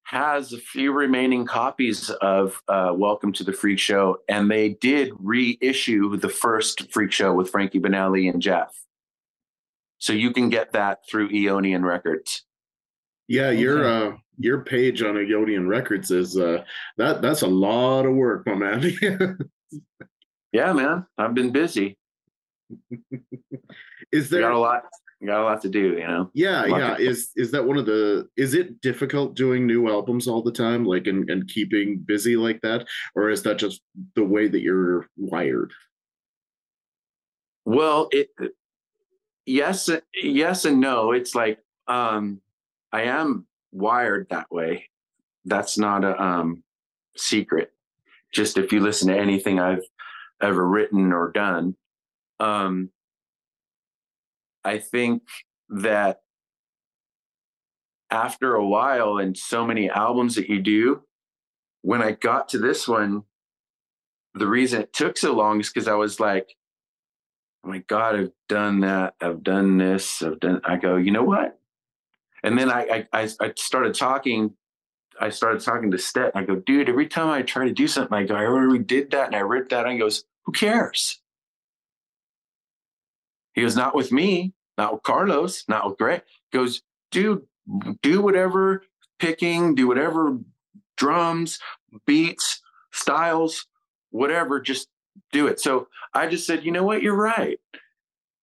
has 0.06 0.52
a 0.52 0.58
few 0.58 0.92
remaining 0.92 1.44
copies 1.44 2.10
of 2.10 2.62
uh, 2.68 2.92
Welcome 2.94 3.32
to 3.32 3.42
the 3.44 3.52
Freak 3.52 3.80
Show, 3.80 4.18
and 4.28 4.48
they 4.48 4.68
did 4.70 5.10
reissue 5.18 6.16
the 6.16 6.28
first 6.28 6.92
Freak 6.92 7.10
Show 7.10 7.34
with 7.34 7.50
Frankie 7.50 7.80
Banali 7.80 8.30
and 8.32 8.40
Jeff. 8.40 8.72
So 9.98 10.12
you 10.12 10.32
can 10.32 10.48
get 10.48 10.72
that 10.72 11.00
through 11.10 11.30
Eonian 11.30 11.82
Records. 11.82 12.44
Yeah, 13.26 13.50
your 13.50 13.84
Okay. 13.84 14.14
uh 14.14 14.18
your 14.38 14.60
page 14.60 15.02
on 15.02 15.14
Eonian 15.16 15.66
Records 15.66 16.12
is 16.12 16.36
uh 16.38 16.62
that 16.98 17.20
that's 17.20 17.42
a 17.42 17.46
lot 17.48 18.06
of 18.06 18.14
work, 18.14 18.46
my 18.46 18.54
man. 18.54 19.38
Yeah, 20.52 20.72
man, 20.72 21.04
I've 21.18 21.34
been 21.34 21.50
busy. 21.50 21.98
is 22.90 24.30
We 24.30 24.38
there 24.38 24.42
got 24.42 24.52
a 24.52 24.58
lot, 24.58 24.84
we 24.84 25.05
got 25.24 25.40
a 25.40 25.44
lot 25.44 25.62
to 25.62 25.68
do. 25.68 25.92
You 25.98 26.06
know. 26.06 26.30
yeah, 26.34 26.66
yeah. 26.66 26.96
to- 26.96 27.02
Is 27.02 27.30
is 27.36 27.50
that 27.52 27.64
one 27.66 27.78
of 27.78 27.86
the 27.86 28.28
is 28.36 28.54
it 28.54 28.80
difficult 28.80 29.34
doing 29.34 29.66
new 29.66 29.88
albums 29.88 30.28
all 30.28 30.42
the 30.42 30.52
time, 30.52 30.84
like 30.84 31.06
and, 31.06 31.28
and 31.30 31.48
keeping 31.48 31.98
busy 31.98 32.36
like 32.36 32.60
that? 32.62 32.86
Or 33.14 33.30
is 33.30 33.42
that 33.44 33.58
just 33.58 33.80
the 34.14 34.24
way 34.24 34.48
that 34.48 34.60
you're 34.60 35.08
wired? 35.16 35.72
Well, 37.64 38.08
it 38.12 38.28
yes, 39.44 39.88
yes 40.14 40.64
and 40.64 40.80
no. 40.80 41.12
It's 41.12 41.34
like 41.34 41.58
um 41.88 42.40
I 42.92 43.02
am 43.02 43.46
wired 43.72 44.28
that 44.30 44.50
way. 44.50 44.88
That's 45.44 45.78
not 45.78 46.04
a 46.04 46.20
um 46.22 46.62
secret. 47.16 47.72
Just 48.32 48.58
if 48.58 48.72
you 48.72 48.80
listen 48.80 49.08
to 49.08 49.18
anything 49.18 49.58
I've 49.58 49.82
ever 50.42 50.66
written 50.68 51.12
or 51.12 51.32
done, 51.32 51.74
um 52.40 52.90
I 54.66 54.78
think 54.78 55.22
that 55.68 56.20
after 58.10 58.54
a 58.54 58.66
while 58.66 59.18
and 59.18 59.36
so 59.36 59.64
many 59.64 59.88
albums 59.88 60.34
that 60.34 60.48
you 60.48 60.60
do, 60.60 61.02
when 61.82 62.02
I 62.02 62.12
got 62.12 62.48
to 62.50 62.58
this 62.58 62.88
one, 62.88 63.22
the 64.34 64.48
reason 64.48 64.82
it 64.82 64.92
took 64.92 65.16
so 65.16 65.32
long 65.32 65.60
is 65.60 65.70
because 65.70 65.86
I 65.86 65.94
was 65.94 66.18
like, 66.18 66.48
oh 67.64 67.68
my 67.68 67.78
God, 67.78 68.16
I've 68.16 68.32
done 68.48 68.80
that. 68.80 69.14
I've 69.20 69.44
done 69.44 69.78
this. 69.78 70.20
I've 70.20 70.40
done, 70.40 70.60
I 70.64 70.76
go, 70.76 70.96
you 70.96 71.12
know 71.12 71.22
what? 71.22 71.58
And 72.42 72.58
then 72.58 72.70
I, 72.70 73.06
I, 73.12 73.28
I, 73.40 73.52
started 73.56 73.94
talking. 73.94 74.54
I 75.20 75.30
started 75.30 75.62
talking 75.62 75.92
to 75.92 75.98
Stet. 75.98 76.32
I 76.34 76.42
go, 76.42 76.56
dude, 76.56 76.88
every 76.88 77.06
time 77.06 77.28
I 77.28 77.42
try 77.42 77.66
to 77.66 77.72
do 77.72 77.86
something, 77.86 78.16
I 78.16 78.24
go, 78.24 78.34
I 78.34 78.44
already 78.44 78.82
did 78.82 79.12
that 79.12 79.26
and 79.26 79.36
I 79.36 79.40
ripped 79.40 79.70
that. 79.70 79.84
And 79.84 79.92
he 79.92 79.98
goes, 79.98 80.24
who 80.44 80.52
cares? 80.52 81.20
He 83.54 83.62
goes, 83.62 83.74
not 83.74 83.94
with 83.94 84.12
me, 84.12 84.52
not 84.78 84.94
with 84.94 85.02
Carlos, 85.02 85.64
not 85.68 85.88
with 85.88 85.98
Greg. 85.98 86.22
Goes, 86.52 86.82
dude, 87.10 87.42
do 88.02 88.20
whatever 88.20 88.82
picking, 89.18 89.74
do 89.74 89.86
whatever 89.88 90.38
drums, 90.96 91.58
beats, 92.06 92.60
styles, 92.92 93.66
whatever, 94.10 94.60
just 94.60 94.88
do 95.32 95.46
it. 95.46 95.60
So 95.60 95.88
I 96.14 96.26
just 96.26 96.46
said, 96.46 96.64
you 96.64 96.72
know 96.72 96.84
what, 96.84 97.02
you're 97.02 97.16
right. 97.16 97.60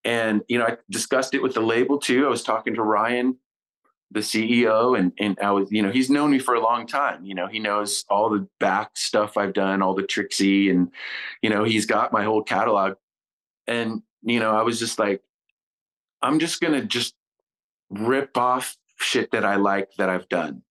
And 0.03 0.41
you 0.47 0.59
know, 0.59 0.65
I 0.65 0.77
discussed 0.89 1.33
it 1.33 1.41
with 1.41 1.53
the 1.53 1.61
label 1.61 1.97
too. 1.97 2.25
I 2.25 2.29
was 2.29 2.43
talking 2.43 2.75
to 2.75 2.83
Ryan, 2.83 3.37
the 4.11 4.19
CEO, 4.19 4.97
and 4.97 5.13
and 5.17 5.37
I 5.41 5.51
was, 5.51 5.71
you 5.71 5.81
know, 5.81 5.91
he's 5.91 6.09
known 6.09 6.31
me 6.31 6.39
for 6.39 6.55
a 6.55 6.61
long 6.61 6.85
time. 6.87 7.25
You 7.25 7.35
know, 7.35 7.47
he 7.47 7.59
knows 7.59 8.03
all 8.09 8.29
the 8.29 8.47
back 8.59 8.97
stuff 8.97 9.37
I've 9.37 9.53
done, 9.53 9.81
all 9.81 9.93
the 9.93 10.03
Trixie, 10.03 10.69
and 10.69 10.91
you 11.41 11.49
know, 11.49 11.63
he's 11.63 11.85
got 11.85 12.11
my 12.11 12.23
whole 12.23 12.43
catalog. 12.43 12.95
And 13.65 14.01
you 14.23 14.41
know, 14.41 14.51
I 14.51 14.63
was 14.63 14.77
just 14.77 14.99
like, 14.99 15.21
I'm 16.23 16.39
just 16.39 16.61
gonna 16.61 16.83
just 16.83 17.13
rip 17.89 18.37
off 18.37 18.75
shit 18.99 19.31
that 19.31 19.45
I 19.45 19.57
like 19.57 19.89
that 19.97 20.09
I've 20.09 20.29
done. 20.29 20.63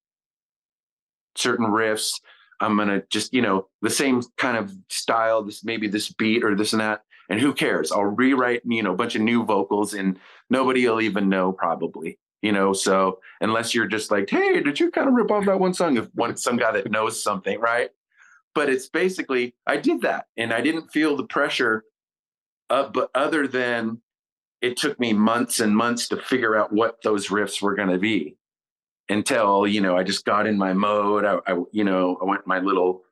Certain 1.37 1.67
riffs, 1.67 2.21
I'm 2.61 2.77
gonna 2.77 3.03
just, 3.11 3.33
you 3.33 3.43
know, 3.43 3.69
the 3.83 3.91
same 3.91 4.23
kind 4.37 4.57
of 4.57 4.73
style, 4.89 5.43
this 5.43 5.65
maybe 5.65 5.89
this 5.89 6.11
beat 6.13 6.43
or 6.43 6.55
this 6.55 6.73
and 6.73 6.81
that. 6.81 7.03
And 7.29 7.41
who 7.41 7.55
cares? 7.55 7.93
I'll 7.93 8.05
rewrite, 8.05 8.63
you 8.65 8.83
know, 8.83 8.93
a 8.93 8.97
bunch 8.97 9.15
of 9.15 9.23
new 9.23 9.45
vocals 9.45 9.95
and 9.95 10.19
nobody 10.51 10.87
will 10.87 11.01
even 11.01 11.29
know 11.29 11.53
probably. 11.53 12.19
You 12.41 12.51
know, 12.51 12.73
so 12.73 13.21
unless 13.41 13.73
you're 13.73 13.87
just 13.87 14.11
like, 14.11 14.29
hey, 14.29 14.61
did 14.61 14.81
you 14.81 14.91
kind 14.91 15.07
of 15.07 15.15
rip 15.15 15.31
off 15.31 15.47
that 15.47 15.61
one 15.61 15.75
song? 15.75 15.97
If 15.97 16.09
one 16.15 16.37
some 16.37 16.57
guy 16.57 16.73
that 16.73 16.91
knows 16.91 17.23
something, 17.23 17.61
right? 17.61 17.91
But 18.55 18.69
it's 18.69 18.89
basically 18.89 19.55
I 19.67 19.77
did 19.77 20.01
that 20.03 20.27
and 20.37 20.53
I 20.53 20.61
didn't 20.61 20.91
feel 20.91 21.17
the 21.17 21.25
pressure 21.25 21.85
uh, 22.73 22.89
but 22.89 23.11
other 23.15 23.47
than 23.47 24.01
it 24.63 24.77
took 24.77 24.99
me 25.01 25.13
months 25.13 25.61
and 25.61 25.77
months 25.77 26.09
to 26.09 26.17
figure 26.17 26.57
out 26.57 26.73
what 26.73 27.03
those 27.03 27.29
riffs 27.29 27.61
were 27.61 27.75
going 27.75 27.91
to 27.91 27.99
be 27.99 28.37
until 29.09 29.67
you 29.67 29.81
know 29.81 29.97
i 29.97 30.03
just 30.03 30.25
got 30.25 30.47
in 30.47 30.57
my 30.57 30.73
mode. 30.73 31.25
I, 31.25 31.39
I 31.47 31.57
you 31.73 31.85
know 31.85 32.17
i 32.23 32.25
went 32.25 32.47
my 32.47 32.61
little 32.61 33.03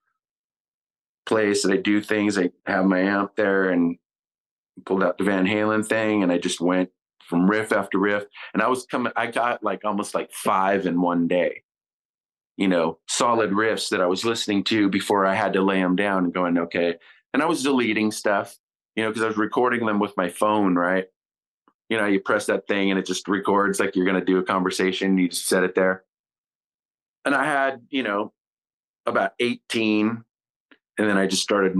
place 1.27 1.63
that 1.63 1.73
i 1.73 1.77
do 1.77 2.01
things. 2.01 2.39
I 2.39 2.51
have 2.67 2.87
my 2.87 3.01
amp 3.01 3.37
there 3.37 3.71
and 3.71 3.99
pulled 4.87 5.03
out 5.03 5.19
the 5.19 5.25
van 5.25 5.47
halen 5.47 5.85
thing 5.85 6.23
and 6.23 6.33
i 6.33 6.39
just 6.39 6.61
went 6.61 6.91
from 7.29 7.51
riff 7.51 7.73
after 7.73 7.99
riff. 7.99 8.25
And 8.55 8.63
i 8.63 8.69
was 8.69 8.87
coming 8.87 9.13
i 9.17 9.27
got 9.27 9.63
like 9.63 9.85
almost 9.85 10.15
like 10.15 10.33
five 10.33 10.87
in 10.87 11.03
one 11.03 11.29
day. 11.29 11.63
You 12.57 12.69
know 12.69 12.99
solid 13.09 13.51
riffs 13.51 13.89
that 13.91 14.01
i 14.01 14.07
was 14.07 14.25
listening 14.25 14.63
to 14.65 14.89
before 14.89 15.27
i 15.27 15.35
had 15.35 15.53
to 15.55 15.63
lay 15.63 15.81
them 15.81 15.97
down 15.97 16.25
and 16.25 16.35
going 16.35 16.59
okay. 16.59 16.95
And 17.35 17.43
i 17.43 17.47
was 17.47 17.63
deleting 17.63 18.13
stuff 18.13 18.57
you 18.95 19.03
know 19.03 19.11
because 19.11 19.23
i 19.23 19.29
was 19.29 19.37
recording 19.37 19.87
them 19.87 19.99
with 19.99 20.17
my 20.17 20.29
phone 20.29 20.75
right 20.75 21.07
you 21.91 21.97
know, 21.97 22.07
you 22.07 22.21
press 22.21 22.47
that 22.47 22.69
thing 22.69 22.91
and 22.91 22.99
it 22.99 23.05
just 23.05 23.29
records 23.29 23.81
like 23.81 23.97
you're 23.97 24.07
going 24.07 24.19
to 24.19 24.25
do 24.25 24.39
a 24.39 24.45
conversation. 24.45 25.19
You 25.19 25.29
just 25.29 25.47
set 25.47 25.65
it 25.65 25.75
there. 25.75 26.05
And 27.25 27.35
I 27.35 27.45
had, 27.45 27.83
you 27.91 28.05
know, 28.05 28.33
about 29.07 29.33
18. 29.41 30.25
And 30.99 31.09
then 31.09 31.19
I 31.19 31.27
just 31.27 31.43
started 31.43 31.77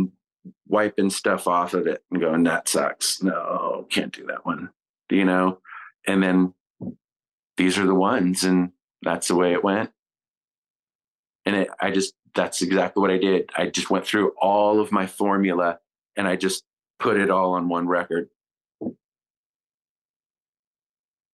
wiping 0.67 1.11
stuff 1.11 1.47
off 1.47 1.75
of 1.75 1.87
it 1.87 2.03
and 2.11 2.21
going, 2.21 2.43
that 2.43 2.69
sucks. 2.69 3.23
No, 3.23 3.87
can't 3.89 4.13
do 4.13 4.27
that 4.27 4.45
one, 4.45 4.71
you 5.11 5.25
know? 5.25 5.61
And 6.07 6.21
then 6.23 6.55
these 7.57 7.79
are 7.79 7.87
the 7.87 7.95
ones. 7.95 8.43
And 8.43 8.73
that's 9.03 9.29
the 9.29 9.37
way 9.37 9.53
it 9.53 9.63
went. 9.63 9.91
And 11.47 11.55
it, 11.55 11.71
I 11.81 11.93
just, 11.93 12.15
that's 12.35 12.63
exactly 12.63 13.01
what 13.01 13.13
I 13.13 13.19
did. 13.19 13.51
I 13.57 13.67
just 13.67 13.91
went 13.91 14.07
through 14.07 14.33
all 14.41 14.81
of 14.81 14.91
my 14.91 15.07
formula 15.07 15.79
and 16.17 16.27
I 16.27 16.35
just 16.35 16.65
put 16.99 17.17
it 17.17 17.31
all 17.31 17.55
on 17.55 17.69
one 17.69 17.87
record. 17.87 18.29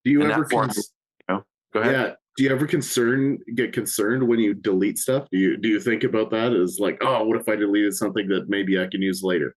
Do 0.07 0.13
you 0.13 0.23
ever 0.23 0.43
that 0.43 0.51
form- 0.51 0.69
cons- 0.69 0.93
Go 1.75 1.81
ahead. 1.81 1.93
yeah, 1.93 2.13
do 2.37 2.45
you 2.45 2.51
ever 2.51 2.65
concern 2.65 3.39
get 3.57 3.73
concerned 3.73 4.27
when 4.27 4.39
you 4.39 4.55
delete 4.55 4.99
stuff? 4.99 5.27
Do 5.33 5.37
you 5.37 5.57
do 5.57 5.69
you 5.69 5.81
think 5.81 6.05
about 6.05 6.31
that 6.31 6.53
as 6.53 6.79
like, 6.79 6.99
oh, 7.03 7.25
what 7.25 7.39
if 7.39 7.49
I 7.49 7.57
deleted 7.57 7.93
something 7.93 8.29
that 8.29 8.49
maybe 8.49 8.81
I 8.81 8.87
can 8.87 9.03
use 9.03 9.23
later? 9.25 9.57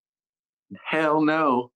Hell 0.84 1.22
no. 1.22 1.72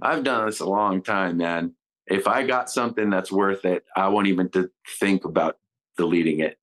I've 0.00 0.22
done 0.22 0.46
this 0.46 0.60
a 0.60 0.66
long 0.66 1.02
time, 1.02 1.36
man. 1.36 1.74
If 2.06 2.28
I 2.28 2.46
got 2.46 2.70
something 2.70 3.10
that's 3.10 3.32
worth 3.32 3.64
it, 3.64 3.84
I 3.96 4.06
won't 4.08 4.28
even 4.28 4.48
to 4.50 4.70
think 5.00 5.24
about 5.24 5.56
deleting 5.96 6.38
it. 6.38 6.58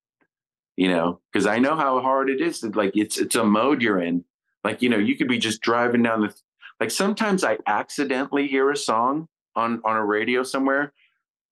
You 0.78 0.88
know, 0.88 1.20
because 1.32 1.46
I 1.46 1.60
know 1.60 1.76
how 1.76 2.00
hard 2.00 2.30
it 2.30 2.40
is. 2.40 2.62
To, 2.62 2.70
like 2.70 2.94
it's 2.96 3.18
it's 3.18 3.36
a 3.36 3.44
mode 3.44 3.82
you're 3.82 4.02
in. 4.02 4.24
Like 4.64 4.82
you 4.82 4.90
know, 4.90 4.98
you 4.98 5.18
could 5.18 5.28
be 5.28 5.40
just 5.40 5.62
driving 5.62 6.04
down 6.04 6.22
the. 6.22 6.34
Like 6.80 6.90
sometimes 6.90 7.44
I 7.44 7.58
accidentally 7.68 8.48
hear 8.48 8.72
a 8.72 8.78
song 8.78 9.28
on 9.56 9.82
on 9.86 9.96
a 9.98 10.04
radio 10.04 10.44
somewhere, 10.44 10.94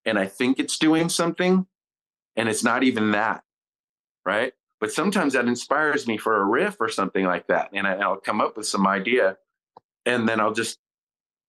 and 0.05 0.17
I 0.17 0.25
think 0.27 0.59
it's 0.59 0.77
doing 0.77 1.09
something, 1.09 1.65
and 2.35 2.49
it's 2.49 2.63
not 2.63 2.83
even 2.83 3.11
that, 3.11 3.43
right? 4.25 4.53
But 4.79 4.91
sometimes 4.91 5.33
that 5.33 5.45
inspires 5.45 6.07
me 6.07 6.17
for 6.17 6.41
a 6.41 6.45
riff 6.45 6.77
or 6.79 6.89
something 6.89 7.25
like 7.25 7.47
that, 7.47 7.69
and 7.73 7.87
I, 7.87 7.93
I'll 7.93 8.17
come 8.17 8.41
up 8.41 8.57
with 8.57 8.67
some 8.67 8.85
idea, 8.85 9.37
and 10.05 10.27
then 10.27 10.39
I'll 10.39 10.53
just 10.53 10.79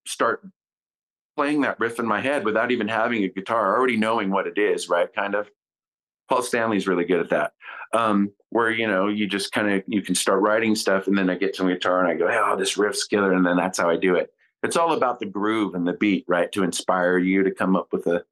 start 0.07 0.41
playing 1.35 1.61
that 1.61 1.79
riff 1.79 1.99
in 1.99 2.05
my 2.05 2.21
head 2.21 2.45
without 2.45 2.71
even 2.71 2.87
having 2.87 3.23
a 3.23 3.27
guitar, 3.27 3.75
already 3.75 3.97
knowing 3.97 4.31
what 4.31 4.47
it 4.47 4.57
is, 4.57 4.89
right? 4.89 5.13
Kind 5.13 5.35
of. 5.35 5.49
Paul 6.27 6.41
Stanley's 6.41 6.87
really 6.87 7.05
good 7.05 7.19
at 7.19 7.29
that. 7.29 7.53
Um, 7.93 8.31
where 8.49 8.71
you 8.71 8.87
know 8.87 9.07
you 9.07 9.27
just 9.27 9.51
kind 9.51 9.69
of 9.69 9.83
you 9.85 10.01
can 10.01 10.15
start 10.15 10.41
writing 10.41 10.75
stuff, 10.75 11.07
and 11.07 11.17
then 11.17 11.29
I 11.29 11.35
get 11.35 11.55
some 11.55 11.67
guitar 11.67 11.99
and 11.99 12.07
I 12.07 12.15
go, 12.15 12.29
oh, 12.31 12.55
this 12.55 12.77
riff's 12.77 13.05
killer, 13.05 13.33
and 13.33 13.45
then 13.45 13.57
that's 13.57 13.77
how 13.77 13.89
I 13.89 13.97
do 13.97 14.15
it. 14.15 14.31
It's 14.65 14.75
all 14.75 14.93
about 14.93 15.19
the 15.19 15.27
groove 15.27 15.75
and 15.75 15.87
the 15.87 15.93
beat, 15.93 16.25
right? 16.27 16.51
To 16.53 16.63
inspire 16.63 17.19
you 17.19 17.43
to 17.43 17.51
come 17.51 17.75
up 17.75 17.93
with 17.93 18.07
a 18.07 18.25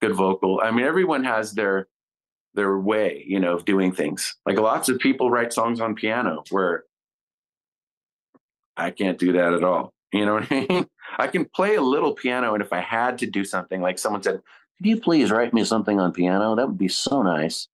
good 0.00 0.14
vocal. 0.14 0.60
I 0.62 0.72
mean, 0.72 0.84
everyone 0.84 1.22
has 1.24 1.52
their 1.52 1.86
their 2.54 2.78
way, 2.78 3.22
you 3.26 3.38
know, 3.38 3.54
of 3.54 3.64
doing 3.64 3.92
things. 3.92 4.34
Like 4.44 4.58
lots 4.58 4.88
of 4.88 4.98
people 4.98 5.30
write 5.30 5.52
songs 5.52 5.80
on 5.80 5.94
piano 5.94 6.42
where 6.50 6.84
I 8.76 8.90
can't 8.90 9.18
do 9.18 9.32
that 9.32 9.52
at 9.52 9.62
all. 9.62 9.92
You 10.12 10.26
know 10.26 10.34
what 10.34 10.50
I 10.50 10.66
mean? 10.68 10.86
I 11.18 11.28
can 11.28 11.44
play 11.44 11.76
a 11.76 11.82
little 11.82 12.14
piano, 12.14 12.54
and 12.54 12.62
if 12.62 12.72
I 12.72 12.80
had 12.80 13.18
to 13.18 13.26
do 13.26 13.44
something, 13.44 13.80
like 13.80 13.98
someone 13.98 14.22
said, 14.22 14.42
"Could 14.78 14.86
you 14.86 15.00
please 15.00 15.30
write 15.30 15.54
me 15.54 15.64
something 15.64 16.00
on 16.00 16.12
piano?" 16.12 16.56
That 16.56 16.66
would 16.66 16.78
be 16.78 16.88
so 16.88 17.22
nice. 17.22 17.68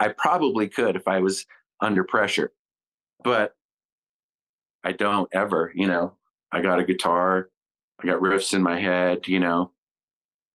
I 0.00 0.08
probably 0.08 0.68
could 0.68 0.96
if 0.96 1.06
I 1.06 1.20
was 1.20 1.46
under 1.80 2.02
pressure, 2.02 2.52
but 3.22 3.54
I 4.82 4.92
don't 4.92 5.28
ever. 5.32 5.72
You 5.74 5.86
know, 5.86 6.14
I 6.54 6.60
got 6.62 6.78
a 6.78 6.84
guitar, 6.84 7.48
I 8.02 8.06
got 8.06 8.20
riffs 8.20 8.54
in 8.54 8.62
my 8.62 8.80
head. 8.80 9.26
You 9.26 9.40
know, 9.40 9.72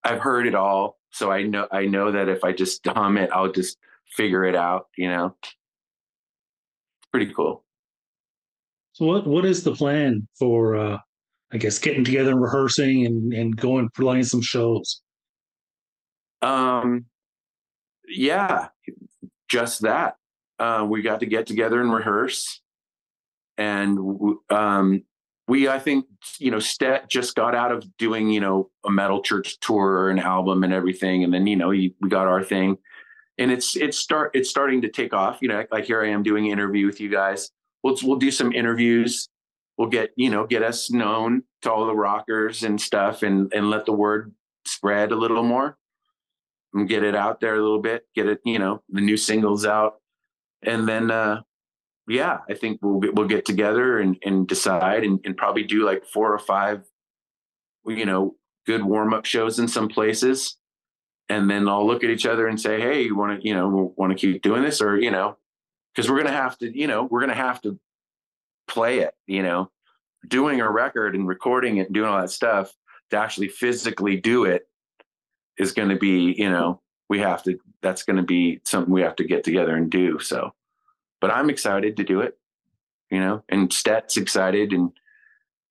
I've 0.04 0.22
heard 0.22 0.48
it 0.48 0.56
all, 0.56 0.98
so 1.12 1.32
I 1.32 1.44
know 1.44 1.68
I 1.72 1.86
know 1.86 2.12
that 2.12 2.30
if 2.30 2.44
I 2.44 2.54
just 2.54 2.86
hum 2.88 3.18
it, 3.18 3.30
I'll 3.34 3.52
just 3.52 3.78
figure 4.16 4.46
it 4.46 4.56
out. 4.56 4.88
You 4.98 5.10
know, 5.10 5.36
it's 5.44 5.56
pretty 7.12 7.34
cool. 7.34 7.66
So 8.94 9.06
what 9.06 9.28
what 9.28 9.46
is 9.46 9.64
the 9.64 9.74
plan 9.76 10.28
for 10.38 10.76
uh 10.76 10.98
I 11.52 11.58
guess 11.58 11.80
getting 11.80 12.04
together 12.04 12.32
and 12.32 12.42
rehearsing 12.42 13.06
and, 13.06 13.34
and 13.34 13.56
going 13.58 13.90
playing 13.96 14.24
some 14.24 14.42
shows? 14.42 15.02
Um 16.42 17.06
yeah, 18.08 18.70
just 19.50 19.82
that. 19.82 20.16
Uh, 20.58 20.86
we 20.90 21.02
got 21.02 21.20
to 21.22 21.26
get 21.26 21.46
together 21.46 21.80
and 21.80 21.94
rehearse. 21.94 22.62
And 23.58 24.00
um 24.50 25.04
we 25.50 25.68
I 25.68 25.80
think 25.80 26.06
you 26.38 26.52
know 26.52 26.60
Stet 26.60 27.10
just 27.10 27.36
got 27.36 27.56
out 27.56 27.72
of 27.72 27.84
doing 27.98 28.30
you 28.30 28.40
know 28.40 28.70
a 28.86 28.92
metal 28.92 29.22
church 29.22 29.60
tour 29.60 30.10
and 30.10 30.20
album 30.20 30.64
and 30.64 30.72
everything, 30.72 31.24
and 31.24 31.34
then 31.34 31.48
you 31.48 31.56
know 31.56 31.70
we 31.70 31.94
got 32.08 32.28
our 32.28 32.44
thing, 32.44 32.78
and 33.40 33.52
it's 33.52 33.76
it's 33.76 33.98
start 33.98 34.32
it's 34.36 34.50
starting 34.50 34.84
to 34.84 34.90
take 34.90 35.12
off. 35.12 35.40
You 35.42 35.50
know, 35.50 35.66
like 35.72 35.86
here 35.86 36.04
I 36.04 36.10
am 36.10 36.24
doing 36.24 36.46
an 36.46 36.52
interview 36.52 36.86
with 36.86 37.02
you 37.02 37.10
guys, 37.10 37.50
we'll 37.84 37.98
we'll 38.04 38.18
do 38.18 38.32
some 38.32 38.54
interviews. 38.54 39.28
We'll 39.78 39.90
get 39.90 40.12
you 40.16 40.30
know 40.30 40.46
get 40.46 40.62
us 40.62 40.92
known 40.92 41.44
to 41.64 41.72
all 41.72 41.88
the 41.88 41.96
rockers 41.96 42.64
and 42.64 42.80
stuff, 42.80 43.24
and 43.24 43.52
and 43.52 43.72
let 43.72 43.86
the 43.86 43.94
word 43.94 44.34
spread 44.68 45.12
a 45.12 45.16
little 45.16 45.44
more, 45.44 45.78
and 46.76 46.88
get 46.88 47.04
it 47.04 47.16
out 47.16 47.42
there 47.42 47.56
a 47.56 47.62
little 47.62 47.82
bit. 47.82 48.04
Get 48.14 48.28
it 48.28 48.40
you 48.46 48.60
know 48.60 48.84
the 48.90 49.02
new 49.02 49.18
singles 49.18 49.66
out, 49.66 49.96
and 50.62 50.88
then 50.88 51.10
uh, 51.10 51.42
yeah, 52.10 52.40
I 52.50 52.54
think 52.54 52.80
we'll 52.82 53.00
we'll 53.14 53.28
get 53.28 53.46
together 53.46 54.00
and 54.00 54.18
and 54.24 54.48
decide 54.48 55.04
and, 55.04 55.20
and 55.24 55.38
probably 55.38 55.64
do 55.64 55.86
like 55.86 56.06
four 56.06 56.34
or 56.34 56.40
five, 56.40 56.84
you 57.86 58.06
know, 58.06 58.36
good 58.66 58.84
warm 58.84 59.14
up 59.14 59.26
shows 59.26 59.60
in 59.60 59.68
some 59.68 59.88
places, 59.88 60.58
and 61.30 61.50
then 61.50 61.68
I'll 61.70 61.88
look 61.88 62.04
at 62.04 62.10
each 62.10 62.26
other 62.26 62.48
and 62.48 62.60
say, 62.60 62.82
hey, 62.82 63.04
you 63.04 63.16
want 63.16 63.42
to 63.42 63.48
you 63.48 63.54
know 63.54 63.94
want 63.96 64.12
to 64.12 64.18
keep 64.18 64.42
doing 64.42 64.64
this? 64.64 64.82
Or 64.82 65.00
you 65.00 65.12
know 65.12 65.38
because 65.94 66.10
we're 66.10 66.24
to 66.24 66.32
have 66.32 66.58
to, 66.60 66.78
you 66.78 66.88
know, 66.88 67.04
we're 67.04 67.26
to 67.26 67.34
have 67.34 67.62
to 67.62 67.80
play 68.68 69.00
it, 69.00 69.14
you 69.28 69.44
know, 69.44 69.70
doing 70.28 70.62
a 70.62 70.72
record 70.72 71.16
and 71.16 71.28
recording 71.28 71.78
it 71.78 71.88
and 71.88 71.94
doing 71.94 72.10
all 72.10 72.22
that 72.22 72.30
stuff 72.30 72.74
to 73.10 73.18
actually 73.18 73.50
physically 73.50 74.16
do 74.16 74.46
it 74.46 74.64
is 75.58 75.74
going 75.74 75.90
to 75.90 75.98
be, 75.98 76.34
you 76.38 76.50
know, 76.50 76.82
we 77.10 77.20
have 77.20 77.44
to, 77.44 77.60
that's 77.82 78.04
going 78.04 78.18
to 78.18 78.24
be 78.24 78.62
something 78.66 78.94
we 78.94 79.02
have 79.02 79.16
to 79.16 79.26
get 79.26 79.44
together 79.44 79.76
and 79.76 79.90
do. 79.90 80.20
So, 80.20 80.54
but 81.22 81.32
I'm 81.32 81.50
excited 81.50 81.98
to 81.98 82.04
do 82.04 82.22
it, 82.22 82.38
you 83.10 83.20
know, 83.20 83.44
and 83.50 83.72
Stet's 83.72 84.18
excited 84.18 84.74
and 84.74 84.92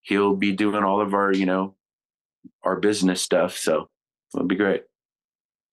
he'll 0.03 0.35
be 0.35 0.53
doing 0.53 0.85
all 0.85 1.01
of 1.01 1.15
our, 1.15 1.33
you 1.33 1.47
know, 1.47 1.75
our 2.63 2.77
business 2.77 3.23
stuff. 3.23 3.57
So 3.57 3.89
it'll 4.35 4.47
be 4.47 4.57
great. 4.57 4.85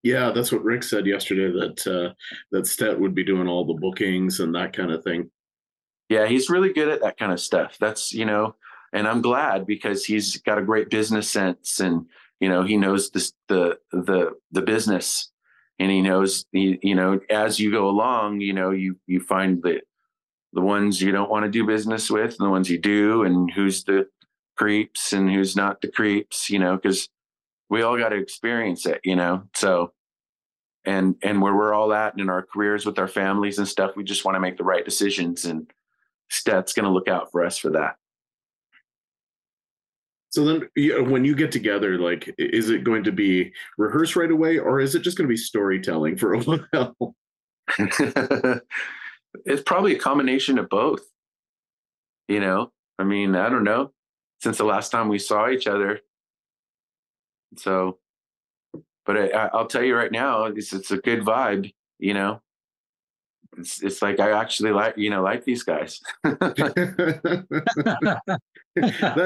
Yeah, 0.02 0.30
that's 0.30 0.52
what 0.52 0.62
Rick 0.62 0.84
said 0.84 1.06
yesterday 1.06 1.50
that 1.58 1.86
uh, 1.86 2.14
that 2.52 2.66
Stet 2.66 3.00
would 3.00 3.14
be 3.14 3.24
doing 3.24 3.48
all 3.48 3.64
the 3.64 3.74
bookings 3.74 4.38
and 4.38 4.54
that 4.54 4.72
kind 4.72 4.92
of 4.92 5.02
thing. 5.02 5.30
Yeah, 6.08 6.26
he's 6.26 6.48
really 6.48 6.72
good 6.72 6.88
at 6.88 7.00
that 7.00 7.18
kind 7.18 7.32
of 7.32 7.40
stuff. 7.40 7.76
That's 7.80 8.12
you 8.12 8.24
know, 8.24 8.54
and 8.92 9.08
I'm 9.08 9.20
glad 9.20 9.66
because 9.66 10.04
he's 10.04 10.36
got 10.36 10.58
a 10.58 10.62
great 10.62 10.90
business 10.90 11.28
sense 11.30 11.80
and 11.80 12.06
you 12.38 12.48
know 12.48 12.62
he 12.62 12.76
knows 12.76 13.10
this, 13.10 13.32
the 13.48 13.78
the 13.90 14.34
the 14.52 14.62
business 14.62 15.32
and 15.78 15.90
he 15.90 16.02
knows 16.02 16.46
you, 16.52 16.78
you 16.82 16.94
know 16.94 17.20
as 17.30 17.58
you 17.58 17.70
go 17.70 17.88
along 17.88 18.40
you 18.40 18.52
know 18.52 18.70
you 18.70 18.96
you 19.06 19.20
find 19.20 19.62
the 19.62 19.80
the 20.52 20.60
ones 20.60 21.02
you 21.02 21.12
don't 21.12 21.30
want 21.30 21.44
to 21.44 21.50
do 21.50 21.66
business 21.66 22.10
with 22.10 22.30
and 22.30 22.46
the 22.46 22.50
ones 22.50 22.70
you 22.70 22.78
do 22.78 23.24
and 23.24 23.50
who's 23.50 23.84
the 23.84 24.06
creeps 24.56 25.12
and 25.12 25.30
who's 25.30 25.54
not 25.54 25.80
the 25.80 25.88
creeps 25.88 26.48
you 26.48 26.58
know 26.58 26.76
because 26.76 27.08
we 27.68 27.82
all 27.82 27.98
got 27.98 28.10
to 28.10 28.16
experience 28.16 28.86
it 28.86 29.00
you 29.04 29.16
know? 29.16 29.42
So 29.54 29.92
and 30.84 31.16
and 31.22 31.42
where 31.42 31.54
we're 31.54 31.74
all 31.74 31.92
at 31.92 32.18
in 32.18 32.30
our 32.30 32.42
careers 32.42 32.86
with 32.86 32.98
our 32.98 33.08
families 33.08 33.58
and 33.58 33.68
stuff 33.68 33.96
we 33.96 34.04
just 34.04 34.24
want 34.24 34.36
to 34.36 34.40
make 34.40 34.56
the 34.56 34.64
right 34.64 34.84
decisions 34.84 35.44
and 35.44 35.70
stet's 36.30 36.72
going 36.72 36.84
to 36.84 36.90
look 36.90 37.08
out 37.08 37.30
for 37.30 37.44
us 37.44 37.58
for 37.58 37.70
that 37.70 37.96
so 40.36 40.44
then 40.44 40.68
when 41.10 41.24
you 41.24 41.34
get 41.34 41.50
together 41.50 41.98
like 41.98 42.34
is 42.36 42.68
it 42.68 42.84
going 42.84 43.02
to 43.02 43.10
be 43.10 43.50
rehearse 43.78 44.14
right 44.16 44.30
away 44.30 44.58
or 44.58 44.80
is 44.80 44.94
it 44.94 45.00
just 45.00 45.16
going 45.16 45.26
to 45.26 45.32
be 45.32 45.36
storytelling 45.36 46.14
for 46.18 46.34
a 46.34 46.40
while? 46.40 47.14
It's 49.44 49.62
probably 49.62 49.94
a 49.94 49.98
combination 49.98 50.58
of 50.58 50.70
both. 50.70 51.02
You 52.28 52.40
know? 52.40 52.72
I 52.98 53.04
mean 53.04 53.34
i 53.34 53.48
don't 53.48 53.64
know. 53.64 53.92
Since 54.42 54.58
the 54.58 54.64
last 54.64 54.90
time 54.90 55.08
we 55.08 55.18
saw 55.18 55.48
each 55.48 55.66
other. 55.66 56.00
So 57.56 57.98
but 59.06 59.34
I, 59.34 59.48
will 59.54 59.66
tell 59.66 59.84
you 59.84 59.96
right 59.96 60.12
now, 60.12 60.44
it's, 60.44 60.74
it's 60.74 60.90
a 60.90 60.98
good 60.98 61.20
vibe. 61.20 61.72
You 61.98 62.12
know, 62.12 62.42
it's 63.56 63.82
it's 63.82 64.02
like 64.02 64.20
I 64.20 64.38
actually 64.38 64.72
like 64.72 64.96
you 64.96 65.10
know 65.10 65.22
like 65.22 65.44
these 65.44 65.62
guys. 65.62 66.00
that 66.24 67.44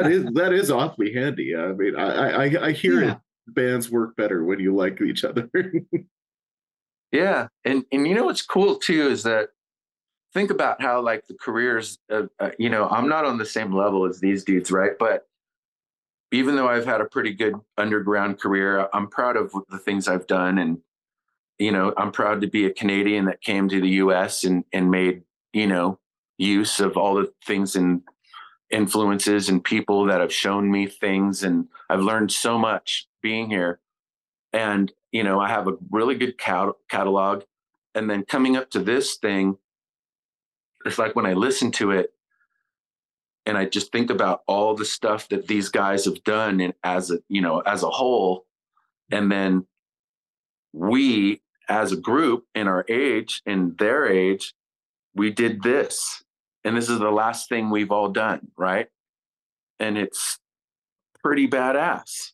is 0.07 0.25
that 0.35 0.53
is 0.53 0.71
awfully 0.71 1.13
handy. 1.13 1.57
I 1.57 1.73
mean, 1.73 1.97
I 1.97 2.31
I, 2.31 2.67
I 2.67 2.73
hear 2.73 3.03
yeah. 3.03 3.13
it. 3.13 3.19
Bands 3.49 3.91
work 3.91 4.17
better 4.17 4.45
when 4.45 4.61
you 4.61 4.75
like 4.75 5.01
each 5.01 5.25
other. 5.25 5.51
yeah, 7.13 7.49
and 7.65 7.85
and 7.91 8.07
you 8.07 8.15
know 8.15 8.25
what's 8.25 8.43
cool 8.43 8.77
too 8.77 9.09
is 9.09 9.23
that 9.25 9.49
think 10.33 10.51
about 10.51 10.81
how 10.81 11.01
like 11.01 11.27
the 11.27 11.35
careers. 11.41 11.99
uh, 12.11 12.23
you 12.59 12.71
know, 12.71 12.89
I'm 12.89 13.09
not 13.09 13.25
on 13.25 13.39
the 13.39 13.47
same 13.47 13.73
level 13.73 14.07
as 14.07 14.21
these 14.21 14.45
dudes, 14.45 14.71
right? 14.71 14.93
But 14.99 15.27
even 16.33 16.55
though 16.57 16.69
I've 16.69 16.87
had 16.87 17.01
a 17.01 17.07
pretty 17.07 17.33
good 17.33 17.55
underground 17.77 18.39
career, 18.39 18.89
I'm 18.95 19.09
proud 19.09 19.37
of 19.37 19.53
the 19.69 19.79
things 19.79 20.07
I've 20.07 20.27
done. 20.27 20.59
And, 20.59 20.79
you 21.61 21.71
know, 21.71 21.93
I'm 21.99 22.11
proud 22.11 22.41
to 22.41 22.47
be 22.47 22.65
a 22.65 22.73
Canadian 22.73 23.27
that 23.27 23.43
came 23.43 23.69
to 23.69 23.81
the 23.83 23.89
US 24.05 24.45
and, 24.45 24.65
and 24.73 24.91
made, 24.91 25.23
you 25.53 25.67
know, 25.67 25.99
use 26.39 26.81
of 26.81 26.97
all 26.97 27.17
the 27.17 27.31
things 27.45 27.77
and 27.77 28.01
influences 28.71 29.51
and 29.51 29.63
people 29.63 30.07
that 30.07 30.23
have 30.23 30.33
shown 30.33 30.71
me 30.71 30.87
things. 30.87 31.43
And 31.43 31.69
I've 31.91 32.01
learned 32.01 32.33
so 32.33 32.59
much 32.59 33.07
being 33.23 33.51
here. 33.51 33.79
And, 34.55 34.91
you 35.13 35.23
know, 35.23 35.39
I 35.39 35.49
have 35.49 35.69
a 35.69 35.77
really 35.91 36.15
good 36.15 36.39
cat- 36.39 36.77
catalog. 36.89 37.43
And 37.95 38.09
then 38.09 38.25
coming 38.25 38.57
up 38.57 38.71
to 38.71 38.79
this 38.79 39.17
thing, 39.17 39.59
it's 40.87 40.99
like 40.99 41.15
when 41.15 41.27
I 41.27 41.35
listen 41.35 41.71
to 41.73 41.91
it, 41.91 42.15
and 43.45 43.59
I 43.59 43.67
just 43.67 43.93
think 43.93 44.09
about 44.09 44.43
all 44.47 44.75
the 44.75 44.85
stuff 44.87 45.29
that 45.29 45.47
these 45.47 45.69
guys 45.69 46.07
have 46.07 46.25
done 46.25 46.61
and 46.61 46.73
as 46.85 47.11
a 47.11 47.19
you 47.29 47.41
know 47.41 47.61
as 47.61 47.83
a 47.83 47.89
whole 47.89 48.45
and 49.11 49.33
then 49.33 49.67
we 50.73 51.41
as 51.71 51.93
a 51.93 51.97
group 51.97 52.45
in 52.55 52.67
our 52.67 52.85
age 52.89 53.41
in 53.47 53.75
their 53.79 54.07
age 54.07 54.53
we 55.15 55.31
did 55.31 55.63
this. 55.63 56.23
And 56.63 56.77
this 56.77 56.89
is 56.89 56.99
the 57.01 57.11
last 57.11 57.49
thing 57.49 57.71
we've 57.71 57.93
all 57.93 58.11
done 58.11 58.49
right? 58.59 58.89
And 59.79 59.97
it's 59.97 60.39
pretty 61.23 61.49
badass. 61.49 62.33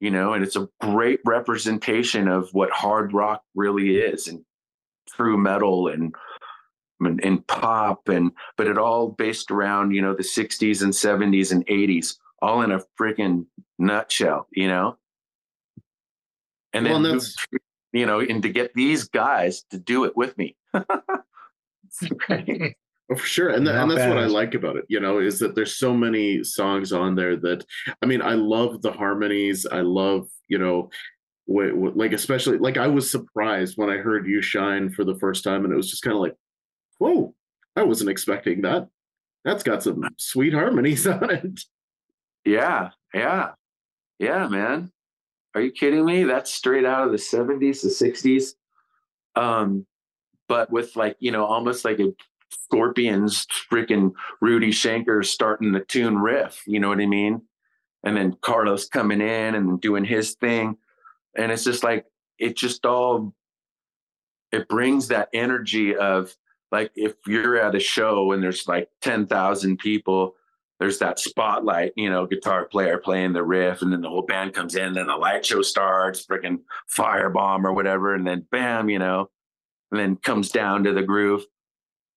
You 0.00 0.10
know 0.10 0.32
and 0.32 0.42
it's 0.42 0.56
a 0.56 0.68
great 0.80 1.20
representation 1.24 2.28
of 2.28 2.48
what 2.52 2.70
hard 2.70 3.12
rock 3.12 3.42
really 3.54 3.96
is 3.96 4.28
and 4.28 4.44
true 5.08 5.38
metal 5.38 5.88
and 5.88 6.14
and, 7.00 7.22
and 7.22 7.46
pop 7.46 8.08
and 8.08 8.32
but 8.56 8.66
it 8.66 8.76
all 8.78 9.08
based 9.08 9.50
around 9.50 9.92
you 9.92 10.02
know 10.02 10.14
the 10.14 10.22
60s 10.22 10.82
and 10.82 10.92
70s 10.92 11.50
and 11.50 11.66
80s 11.66 12.16
all 12.42 12.60
in 12.60 12.72
a 12.72 12.80
freaking 13.00 13.46
nutshell 13.78 14.48
you 14.52 14.68
know? 14.68 14.98
And 16.74 16.84
then 16.84 17.02
well, 17.02 17.20
you 17.96 18.06
know 18.06 18.20
and 18.20 18.42
to 18.42 18.48
get 18.48 18.72
these 18.74 19.08
guys 19.08 19.64
to 19.70 19.78
do 19.78 20.04
it 20.04 20.16
with 20.16 20.36
me 20.38 20.56
Oh, 23.08 23.14
for 23.14 23.24
sure, 23.24 23.50
and, 23.50 23.66
and 23.68 23.90
that's 23.90 24.00
bad. 24.00 24.08
what 24.08 24.18
I 24.18 24.26
like 24.26 24.54
about 24.54 24.76
it. 24.76 24.84
You 24.88 24.98
know, 24.98 25.20
is 25.20 25.38
that 25.38 25.54
there's 25.54 25.76
so 25.76 25.94
many 25.94 26.42
songs 26.42 26.92
on 26.92 27.14
there 27.14 27.36
that 27.36 27.64
I 28.02 28.06
mean, 28.06 28.20
I 28.20 28.32
love 28.32 28.82
the 28.82 28.90
harmonies. 28.90 29.64
I 29.64 29.80
love 29.82 30.28
you 30.48 30.58
know, 30.58 30.90
w- 31.46 31.70
w- 31.70 31.92
like 31.94 32.12
especially 32.12 32.58
like 32.58 32.76
I 32.76 32.88
was 32.88 33.08
surprised 33.08 33.78
when 33.78 33.90
I 33.90 33.98
heard 33.98 34.26
"You 34.26 34.42
Shine" 34.42 34.90
for 34.90 35.04
the 35.04 35.14
first 35.20 35.44
time, 35.44 35.64
and 35.64 35.72
it 35.72 35.76
was 35.76 35.88
just 35.88 36.02
kind 36.02 36.16
of 36.16 36.20
like, 36.20 36.34
whoa, 36.98 37.32
I 37.76 37.84
wasn't 37.84 38.10
expecting 38.10 38.62
that. 38.62 38.88
That's 39.44 39.62
got 39.62 39.84
some 39.84 40.02
sweet 40.16 40.52
harmonies 40.52 41.06
on 41.06 41.30
it. 41.30 41.60
Yeah, 42.44 42.90
yeah, 43.14 43.50
yeah, 44.18 44.48
man. 44.48 44.90
Are 45.56 45.62
you 45.62 45.70
kidding 45.70 46.04
me? 46.04 46.24
That's 46.24 46.52
straight 46.52 46.84
out 46.84 47.06
of 47.06 47.12
the 47.12 47.16
70s, 47.16 47.80
the 47.80 47.88
60s. 47.88 48.52
Um, 49.36 49.86
but 50.48 50.70
with 50.70 50.94
like, 50.96 51.16
you 51.18 51.32
know, 51.32 51.46
almost 51.46 51.82
like 51.82 51.98
a 51.98 52.12
Scorpions 52.50 53.46
freaking 53.72 54.12
Rudy 54.42 54.70
Schenker 54.70 55.24
starting 55.24 55.72
the 55.72 55.80
tune 55.80 56.18
riff, 56.18 56.62
you 56.66 56.78
know 56.78 56.90
what 56.90 57.00
I 57.00 57.06
mean? 57.06 57.40
And 58.04 58.14
then 58.14 58.36
Carlos 58.42 58.86
coming 58.86 59.22
in 59.22 59.54
and 59.54 59.80
doing 59.80 60.04
his 60.04 60.34
thing. 60.34 60.76
And 61.34 61.50
it's 61.50 61.64
just 61.64 61.82
like, 61.82 62.04
it 62.38 62.54
just 62.54 62.84
all, 62.84 63.32
it 64.52 64.68
brings 64.68 65.08
that 65.08 65.30
energy 65.32 65.96
of 65.96 66.36
like 66.70 66.92
if 66.96 67.14
you're 67.26 67.58
at 67.58 67.74
a 67.74 67.80
show 67.80 68.32
and 68.32 68.42
there's 68.42 68.68
like 68.68 68.90
10,000 69.00 69.78
people, 69.78 70.34
there's 70.78 70.98
that 70.98 71.18
spotlight, 71.18 71.92
you 71.96 72.10
know, 72.10 72.26
guitar 72.26 72.66
player 72.66 72.98
playing 72.98 73.32
the 73.32 73.42
riff, 73.42 73.82
and 73.82 73.92
then 73.92 74.02
the 74.02 74.08
whole 74.08 74.26
band 74.26 74.52
comes 74.52 74.74
in, 74.74 74.88
and 74.88 74.96
then 74.96 75.06
the 75.06 75.16
light 75.16 75.44
show 75.46 75.62
starts, 75.62 76.26
freaking 76.26 76.58
firebomb 76.94 77.64
or 77.64 77.72
whatever, 77.72 78.14
and 78.14 78.26
then 78.26 78.46
bam, 78.50 78.90
you 78.90 78.98
know, 78.98 79.30
and 79.90 80.00
then 80.00 80.16
comes 80.16 80.50
down 80.50 80.84
to 80.84 80.92
the 80.92 81.02
groove. 81.02 81.44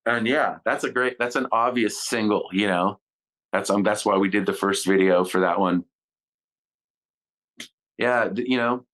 And 0.06 0.28
yeah, 0.28 0.58
that's 0.66 0.84
a 0.84 0.90
great, 0.90 1.18
that's 1.20 1.36
an 1.36 1.48
obvious 1.52 2.06
single, 2.06 2.50
you 2.52 2.68
know. 2.68 3.00
That's 3.54 3.70
um, 3.70 3.84
that's 3.84 4.06
why 4.06 4.18
we 4.18 4.30
did 4.30 4.46
the 4.46 4.54
first 4.54 4.86
video 4.86 5.24
for 5.24 5.42
that 5.42 5.60
one. 5.60 5.86
Yeah, 7.98 8.30
you 8.36 8.58
know, 8.58 8.86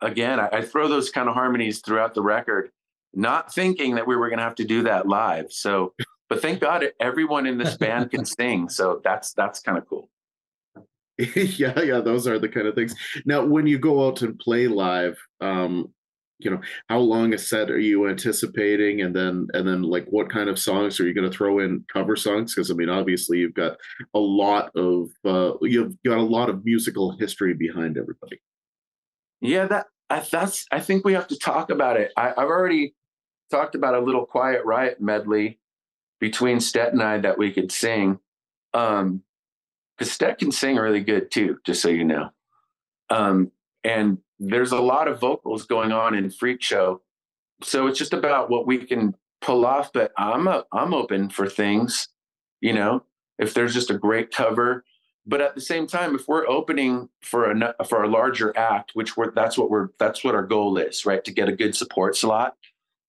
again, 0.00 0.40
I, 0.40 0.48
I 0.52 0.62
throw 0.62 0.88
those 0.88 1.10
kind 1.10 1.28
of 1.28 1.34
harmonies 1.34 1.80
throughout 1.80 2.14
the 2.14 2.22
record, 2.22 2.70
not 3.14 3.54
thinking 3.54 3.94
that 3.94 4.06
we 4.06 4.16
were 4.16 4.28
gonna 4.30 4.42
have 4.42 4.56
to 4.56 4.64
do 4.64 4.82
that 4.82 5.06
live. 5.06 5.52
So 5.52 5.94
but 6.32 6.40
thank 6.40 6.60
God 6.60 6.86
everyone 6.98 7.46
in 7.46 7.58
this 7.58 7.76
band 7.76 8.10
can 8.10 8.24
sing. 8.38 8.70
So 8.70 9.02
that's 9.04 9.34
that's 9.34 9.60
kind 9.60 9.76
of 9.76 9.86
cool. 9.86 10.08
yeah, 11.18 11.78
yeah, 11.78 12.00
those 12.00 12.26
are 12.26 12.38
the 12.38 12.48
kind 12.48 12.66
of 12.66 12.74
things. 12.74 12.94
Now, 13.26 13.44
when 13.44 13.66
you 13.66 13.78
go 13.78 14.06
out 14.06 14.22
and 14.22 14.38
play 14.38 14.66
live, 14.66 15.18
um, 15.42 15.92
you 16.38 16.50
know, 16.50 16.60
how 16.88 17.00
long 17.00 17.34
a 17.34 17.38
set 17.38 17.70
are 17.70 17.78
you 17.78 18.08
anticipating, 18.08 19.02
and 19.02 19.14
then 19.14 19.46
and 19.52 19.68
then 19.68 19.82
like 19.82 20.06
what 20.06 20.30
kind 20.30 20.48
of 20.48 20.58
songs 20.58 20.98
are 20.98 21.06
you 21.06 21.12
going 21.12 21.30
to 21.30 21.36
throw 21.36 21.58
in 21.58 21.84
cover 21.92 22.16
songs? 22.16 22.54
Because 22.54 22.70
I 22.70 22.74
mean, 22.74 22.88
obviously 22.88 23.38
you've 23.38 23.52
got 23.52 23.76
a 24.14 24.18
lot 24.18 24.74
of 24.74 25.10
uh, 25.26 25.52
you've 25.60 26.02
got 26.02 26.16
a 26.16 26.22
lot 26.22 26.48
of 26.48 26.64
musical 26.64 27.14
history 27.18 27.52
behind 27.52 27.98
everybody. 27.98 28.40
Yeah, 29.42 29.66
that 29.66 29.86
I, 30.08 30.20
that's 30.20 30.64
I 30.72 30.80
think 30.80 31.04
we 31.04 31.12
have 31.12 31.28
to 31.28 31.38
talk 31.38 31.68
about 31.68 31.98
it. 31.98 32.10
I, 32.16 32.30
I've 32.30 32.48
already 32.48 32.94
talked 33.50 33.74
about 33.74 33.94
a 33.94 34.00
little 34.00 34.24
Quiet 34.24 34.64
Riot 34.64 34.98
medley 34.98 35.58
between 36.22 36.60
Stet 36.60 36.92
and 36.92 37.02
I 37.02 37.18
that 37.18 37.36
we 37.36 37.50
could 37.50 37.72
sing. 37.72 38.20
Um, 38.72 39.24
because 39.98 40.12
Stet 40.12 40.38
can 40.38 40.52
sing 40.52 40.76
really 40.76 41.00
good 41.00 41.32
too, 41.32 41.58
just 41.66 41.82
so 41.82 41.88
you 41.88 42.04
know. 42.04 42.30
Um, 43.10 43.50
and 43.82 44.18
there's 44.38 44.70
a 44.70 44.80
lot 44.80 45.08
of 45.08 45.18
vocals 45.18 45.66
going 45.66 45.90
on 45.90 46.14
in 46.14 46.30
Freak 46.30 46.62
Show, 46.62 47.02
so 47.60 47.88
it's 47.88 47.98
just 47.98 48.14
about 48.14 48.50
what 48.50 48.68
we 48.68 48.78
can 48.78 49.16
pull 49.40 49.66
off. 49.66 49.92
But 49.92 50.12
I'm 50.16 50.46
a, 50.46 50.64
I'm 50.72 50.94
open 50.94 51.28
for 51.28 51.48
things, 51.48 52.08
you 52.60 52.72
know. 52.72 53.02
If 53.38 53.52
there's 53.52 53.74
just 53.74 53.90
a 53.90 53.98
great 53.98 54.30
cover, 54.30 54.84
but 55.26 55.40
at 55.40 55.56
the 55.56 55.60
same 55.60 55.88
time, 55.88 56.14
if 56.14 56.28
we're 56.28 56.46
opening 56.46 57.08
for 57.20 57.50
a 57.50 57.84
for 57.84 58.04
a 58.04 58.08
larger 58.08 58.56
act, 58.56 58.92
which 58.94 59.16
we're 59.16 59.32
that's 59.32 59.58
what 59.58 59.70
we're 59.70 59.88
that's 59.98 60.22
what 60.22 60.36
our 60.36 60.46
goal 60.46 60.78
is, 60.78 61.04
right? 61.04 61.24
To 61.24 61.32
get 61.32 61.48
a 61.48 61.56
good 61.56 61.74
support 61.74 62.16
slot, 62.16 62.56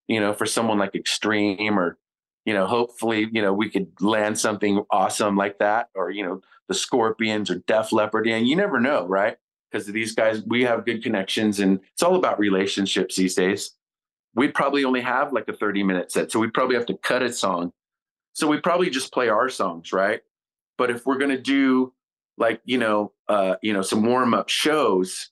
you 0.07 0.19
know, 0.19 0.33
for 0.33 0.47
someone 0.47 0.79
like 0.79 0.95
Extreme 0.95 1.77
or 1.77 1.99
you 2.45 2.53
know, 2.53 2.65
hopefully, 2.65 3.29
you 3.31 3.41
know, 3.41 3.53
we 3.53 3.69
could 3.69 3.87
land 4.01 4.37
something 4.37 4.83
awesome 4.91 5.35
like 5.37 5.59
that, 5.59 5.89
or 5.95 6.11
you 6.11 6.23
know, 6.23 6.41
the 6.67 6.73
Scorpions 6.73 7.49
or 7.49 7.59
Def 7.67 7.91
Leppard, 7.91 8.27
and 8.27 8.47
you 8.47 8.55
never 8.55 8.79
know, 8.79 9.07
right? 9.07 9.37
Because 9.71 9.87
these 9.87 10.13
guys, 10.13 10.43
we 10.45 10.63
have 10.63 10.85
good 10.85 11.01
connections, 11.01 11.59
and 11.59 11.79
it's 11.93 12.03
all 12.03 12.15
about 12.15 12.39
relationships 12.39 13.15
these 13.15 13.35
days. 13.35 13.71
We'd 14.35 14.53
probably 14.53 14.83
only 14.83 15.01
have 15.01 15.31
like 15.31 15.47
a 15.47 15.53
30 15.53 15.83
minute 15.83 16.11
set, 16.11 16.31
so 16.31 16.39
we'd 16.39 16.53
probably 16.53 16.75
have 16.75 16.85
to 16.87 16.97
cut 16.97 17.23
a 17.23 17.31
song. 17.31 17.71
So 18.33 18.47
we 18.47 18.59
probably 18.59 18.89
just 18.89 19.13
play 19.13 19.29
our 19.29 19.49
songs, 19.49 19.93
right? 19.93 20.21
But 20.77 20.89
if 20.89 21.05
we're 21.05 21.17
gonna 21.17 21.37
do 21.37 21.93
like 22.37 22.61
you 22.65 22.77
know, 22.77 23.13
uh, 23.29 23.55
you 23.61 23.71
know, 23.73 23.83
some 23.83 24.03
warm 24.03 24.33
up 24.33 24.49
shows, 24.49 25.29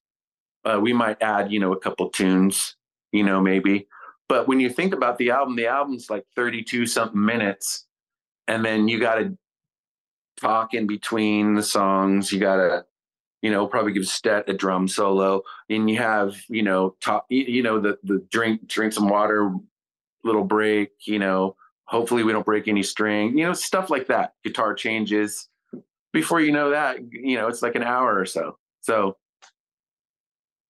uh, 0.64 0.80
we 0.82 0.94
might 0.94 1.22
add 1.22 1.52
you 1.52 1.60
know 1.60 1.74
a 1.74 1.80
couple 1.80 2.10
tunes, 2.10 2.76
you 3.12 3.24
know, 3.24 3.42
maybe 3.42 3.88
but 4.32 4.48
when 4.48 4.62
you 4.62 4.70
think 4.70 4.94
about 4.94 5.18
the 5.18 5.30
album, 5.30 5.58
the 5.58 5.68
album's 5.68 6.10
like 6.10 6.24
32 6.38 6.86
something 6.86 7.22
minutes. 7.22 7.86
And 8.48 8.64
then 8.64 8.88
you 8.88 8.98
got 8.98 9.16
to 9.16 9.38
talk 10.40 10.74
in 10.74 10.88
between 10.88 11.56
the 11.56 11.62
songs. 11.62 12.32
You 12.32 12.40
got 12.40 12.56
to, 12.56 12.86
you 13.42 13.52
know, 13.52 13.68
probably 13.68 13.92
give 13.92 14.08
Stet 14.08 14.48
a 14.48 14.54
drum 14.54 14.88
solo. 14.88 15.42
And 15.70 15.90
you 15.90 15.98
have, 15.98 16.38
you 16.48 16.64
know, 16.64 16.96
talk, 17.02 17.26
you 17.28 17.62
know, 17.62 17.82
the, 17.82 17.98
the 18.04 18.26
drink, 18.32 18.70
drink 18.70 18.94
some 18.94 19.10
water, 19.10 19.54
little 20.24 20.46
break, 20.46 20.92
you 21.04 21.20
know, 21.20 21.58
hopefully 21.84 22.24
we 22.24 22.32
don't 22.32 22.46
break 22.46 22.70
any 22.70 22.84
string, 22.84 23.38
you 23.38 23.46
know, 23.46 23.52
stuff 23.52 23.90
like 23.90 24.08
that. 24.08 24.36
Guitar 24.46 24.74
changes. 24.76 25.50
Before 26.14 26.40
you 26.40 26.54
know 26.54 26.70
that, 26.70 27.00
you 27.12 27.36
know, 27.36 27.50
it's 27.50 27.62
like 27.62 27.76
an 27.76 27.84
hour 27.84 28.18
or 28.18 28.26
so. 28.26 28.58
So, 28.80 29.18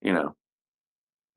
you 0.01 0.13
know, 0.13 0.35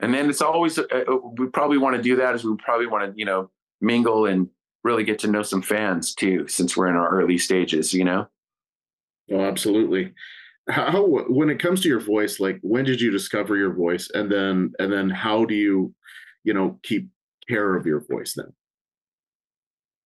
and 0.04 0.12
then 0.12 0.28
it's 0.28 0.42
always 0.42 0.78
uh, 0.78 0.84
uh 0.92 1.16
we 1.38 1.46
probably 1.46 1.78
want 1.78 1.96
to 1.96 2.02
do 2.02 2.16
that 2.16 2.34
as 2.34 2.44
we 2.44 2.54
probably 2.56 2.86
want 2.86 3.04
to 3.04 3.18
you 3.18 3.24
know 3.24 3.50
mingle 3.80 4.26
and 4.26 4.48
really 4.84 5.02
get 5.02 5.18
to 5.18 5.28
know 5.28 5.42
some 5.42 5.62
fans 5.62 6.14
too 6.14 6.46
since 6.46 6.76
we're 6.76 6.88
in 6.88 6.96
our 6.96 7.08
early 7.08 7.38
stages 7.38 7.94
you 7.94 8.04
know? 8.04 8.26
Oh 9.32 9.40
absolutely. 9.40 10.12
How 10.68 11.04
when 11.28 11.50
it 11.50 11.58
comes 11.58 11.80
to 11.82 11.88
your 11.88 12.00
voice 12.00 12.38
like 12.38 12.58
when 12.62 12.84
did 12.84 13.00
you 13.00 13.10
discover 13.10 13.56
your 13.56 13.72
voice? 13.72 14.10
And 14.12 14.30
then 14.30 14.72
and 14.78 14.92
then 14.92 15.08
how 15.08 15.44
do 15.46 15.54
you 15.54 15.94
you 16.44 16.52
know 16.52 16.78
keep 16.82 17.08
care 17.48 17.74
of 17.74 17.86
your 17.86 18.00
voice 18.00 18.34
then? 18.34 18.52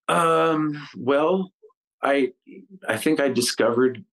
Um 0.09 0.89
well 0.97 1.53
i 2.01 2.33
i 2.89 2.97
think 2.97 3.19
i 3.19 3.29
discovered 3.29 4.05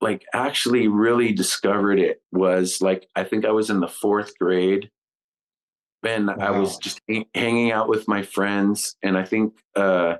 like 0.00 0.24
actually 0.32 0.86
really 0.86 1.32
discovered 1.32 1.98
it 1.98 2.22
was 2.30 2.80
like 2.80 3.08
i 3.16 3.24
think 3.24 3.44
i 3.44 3.50
was 3.50 3.70
in 3.70 3.80
the 3.80 3.88
fourth 3.88 4.38
grade 4.38 4.88
and 6.06 6.26
wow. 6.28 6.36
I 6.38 6.50
was 6.50 6.76
just 6.78 7.00
hanging 7.34 7.72
out 7.72 7.88
with 7.88 8.08
my 8.08 8.22
friends, 8.22 8.96
and 9.02 9.16
I 9.16 9.24
think, 9.24 9.54
uh, 9.76 10.16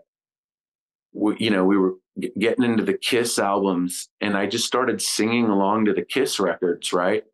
we, 1.13 1.37
you 1.39 1.51
know, 1.51 1.65
we 1.65 1.77
were 1.77 1.95
getting 2.39 2.65
into 2.65 2.85
the 2.85 2.99
Kiss 2.99 3.39
albums, 3.39 4.09
and 4.21 4.37
I 4.37 4.47
just 4.47 4.67
started 4.67 5.01
singing 5.03 5.47
along 5.47 5.87
to 5.87 5.93
the 5.93 6.05
Kiss 6.05 6.39
records, 6.41 6.93
right? 6.93 7.25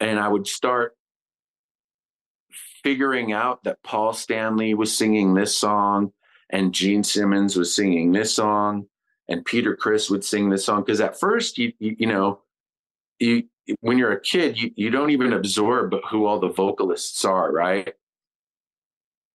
And 0.00 0.18
I 0.18 0.28
would 0.28 0.46
start 0.46 0.96
figuring 2.82 3.32
out 3.32 3.64
that 3.64 3.82
Paul 3.82 4.12
Stanley 4.12 4.74
was 4.74 4.96
singing 4.96 5.34
this 5.34 5.56
song, 5.56 6.12
and 6.50 6.74
Gene 6.74 7.04
Simmons 7.04 7.56
was 7.56 7.74
singing 7.74 8.12
this 8.12 8.34
song, 8.34 8.86
and 9.28 9.44
Peter 9.44 9.76
Criss 9.76 10.10
would 10.10 10.24
sing 10.24 10.50
this 10.50 10.64
song. 10.64 10.82
Because 10.82 11.00
at 11.00 11.18
first, 11.18 11.58
you, 11.58 11.72
you, 11.78 11.96
you 11.98 12.06
know, 12.06 12.40
you 13.18 13.44
when 13.80 13.98
you're 13.98 14.12
a 14.12 14.20
kid, 14.20 14.58
you, 14.58 14.70
you 14.76 14.90
don't 14.90 15.10
even 15.10 15.32
absorb 15.32 15.94
who 16.10 16.26
all 16.26 16.38
the 16.38 16.48
vocalists 16.48 17.24
are, 17.24 17.52
right? 17.52 17.94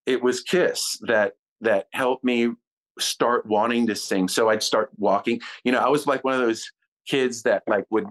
It 0.05 0.21
was 0.21 0.41
Kiss 0.41 0.99
that 1.01 1.33
that 1.61 1.87
helped 1.91 2.23
me 2.23 2.51
start 2.99 3.45
wanting 3.45 3.87
to 3.87 3.95
sing. 3.95 4.27
So 4.27 4.49
I'd 4.49 4.63
start 4.63 4.89
walking. 4.97 5.41
You 5.63 5.71
know, 5.71 5.79
I 5.79 5.89
was 5.89 6.07
like 6.07 6.23
one 6.23 6.33
of 6.33 6.41
those 6.41 6.71
kids 7.07 7.43
that 7.43 7.63
like 7.67 7.85
would 7.89 8.07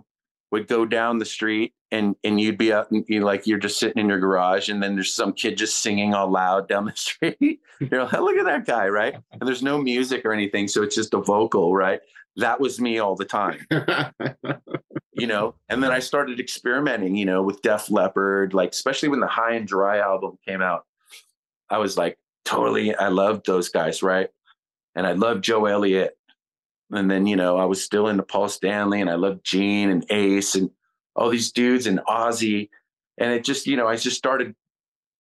would 0.50 0.68
go 0.68 0.86
down 0.86 1.18
the 1.18 1.24
street 1.24 1.74
and 1.90 2.14
and 2.24 2.40
you'd 2.40 2.58
be 2.58 2.72
up 2.72 2.90
and 2.90 3.04
you 3.08 3.20
know, 3.20 3.26
like 3.26 3.46
you're 3.46 3.58
just 3.58 3.78
sitting 3.78 4.00
in 4.00 4.08
your 4.08 4.20
garage 4.20 4.68
and 4.68 4.82
then 4.82 4.94
there's 4.94 5.14
some 5.14 5.32
kid 5.32 5.56
just 5.56 5.82
singing 5.82 6.14
all 6.14 6.30
loud 6.30 6.68
down 6.68 6.84
the 6.84 6.92
street. 6.96 7.60
you're 7.80 8.04
like, 8.04 8.12
look 8.12 8.36
at 8.36 8.44
that 8.44 8.66
guy, 8.66 8.88
right? 8.88 9.16
And 9.32 9.42
there's 9.42 9.62
no 9.62 9.78
music 9.78 10.24
or 10.24 10.32
anything, 10.32 10.68
so 10.68 10.82
it's 10.82 10.94
just 10.94 11.14
a 11.14 11.20
vocal, 11.20 11.74
right? 11.74 12.00
That 12.36 12.60
was 12.60 12.80
me 12.80 12.98
all 12.98 13.16
the 13.16 13.24
time. 13.24 13.66
you 15.12 15.26
know, 15.26 15.54
and 15.68 15.82
then 15.82 15.92
I 15.92 16.00
started 16.00 16.40
experimenting, 16.40 17.14
you 17.16 17.24
know, 17.24 17.42
with 17.42 17.62
Def 17.62 17.90
Leppard, 17.90 18.54
like 18.54 18.72
especially 18.72 19.08
when 19.08 19.20
the 19.20 19.26
High 19.26 19.54
and 19.54 19.66
Dry 19.66 19.98
album 19.98 20.38
came 20.46 20.60
out. 20.60 20.84
I 21.70 21.78
was 21.78 21.96
like, 21.96 22.18
totally, 22.44 22.94
I 22.94 23.08
loved 23.08 23.46
those 23.46 23.68
guys, 23.68 24.02
right? 24.02 24.28
And 24.94 25.06
I 25.06 25.12
loved 25.12 25.44
Joe 25.44 25.66
Elliott. 25.66 26.16
And 26.90 27.10
then, 27.10 27.26
you 27.26 27.36
know, 27.36 27.56
I 27.56 27.64
was 27.64 27.82
still 27.82 28.08
into 28.08 28.22
Paul 28.22 28.48
Stanley 28.48 29.00
and 29.00 29.10
I 29.10 29.14
loved 29.14 29.44
Gene 29.44 29.90
and 29.90 30.04
Ace 30.10 30.54
and 30.54 30.70
all 31.16 31.30
these 31.30 31.52
dudes 31.52 31.86
and 31.86 32.00
Ozzy. 32.00 32.68
And 33.18 33.32
it 33.32 33.44
just, 33.44 33.66
you 33.66 33.76
know, 33.76 33.86
I 33.86 33.96
just 33.96 34.16
started, 34.16 34.54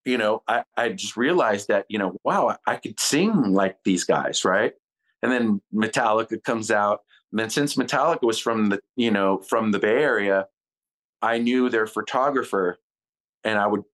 you 0.04 0.18
know, 0.18 0.42
I, 0.46 0.64
I 0.76 0.90
just 0.90 1.16
realized 1.16 1.68
that, 1.68 1.86
you 1.88 1.98
know, 1.98 2.16
wow, 2.24 2.56
I 2.66 2.76
could 2.76 3.00
sing 3.00 3.52
like 3.52 3.78
these 3.84 4.04
guys, 4.04 4.44
right? 4.44 4.74
And 5.24 5.32
then 5.32 5.62
Metallica 5.74 6.40
comes 6.44 6.70
out. 6.70 7.00
And 7.32 7.40
then 7.40 7.48
since 7.48 7.76
Metallica 7.76 8.24
was 8.24 8.38
from 8.38 8.68
the, 8.68 8.80
you 8.94 9.10
know, 9.10 9.38
from 9.38 9.72
the 9.72 9.78
Bay 9.78 10.02
Area, 10.02 10.48
I 11.22 11.38
knew 11.38 11.70
their 11.70 11.86
photographer 11.86 12.78
and 13.42 13.58
I 13.58 13.66
would 13.66 13.84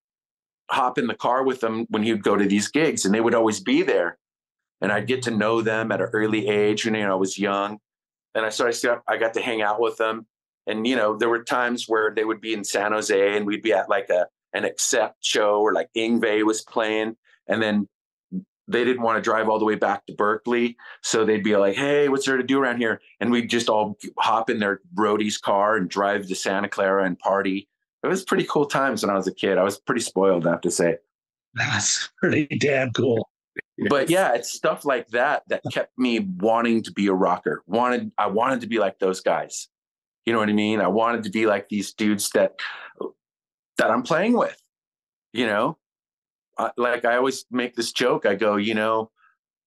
hop 0.69 0.99
in 0.99 1.07
the 1.07 1.15
car 1.15 1.45
with 1.45 1.61
them 1.61 1.87
when 1.89 2.03
he 2.03 2.11
would 2.11 2.25
go 2.25 2.37
to 2.37 2.47
these 2.47 2.67
gigs 2.67 3.05
and 3.05 3.15
they 3.15 3.21
would 3.21 3.37
always 3.37 3.61
be 3.61 3.83
there. 3.83 4.19
And 4.81 4.91
I'd 4.91 5.07
get 5.07 5.23
to 5.23 5.31
know 5.31 5.63
them 5.63 5.93
at 5.93 6.01
an 6.01 6.09
early 6.13 6.49
age. 6.49 6.85
You 6.85 6.91
know, 6.91 7.13
I 7.13 7.15
was 7.15 7.39
young. 7.39 7.79
And 8.35 8.45
I 8.45 8.49
started, 8.49 9.01
I 9.07 9.17
got 9.17 9.35
to 9.35 9.41
hang 9.41 9.63
out 9.63 9.81
with 9.81 9.99
them. 9.99 10.27
And, 10.67 10.85
you 10.85 10.97
know, 10.97 11.17
there 11.17 11.29
were 11.29 11.45
times 11.45 11.85
where 11.87 12.13
they 12.13 12.25
would 12.25 12.41
be 12.41 12.55
in 12.55 12.65
San 12.65 12.91
Jose 12.91 13.37
and 13.37 13.47
we'd 13.47 13.63
be 13.63 13.73
at 13.73 13.89
like 13.89 14.11
a, 14.11 14.27
an 14.53 14.65
accept 14.65 15.25
show 15.25 15.61
or 15.61 15.73
like 15.73 15.91
Yngwie 15.97 16.45
was 16.45 16.63
playing. 16.63 17.17
And 17.47 17.63
then 17.63 17.89
they 18.71 18.85
didn't 18.85 19.03
want 19.03 19.17
to 19.17 19.23
drive 19.23 19.49
all 19.49 19.59
the 19.59 19.65
way 19.65 19.75
back 19.75 20.07
to 20.07 20.15
Berkeley. 20.15 20.77
So 21.03 21.25
they'd 21.25 21.43
be 21.43 21.57
like, 21.57 21.77
hey, 21.77 22.09
what's 22.09 22.27
there 22.27 22.37
to 22.37 22.43
do 22.43 22.61
around 22.61 22.79
here? 22.79 23.01
And 23.21 23.31
we'd 23.31 23.51
just 23.51 23.69
all 23.69 23.99
hop 24.19 24.49
in 24.49 24.61
their 24.61 24.81
roadie's 24.95 25.39
car 25.39 25.77
and 25.77 25.89
drive 25.89 26.27
to 26.29 26.35
Santa 26.35 26.69
Clara 26.69 27.05
and 27.05 27.19
party. 27.19 27.69
It 28.03 28.07
was 28.07 28.25
pretty 28.25 28.45
cool 28.45 28.67
times 28.67 29.03
when 29.03 29.11
I 29.11 29.15
was 29.15 29.27
a 29.27 29.35
kid. 29.35 29.59
I 29.59 29.63
was 29.63 29.79
pretty 29.79 30.01
spoiled, 30.01 30.47
I 30.47 30.53
have 30.53 30.61
to 30.63 30.71
say. 30.71 30.97
That's 31.55 32.09
pretty 32.19 32.47
damn 32.59 32.93
cool. 32.93 33.29
But 33.89 34.11
yeah, 34.11 34.35
it's 34.35 34.53
stuff 34.53 34.85
like 34.85 35.09
that 35.09 35.43
that 35.49 35.63
kept 35.73 35.99
me 35.99 36.21
wanting 36.21 36.83
to 36.85 36.93
be 36.93 37.09
a 37.09 37.13
rocker. 37.13 37.63
Wanted 37.67 38.13
I 38.19 38.27
wanted 38.29 38.61
to 38.61 38.67
be 38.67 38.79
like 38.79 38.99
those 38.99 39.21
guys. 39.21 39.69
You 40.27 40.33
know 40.33 40.39
what 40.39 40.49
I 40.49 40.53
mean? 40.53 40.81
I 40.81 40.87
wanted 40.87 41.25
to 41.25 41.31
be 41.31 41.47
like 41.47 41.69
these 41.69 41.93
dudes 41.93 42.31
that 42.31 42.61
that 43.79 43.91
I'm 43.91 44.03
playing 44.03 44.35
with. 44.37 44.57
You 45.33 45.47
know, 45.47 45.79
like 46.77 47.05
I 47.05 47.17
always 47.17 47.45
make 47.51 47.75
this 47.75 47.93
joke. 47.93 48.27
I 48.27 48.35
go, 48.35 48.57
you 48.57 48.75
know, 48.75 49.11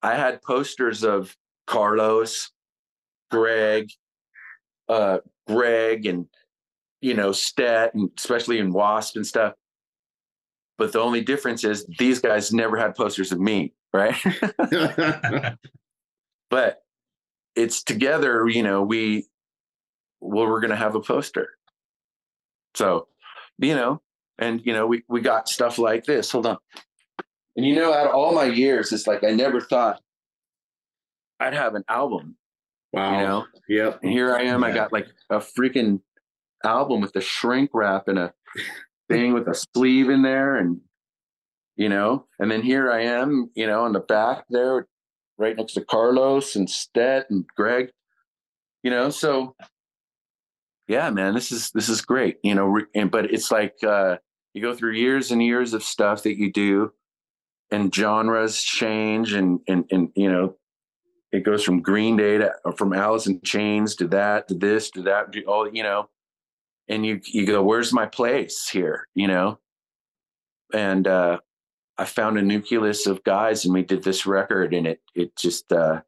I 0.02 0.16
had 0.16 0.41
posters 0.41 1.04
of 1.04 1.36
Carlos, 1.66 2.52
Greg, 3.32 3.89
uh, 4.89 5.20
Greg, 5.48 6.06
and 6.06 6.28
you 7.02 7.14
know, 7.14 7.32
Stet, 7.32 7.94
and 7.94 8.10
especially 8.18 8.60
in 8.60 8.72
Wasp 8.72 9.16
and 9.16 9.26
stuff. 9.28 9.54
But 10.78 10.91
the 10.91 11.00
only 11.00 11.22
difference 11.22 11.64
is 11.64 11.86
these 12.00 12.20
guys 12.20 12.54
never 12.54 12.78
had 12.78 12.96
posters 12.96 13.32
of 13.32 13.39
me, 13.39 13.74
right? 13.94 14.16
but 16.50 16.84
it's 17.56 17.84
together, 17.84 18.48
you 18.48 18.64
know, 18.64 18.82
we 18.82 19.28
well, 20.20 20.48
we're 20.48 20.62
gonna 20.62 20.76
have 20.76 20.96
a 20.96 21.02
poster. 21.02 21.50
So, 22.76 23.08
you 23.60 23.76
know, 23.76 24.02
and 24.44 24.62
you 24.66 24.74
know, 24.74 24.86
we 24.86 25.04
we 25.08 25.22
got 25.22 25.48
stuff 25.48 25.78
like 25.78 26.06
this. 26.06 26.32
Hold 26.32 26.46
on. 26.46 26.58
And 27.56 27.66
you 27.66 27.76
know, 27.76 27.94
out 27.94 28.08
of 28.08 28.16
all 28.16 28.34
my 28.34 28.46
years, 28.46 28.91
it's 28.91 29.08
like 29.08 29.24
I 29.24 29.32
never 29.32 29.62
thought 29.62 30.02
I'd 31.39 31.54
have 31.54 31.76
an 31.76 31.84
album. 31.88 32.36
Wow. 32.91 33.12
You 33.12 33.26
know? 33.26 33.46
Yep. 33.70 34.00
And 34.04 34.12
here 34.12 34.36
I 34.36 34.44
am. 34.44 34.62
Yeah. 34.62 34.68
I 34.68 34.72
got 34.72 34.94
like 34.94 35.08
a 35.30 35.38
freaking 35.38 36.02
album 36.64 37.02
with 37.02 37.16
a 37.16 37.22
shrink 37.22 37.72
wrap 37.74 38.08
and 38.08 38.20
a 38.20 38.34
thing 39.10 39.34
with 39.34 39.48
a 39.48 39.56
sleeve 39.76 40.10
in 40.10 40.22
there, 40.22 40.58
and 40.58 40.80
you 41.76 41.89
know, 41.89 42.26
and 42.39 42.52
then 42.52 42.62
here 42.62 42.91
I 42.91 43.04
am, 43.04 43.50
you 43.56 43.68
know, 43.68 43.84
on 43.84 43.94
the 43.94 44.00
back 44.00 44.46
there, 44.50 44.88
right 45.38 45.56
next 45.56 45.74
to 45.74 45.86
Carlos 45.86 46.56
and 46.56 46.70
Stet 46.70 47.30
and 47.30 47.46
Greg. 47.56 47.89
You 48.84 48.91
know, 48.91 49.10
so 49.10 49.56
yeah, 50.88 51.10
man, 51.10 51.34
this 51.34 51.52
is 51.52 51.72
this 51.72 51.89
is 51.89 52.02
great. 52.02 52.38
You 52.44 52.56
know, 52.56 52.80
and 52.94 53.10
but 53.10 53.26
it's 53.34 53.52
like 53.52 53.76
uh 53.84 54.18
you 54.54 54.62
go 54.62 54.76
through 54.76 54.93
years 54.93 55.32
and 55.32 55.41
years 55.41 55.74
of 55.74 55.84
stuff 55.84 56.24
that 56.24 56.38
you 56.38 56.51
do 56.51 56.91
and 57.72 57.93
genres 57.93 58.62
change 58.62 59.34
and 59.34 59.60
and 59.68 59.86
and 59.91 60.10
you 60.16 60.32
know 60.32 60.56
it 61.32 61.43
goes 61.43 61.64
from 61.64 61.82
green 61.82 62.16
day 62.16 62.38
to 62.38 62.51
from 62.78 62.93
alice 62.93 63.28
in 63.28 63.41
chains 63.41 63.95
to 63.95 64.08
that 64.08 64.47
to 64.47 64.54
this 64.54 64.91
to 64.91 65.01
that 65.01 65.32
to 65.32 65.43
all 65.45 65.68
you 65.70 65.84
know 65.84 66.08
and 66.88 67.06
you 67.06 67.22
you 67.26 67.45
go 67.45 67.64
where's 67.64 67.93
my 67.93 68.06
place 68.06 68.70
here? 68.70 69.08
You 69.16 69.28
know? 69.28 69.60
And 70.74 71.08
uh 71.08 71.39
i 71.97 72.06
found 72.06 72.38
a 72.38 72.41
nucleus 72.41 73.06
of 73.06 73.24
guys 73.24 73.66
and 73.66 73.74
we 73.74 73.84
did 73.84 74.04
this 74.04 74.26
record 74.26 74.74
and 74.74 74.88
it 74.88 75.01
it 75.14 75.36
just 75.36 75.72
uh 75.72 76.01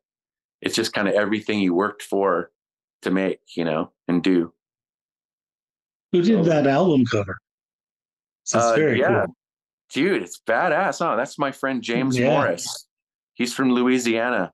it's 0.61 0.75
just 0.75 0.93
kind 0.93 1.07
of 1.07 1.13
everything 1.13 1.59
you 1.59 1.75
worked 1.75 2.01
for 2.01 2.51
to 3.03 3.11
make 3.11 3.39
you 3.55 3.63
know 3.63 3.91
and 4.07 4.23
do. 4.23 4.51
Who 6.11 6.21
did 6.21 6.45
that 6.45 6.65
album 6.65 7.05
cover? 7.05 7.37
Is 8.47 8.55
Uh, 8.55 8.75
very 8.75 8.99
yeah. 8.99 9.25
cool. 9.25 9.35
dude 9.93 10.21
it's 10.23 10.39
badass. 10.47 10.99
Huh 10.99 11.15
that's 11.15 11.37
my 11.39 11.51
friend 11.51 11.81
james 11.81 12.17
Yeah. 12.17 12.29
morris. 12.29 12.87
He's 13.33 13.53
from 13.53 13.71
louisiana. 13.71 14.51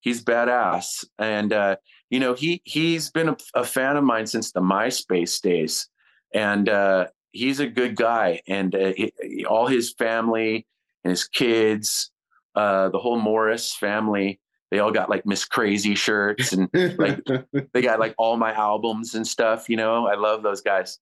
He's 0.00 0.22
badass. 0.24 1.04
And 1.18 1.52
uh 1.52 1.76
you 2.10 2.20
know 2.20 2.34
he 2.34 2.60
he's 2.64 3.10
been 3.10 3.28
a, 3.30 3.36
a 3.54 3.64
fan 3.64 3.96
of 3.96 4.04
mine 4.04 4.26
since 4.26 4.52
the 4.52 4.60
myspace 4.60 5.40
days. 5.40 5.88
And 6.34 6.68
uh 6.68 7.06
he's 7.32 7.60
a 7.60 7.66
good 7.66 7.96
guy. 7.96 8.40
And 8.48 8.74
uh, 8.74 8.92
he, 8.96 9.44
all 9.44 9.66
his 9.66 9.92
family 9.92 10.66
and 11.04 11.10
his 11.10 11.24
kids 11.24 12.10
uh 12.54 12.88
the 12.88 12.98
whole 12.98 13.18
morris 13.20 13.74
family 13.74 14.40
they 14.70 14.78
all 14.80 14.90
got 14.90 15.08
like 15.10 15.24
miss 15.26 15.44
crazy 15.44 15.94
shirts 15.94 16.52
and 16.52 16.68
like 16.98 17.20
they 17.72 17.82
got 17.82 18.00
like 18.00 18.14
all 18.18 18.36
my 18.36 18.52
albums 18.52 19.14
and 19.14 19.26
stuff 19.26 19.68
you 19.68 19.76
know? 19.76 20.06
I 20.06 20.14
love 20.16 20.42
those 20.42 20.60
guys 20.62 20.98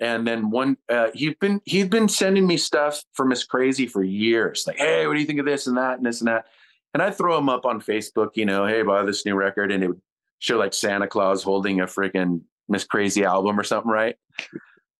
and 0.00 0.26
then 0.26 0.50
one 0.50 0.76
uh 0.88 1.08
he'd 1.14 1.38
been 1.38 1.60
he'd 1.64 1.90
been 1.90 2.08
sending 2.08 2.46
me 2.46 2.56
stuff 2.56 3.02
for 3.12 3.24
miss 3.24 3.44
crazy 3.44 3.86
for 3.86 4.02
years 4.02 4.64
like 4.66 4.76
hey 4.76 5.06
what 5.06 5.14
do 5.14 5.20
you 5.20 5.26
think 5.26 5.40
of 5.40 5.46
this 5.46 5.66
and 5.66 5.76
that 5.76 5.96
and 5.98 6.06
this 6.06 6.20
and 6.20 6.28
that? 6.28 6.46
And 6.94 7.02
i'd 7.02 7.16
throw 7.16 7.36
him 7.36 7.48
up 7.48 7.66
on 7.66 7.80
facebook 7.80 8.30
you 8.34 8.46
know 8.46 8.66
hey 8.66 8.82
buy 8.82 9.02
this 9.04 9.24
new 9.26 9.34
record 9.34 9.72
and 9.72 9.82
it 9.82 9.88
would 9.88 10.00
show 10.38 10.58
like 10.58 10.74
santa 10.74 11.06
claus 11.06 11.42
holding 11.42 11.80
a 11.80 11.86
freaking 11.86 12.42
miss 12.68 12.84
crazy 12.84 13.24
album 13.24 13.58
or 13.58 13.64
something 13.64 13.90
right? 13.90 14.16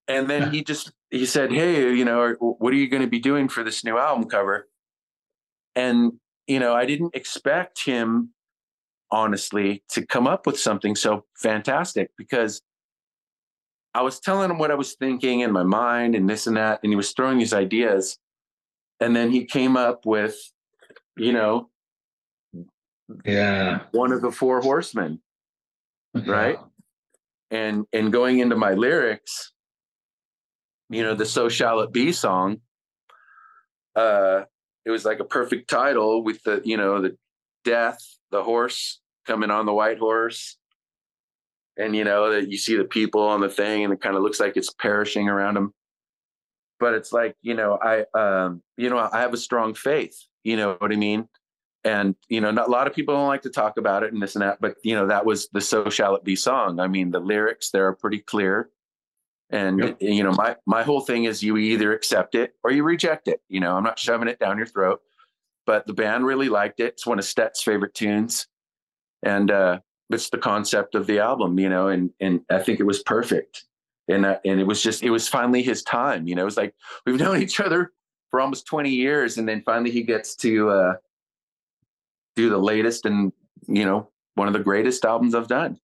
And 0.07 0.27
then 0.27 0.51
he 0.51 0.63
just 0.63 0.91
he 1.11 1.25
said 1.25 1.51
hey 1.51 1.93
you 1.93 2.05
know 2.05 2.33
what 2.39 2.73
are 2.73 2.77
you 2.77 2.89
going 2.89 3.03
to 3.03 3.07
be 3.07 3.19
doing 3.19 3.47
for 3.47 3.63
this 3.63 3.83
new 3.83 3.97
album 3.97 4.27
cover? 4.27 4.67
And 5.75 6.13
you 6.47 6.59
know 6.59 6.73
i 6.73 6.85
didn't 6.85 7.15
expect 7.15 7.85
him 7.85 8.31
honestly 9.11 9.83
to 9.89 10.05
come 10.05 10.27
up 10.27 10.45
with 10.45 10.59
something 10.59 10.95
so 10.95 11.25
fantastic 11.35 12.11
because 12.17 12.61
I 13.93 14.01
was 14.01 14.19
telling 14.19 14.49
him 14.51 14.57
what 14.59 14.71
I 14.71 14.75
was 14.75 14.93
thinking 14.93 15.39
in 15.41 15.51
my 15.51 15.63
mind 15.63 16.15
and 16.15 16.29
this 16.29 16.47
and 16.47 16.57
that, 16.57 16.79
and 16.83 16.91
he 16.91 16.95
was 16.95 17.11
throwing 17.11 17.39
these 17.39 17.53
ideas. 17.53 18.17
And 18.99 19.15
then 19.15 19.31
he 19.31 19.45
came 19.45 19.77
up 19.77 20.05
with, 20.05 20.35
you 21.17 21.33
know, 21.33 21.69
Yeah. 23.25 23.85
one 23.91 24.11
of 24.11 24.21
the 24.21 24.31
four 24.31 24.61
horsemen, 24.61 25.21
right? 26.13 26.59
And 27.49 27.85
and 27.91 28.11
going 28.11 28.39
into 28.39 28.55
my 28.55 28.73
lyrics, 28.73 29.53
you 30.89 31.01
know, 31.01 31.15
the 31.15 31.25
So 31.25 31.49
Shall 31.49 31.79
It 31.79 31.91
Be 31.91 32.11
song, 32.11 32.61
uh, 33.95 34.43
it 34.85 34.91
was 34.91 35.05
like 35.05 35.19
a 35.19 35.25
perfect 35.25 35.69
title 35.69 36.23
with 36.23 36.43
the, 36.43 36.61
you 36.63 36.77
know, 36.77 37.01
the 37.01 37.17
death, 37.63 37.99
the 38.31 38.43
horse 38.43 39.01
coming 39.25 39.49
on 39.49 39.65
the 39.65 39.73
white 39.73 39.97
horse. 39.97 40.57
And 41.79 41.95
you 41.95 42.03
know, 42.03 42.29
that 42.31 42.51
you 42.51 42.57
see 42.57 42.75
the 42.75 42.83
people 42.83 43.21
on 43.21 43.41
the 43.41 43.49
thing 43.49 43.83
and 43.85 43.93
it 43.93 44.01
kind 44.01 44.15
of 44.15 44.21
looks 44.21 44.39
like 44.39 44.57
it's 44.57 44.73
perishing 44.73 45.29
around 45.29 45.55
them. 45.55 45.73
But 46.79 46.93
it's 46.93 47.11
like, 47.11 47.35
you 47.41 47.53
know, 47.55 47.79
I 47.81 48.05
um, 48.13 48.61
you 48.77 48.89
know, 48.89 48.97
I 48.99 49.21
have 49.21 49.33
a 49.33 49.37
strong 49.37 49.73
faith, 49.73 50.17
you 50.43 50.57
know 50.57 50.75
what 50.79 50.91
I 50.91 50.95
mean? 50.95 51.27
And 51.85 52.15
you 52.27 52.41
know, 52.41 52.51
not, 52.51 52.67
a 52.67 52.71
lot 52.71 52.87
of 52.87 52.93
people 52.93 53.15
don't 53.15 53.27
like 53.27 53.43
to 53.43 53.49
talk 53.49 53.77
about 53.77 54.03
it 54.03 54.11
and 54.13 54.21
this 54.21 54.35
and 54.35 54.41
that, 54.41 54.59
but 54.59 54.75
you 54.83 54.95
know, 54.95 55.07
that 55.07 55.25
was 55.25 55.47
the 55.53 55.61
"So 55.61 55.89
Shall 55.89 56.15
It 56.15 56.25
Be" 56.25 56.35
song. 56.35 56.79
I 56.79 56.87
mean, 56.87 57.11
the 57.11 57.19
lyrics 57.21 57.71
there 57.71 57.87
are 57.87 57.95
pretty 57.95 58.19
clear, 58.19 58.69
and 59.49 59.79
Yep. 59.79 59.97
you 60.01 60.23
know, 60.23 60.33
my 60.33 60.57
my 60.65 60.83
whole 60.83 60.99
thing 61.01 61.23
is 61.23 61.41
you 61.41 61.55
either 61.55 61.93
accept 61.93 62.35
it 62.35 62.53
or 62.63 62.71
you 62.71 62.83
reject 62.83 63.29
it. 63.29 63.41
You 63.47 63.61
know, 63.61 63.77
I'm 63.77 63.83
not 63.83 63.97
shoving 63.97 64.27
it 64.27 64.39
down 64.39 64.57
your 64.57 64.67
throat. 64.67 65.01
But 65.65 65.85
the 65.87 65.93
band 65.93 66.25
really 66.25 66.49
liked 66.49 66.79
it. 66.79 66.93
It's 66.93 67.05
one 67.05 67.19
of 67.19 67.25
Stet's 67.25 67.61
favorite 67.61 67.93
tunes, 67.93 68.47
and 69.23 69.49
uh, 69.49 69.79
it's 70.09 70.29
the 70.29 70.37
concept 70.37 70.95
of 70.95 71.07
the 71.07 71.19
album. 71.19 71.59
You 71.59 71.69
know, 71.69 71.87
and 71.87 72.11
and 72.19 72.41
I 72.49 72.59
think 72.59 72.79
it 72.79 72.85
was 72.85 73.03
perfect. 73.03 73.65
And 74.07 74.25
uh, 74.25 74.39
and 74.45 74.59
it 74.59 74.67
was 74.67 74.81
just 74.81 75.03
it 75.03 75.11
was 75.11 75.27
finally 75.27 75.61
his 75.61 75.83
time. 75.83 76.27
You 76.27 76.35
know, 76.35 76.41
it 76.43 76.45
was 76.45 76.57
like 76.57 76.73
we've 77.05 77.19
known 77.19 77.41
each 77.41 77.59
other 77.59 77.91
for 78.31 78.39
almost 78.41 78.67
20 78.67 78.89
years, 78.89 79.37
and 79.37 79.47
then 79.47 79.63
finally 79.65 79.91
he 79.91 80.03
gets 80.03 80.35
to. 80.37 80.69
Uh, 80.69 80.93
do 82.39 82.49
the 82.49 82.57
latest 82.57 83.05
and 83.05 83.33
you 83.67 83.83
know 83.83 84.09
one 84.35 84.47
of 84.47 84.53
the 84.53 84.59
greatest 84.59 85.03
albums 85.03 85.35
I've 85.35 85.49
done. 85.49 85.77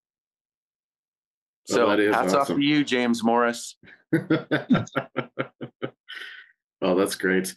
Well, 1.70 1.78
So 1.78 1.90
that 1.90 2.00
is 2.00 2.16
hats 2.16 2.34
off 2.34 2.48
to 2.48 2.62
you, 2.62 2.86
James 2.86 3.24
Morris. 3.24 3.76
oh, 6.82 6.96
that's 6.96 7.16
great. 7.16 7.54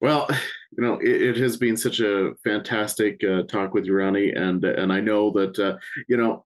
Well, 0.00 0.28
you 0.76 0.82
know, 0.82 0.98
it, 1.00 1.22
it 1.22 1.36
has 1.36 1.56
been 1.56 1.76
such 1.76 2.00
a 2.00 2.32
fantastic 2.42 3.22
uh, 3.24 3.42
talk 3.42 3.74
with 3.74 3.84
you, 3.84 3.94
Ronnie, 3.94 4.32
and 4.32 4.64
and 4.64 4.92
I 4.92 5.00
know 5.00 5.30
that 5.32 5.58
uh, 5.58 5.76
you 6.08 6.16
know 6.16 6.44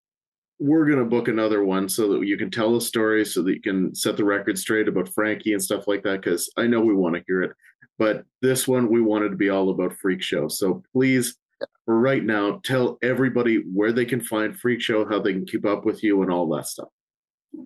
we're 0.58 0.88
gonna 0.88 1.04
book 1.04 1.28
another 1.28 1.64
one 1.64 1.88
so 1.88 2.08
that 2.12 2.26
you 2.26 2.36
can 2.36 2.50
tell 2.50 2.76
a 2.76 2.80
story, 2.80 3.24
so 3.24 3.42
that 3.42 3.54
you 3.54 3.60
can 3.60 3.94
set 3.94 4.16
the 4.16 4.24
record 4.24 4.58
straight 4.58 4.88
about 4.88 5.12
Frankie 5.14 5.52
and 5.52 5.62
stuff 5.62 5.86
like 5.86 6.02
that. 6.02 6.22
Because 6.22 6.50
I 6.56 6.66
know 6.66 6.80
we 6.80 6.94
want 6.94 7.14
to 7.14 7.24
hear 7.26 7.42
it, 7.42 7.52
but 7.98 8.24
this 8.42 8.66
one 8.66 8.90
we 8.90 9.00
wanted 9.00 9.30
to 9.30 9.36
be 9.36 9.50
all 9.50 9.70
about 9.70 9.96
Freak 9.96 10.22
Show. 10.22 10.48
So 10.48 10.82
please 10.92 11.36
for 11.84 11.98
right 11.98 12.24
now, 12.24 12.60
tell 12.64 12.98
everybody 13.02 13.58
where 13.58 13.92
they 13.92 14.04
can 14.04 14.20
find 14.20 14.58
Freak 14.58 14.82
Show, 14.82 15.08
how 15.08 15.20
they 15.20 15.32
can 15.32 15.46
keep 15.46 15.64
up 15.64 15.84
with 15.84 16.02
you, 16.02 16.22
and 16.22 16.30
all 16.30 16.48
that 16.54 16.66
stuff. 16.66 16.88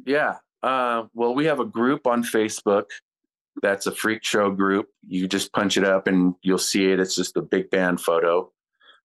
Yeah. 0.04 0.36
Uh, 0.62 1.04
well, 1.14 1.34
we 1.34 1.46
have 1.46 1.58
a 1.58 1.64
group 1.64 2.06
on 2.06 2.22
Facebook 2.22 2.84
that's 3.62 3.86
a 3.86 3.92
freak 3.92 4.24
show 4.24 4.50
group. 4.50 4.88
You 5.06 5.28
just 5.28 5.52
punch 5.52 5.76
it 5.76 5.84
up 5.84 6.06
and 6.06 6.34
you'll 6.42 6.58
see 6.58 6.90
it. 6.90 7.00
It's 7.00 7.16
just 7.16 7.36
a 7.36 7.42
big 7.42 7.70
band 7.70 8.00
photo. 8.00 8.52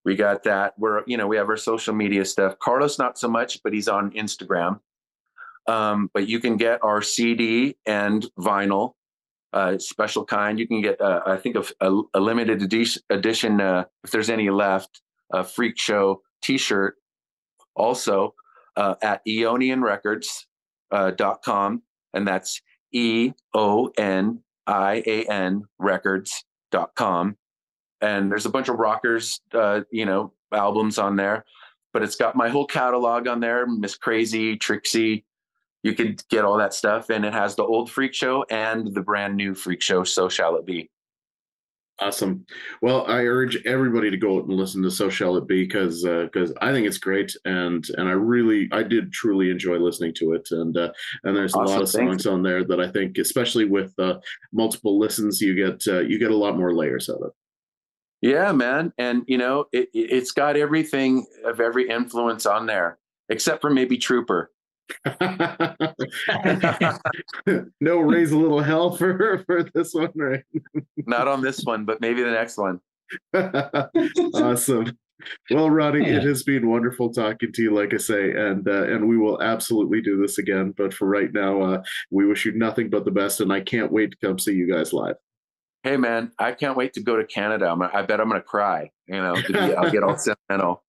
We 0.03 0.15
got 0.15 0.43
that. 0.43 0.73
We're, 0.77 1.03
you 1.07 1.17
know, 1.17 1.27
we 1.27 1.37
have 1.37 1.49
our 1.49 1.57
social 1.57 1.93
media 1.93 2.25
stuff. 2.25 2.59
Carlos, 2.59 2.99
not 2.99 3.17
so 3.17 3.27
much, 3.27 3.61
but 3.63 3.73
he's 3.73 3.87
on 3.87 4.11
Instagram. 4.11 4.79
Um, 5.67 6.11
but 6.13 6.29
you 6.29 6.39
can 6.39 6.57
get 6.57 6.83
our 6.83 7.01
CD 7.01 7.75
and 7.87 8.23
vinyl, 8.37 8.93
uh, 9.51 9.79
special 9.79 10.23
kind. 10.23 10.59
You 10.59 10.67
can 10.67 10.81
get, 10.81 11.01
uh, 11.01 11.21
I 11.25 11.37
think, 11.37 11.55
a, 11.55 12.01
a, 12.13 12.19
limited 12.19 12.61
edition, 12.61 13.61
uh, 13.61 13.85
if 14.03 14.11
there's 14.11 14.29
any 14.29 14.51
left, 14.51 15.01
a 15.33 15.43
freak 15.43 15.79
show 15.79 16.21
t 16.43 16.59
shirt 16.59 16.97
also 17.75 18.35
uh, 18.75 18.93
at 19.01 19.21
Eonian 19.27 19.81
Records 19.81 20.45
uh, 20.91 21.11
and 22.13 22.27
that's 22.27 22.61
E 22.95 23.33
O 23.53 23.91
N 23.97 24.39
I 24.65 25.03
A 25.05 25.25
N 25.25 25.63
records 25.77 26.45
dot 26.71 26.95
com. 26.95 27.35
And 28.01 28.31
there's 28.31 28.45
a 28.45 28.49
bunch 28.49 28.69
of 28.69 28.77
rockers, 28.77 29.41
uh, 29.53 29.81
you 29.91 30.05
know, 30.05 30.33
albums 30.51 30.97
on 30.97 31.15
there, 31.15 31.43
but 31.93 32.03
it's 32.03 32.15
got 32.15 32.35
my 32.35 32.49
whole 32.49 32.65
catalog 32.65 33.27
on 33.27 33.39
there 33.39 33.67
Miss 33.67 33.97
Crazy, 33.97 34.55
Trixie. 34.57 35.25
You 35.83 35.93
could 35.93 36.27
get 36.29 36.45
all 36.45 36.57
that 36.57 36.73
stuff, 36.73 37.09
and 37.09 37.25
it 37.25 37.33
has 37.33 37.55
the 37.55 37.63
old 37.63 37.91
Freak 37.91 38.13
Show 38.13 38.45
and 38.49 38.93
the 38.93 39.01
brand 39.01 39.35
new 39.35 39.53
Freak 39.53 39.81
Show. 39.81 40.03
So 40.03 40.29
shall 40.29 40.55
it 40.55 40.65
be. 40.65 40.89
Awesome. 41.99 42.45
Well, 42.81 43.05
I 43.07 43.21
urge 43.21 43.57
everybody 43.65 44.11
to 44.11 44.17
go 44.17 44.37
out 44.37 44.45
and 44.45 44.53
listen 44.53 44.83
to 44.83 44.91
"So 44.91 45.09
Shall 45.09 45.37
It 45.37 45.47
Be" 45.47 45.63
because 45.63 46.03
because 46.03 46.51
uh, 46.51 46.55
I 46.59 46.73
think 46.73 46.85
it's 46.85 46.97
great, 46.97 47.33
and 47.45 47.87
and 47.97 48.09
I 48.09 48.11
really 48.11 48.67
I 48.73 48.83
did 48.83 49.13
truly 49.13 49.49
enjoy 49.49 49.77
listening 49.77 50.13
to 50.15 50.33
it, 50.33 50.45
and 50.51 50.75
uh, 50.75 50.91
and 51.23 51.35
there's 51.35 51.53
awesome. 51.53 51.67
a 51.67 51.69
lot 51.69 51.81
of 51.81 51.89
songs 51.89 52.27
on 52.27 52.43
there 52.43 52.65
that 52.65 52.81
I 52.81 52.91
think, 52.91 53.17
especially 53.17 53.63
with 53.63 53.93
uh, 53.97 54.15
multiple 54.51 54.99
listens, 54.99 55.39
you 55.39 55.55
get 55.55 55.87
uh, 55.87 56.01
you 56.01 56.19
get 56.19 56.31
a 56.31 56.35
lot 56.37 56.57
more 56.57 56.75
layers 56.75 57.09
out 57.09 57.21
of. 57.21 57.27
It. 57.27 58.29
Yeah, 58.29 58.51
man, 58.51 58.91
and 58.97 59.23
you 59.27 59.37
know 59.37 59.67
it, 59.71 59.87
it's 59.93 60.31
got 60.31 60.57
everything 60.57 61.25
of 61.45 61.61
every 61.61 61.87
influence 61.87 62.45
on 62.45 62.65
there, 62.65 62.99
except 63.29 63.61
for 63.61 63.69
maybe 63.69 63.97
Trooper. 63.97 64.51
No 67.81 67.99
raise 67.99 68.31
a 68.31 68.37
little 68.37 68.61
hell 68.61 68.95
for 68.95 69.43
for 69.45 69.63
this 69.73 69.93
one 69.93 70.11
right? 70.15 70.43
Not 71.05 71.27
on 71.27 71.41
this 71.41 71.63
one 71.63 71.85
but 71.85 72.01
maybe 72.01 72.21
the 72.23 72.31
next 72.31 72.57
one. 72.57 72.79
Awesome. 74.33 74.97
Well 75.49 75.69
ronnie 75.69 76.07
yeah. 76.07 76.17
it 76.17 76.23
has 76.23 76.43
been 76.43 76.69
wonderful 76.69 77.11
talking 77.11 77.51
to 77.53 77.61
you 77.61 77.73
like 77.73 77.93
i 77.93 77.97
say 77.97 78.31
and 78.31 78.67
uh, 78.67 78.83
and 78.83 79.07
we 79.07 79.17
will 79.17 79.41
absolutely 79.41 80.01
do 80.01 80.21
this 80.21 80.37
again 80.37 80.73
but 80.77 80.93
for 80.93 81.07
right 81.07 81.31
now 81.31 81.61
uh, 81.61 81.83
we 82.11 82.25
wish 82.27 82.45
you 82.45 82.51
nothing 82.51 82.89
but 82.89 83.05
the 83.05 83.11
best 83.11 83.39
and 83.39 83.53
i 83.53 83.61
can't 83.61 83.91
wait 83.91 84.11
to 84.11 84.17
come 84.17 84.37
see 84.37 84.53
you 84.53 84.69
guys 84.71 84.91
live. 84.91 85.15
Hey 85.83 85.97
man 85.97 86.31
i 86.37 86.51
can't 86.51 86.75
wait 86.75 86.93
to 86.93 87.01
go 87.01 87.15
to 87.15 87.25
canada. 87.25 87.69
I'm, 87.69 87.81
i 87.81 88.01
bet 88.01 88.19
i'm 88.19 88.27
gonna 88.27 88.41
cry 88.41 88.91
you 89.07 89.15
know 89.15 89.35
i'll 89.77 89.91
get 89.91 90.03
all 90.03 90.17
sentimental. 90.49 90.83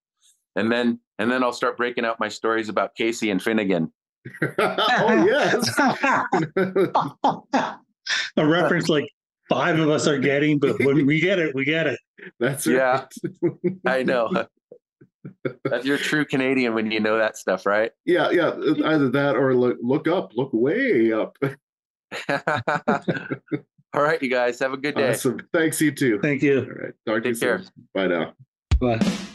And 0.57 0.73
then 0.73 1.01
and 1.19 1.31
then 1.31 1.43
I'll 1.43 1.53
start 1.53 1.77
breaking 1.77 2.05
out 2.05 2.21
my 2.21 2.29
stories 2.29 2.69
about 2.69 2.95
Casey 2.95 3.31
and 3.31 3.43
Finnegan. 3.43 3.93
oh 4.59 5.25
yes, 5.25 5.79
a 8.37 8.47
reference 8.47 8.89
like 8.89 9.09
five 9.49 9.79
of 9.79 9.89
us 9.89 10.07
are 10.07 10.19
getting, 10.19 10.59
but 10.59 10.79
when 10.81 11.07
we 11.07 11.21
get 11.21 11.39
it, 11.39 11.55
we 11.55 11.65
get 11.65 11.87
it. 11.87 11.99
That's 12.41 12.67
right. 12.67 12.77
yeah. 12.77 13.07
I 13.87 14.03
know. 14.03 14.47
You're 15.83 15.99
true 15.99 16.25
Canadian 16.25 16.75
when 16.75 16.91
you 16.91 17.01
know 17.01 17.19
that 17.19 17.37
stuff, 17.37 17.67
right? 17.67 17.93
Yeah, 18.05 18.31
yeah. 18.31 18.51
Either 18.85 19.11
that 19.11 19.37
or 19.37 19.55
look 19.55 19.79
look 19.81 20.09
up, 20.09 20.33
look 20.35 20.51
way 20.53 21.13
up. 21.13 21.37
All 23.95 24.03
right, 24.03 24.23
you 24.23 24.29
guys 24.29 24.59
have 24.61 24.73
a 24.73 24.77
good 24.77 24.95
day. 24.95 25.11
Awesome. 25.11 25.41
Thanks, 25.53 25.81
you 25.81 25.91
too. 25.91 26.21
Thank 26.21 26.43
you. 26.43 26.61
All 26.61 26.67
right. 26.67 26.93
Talk 27.07 27.23
Take 27.23 27.23
to 27.23 27.29
you 27.31 27.37
care. 27.37 27.63
Soon. 27.63 27.89
Bye 27.95 28.07
now. 28.09 28.35
Bye. 28.81 29.27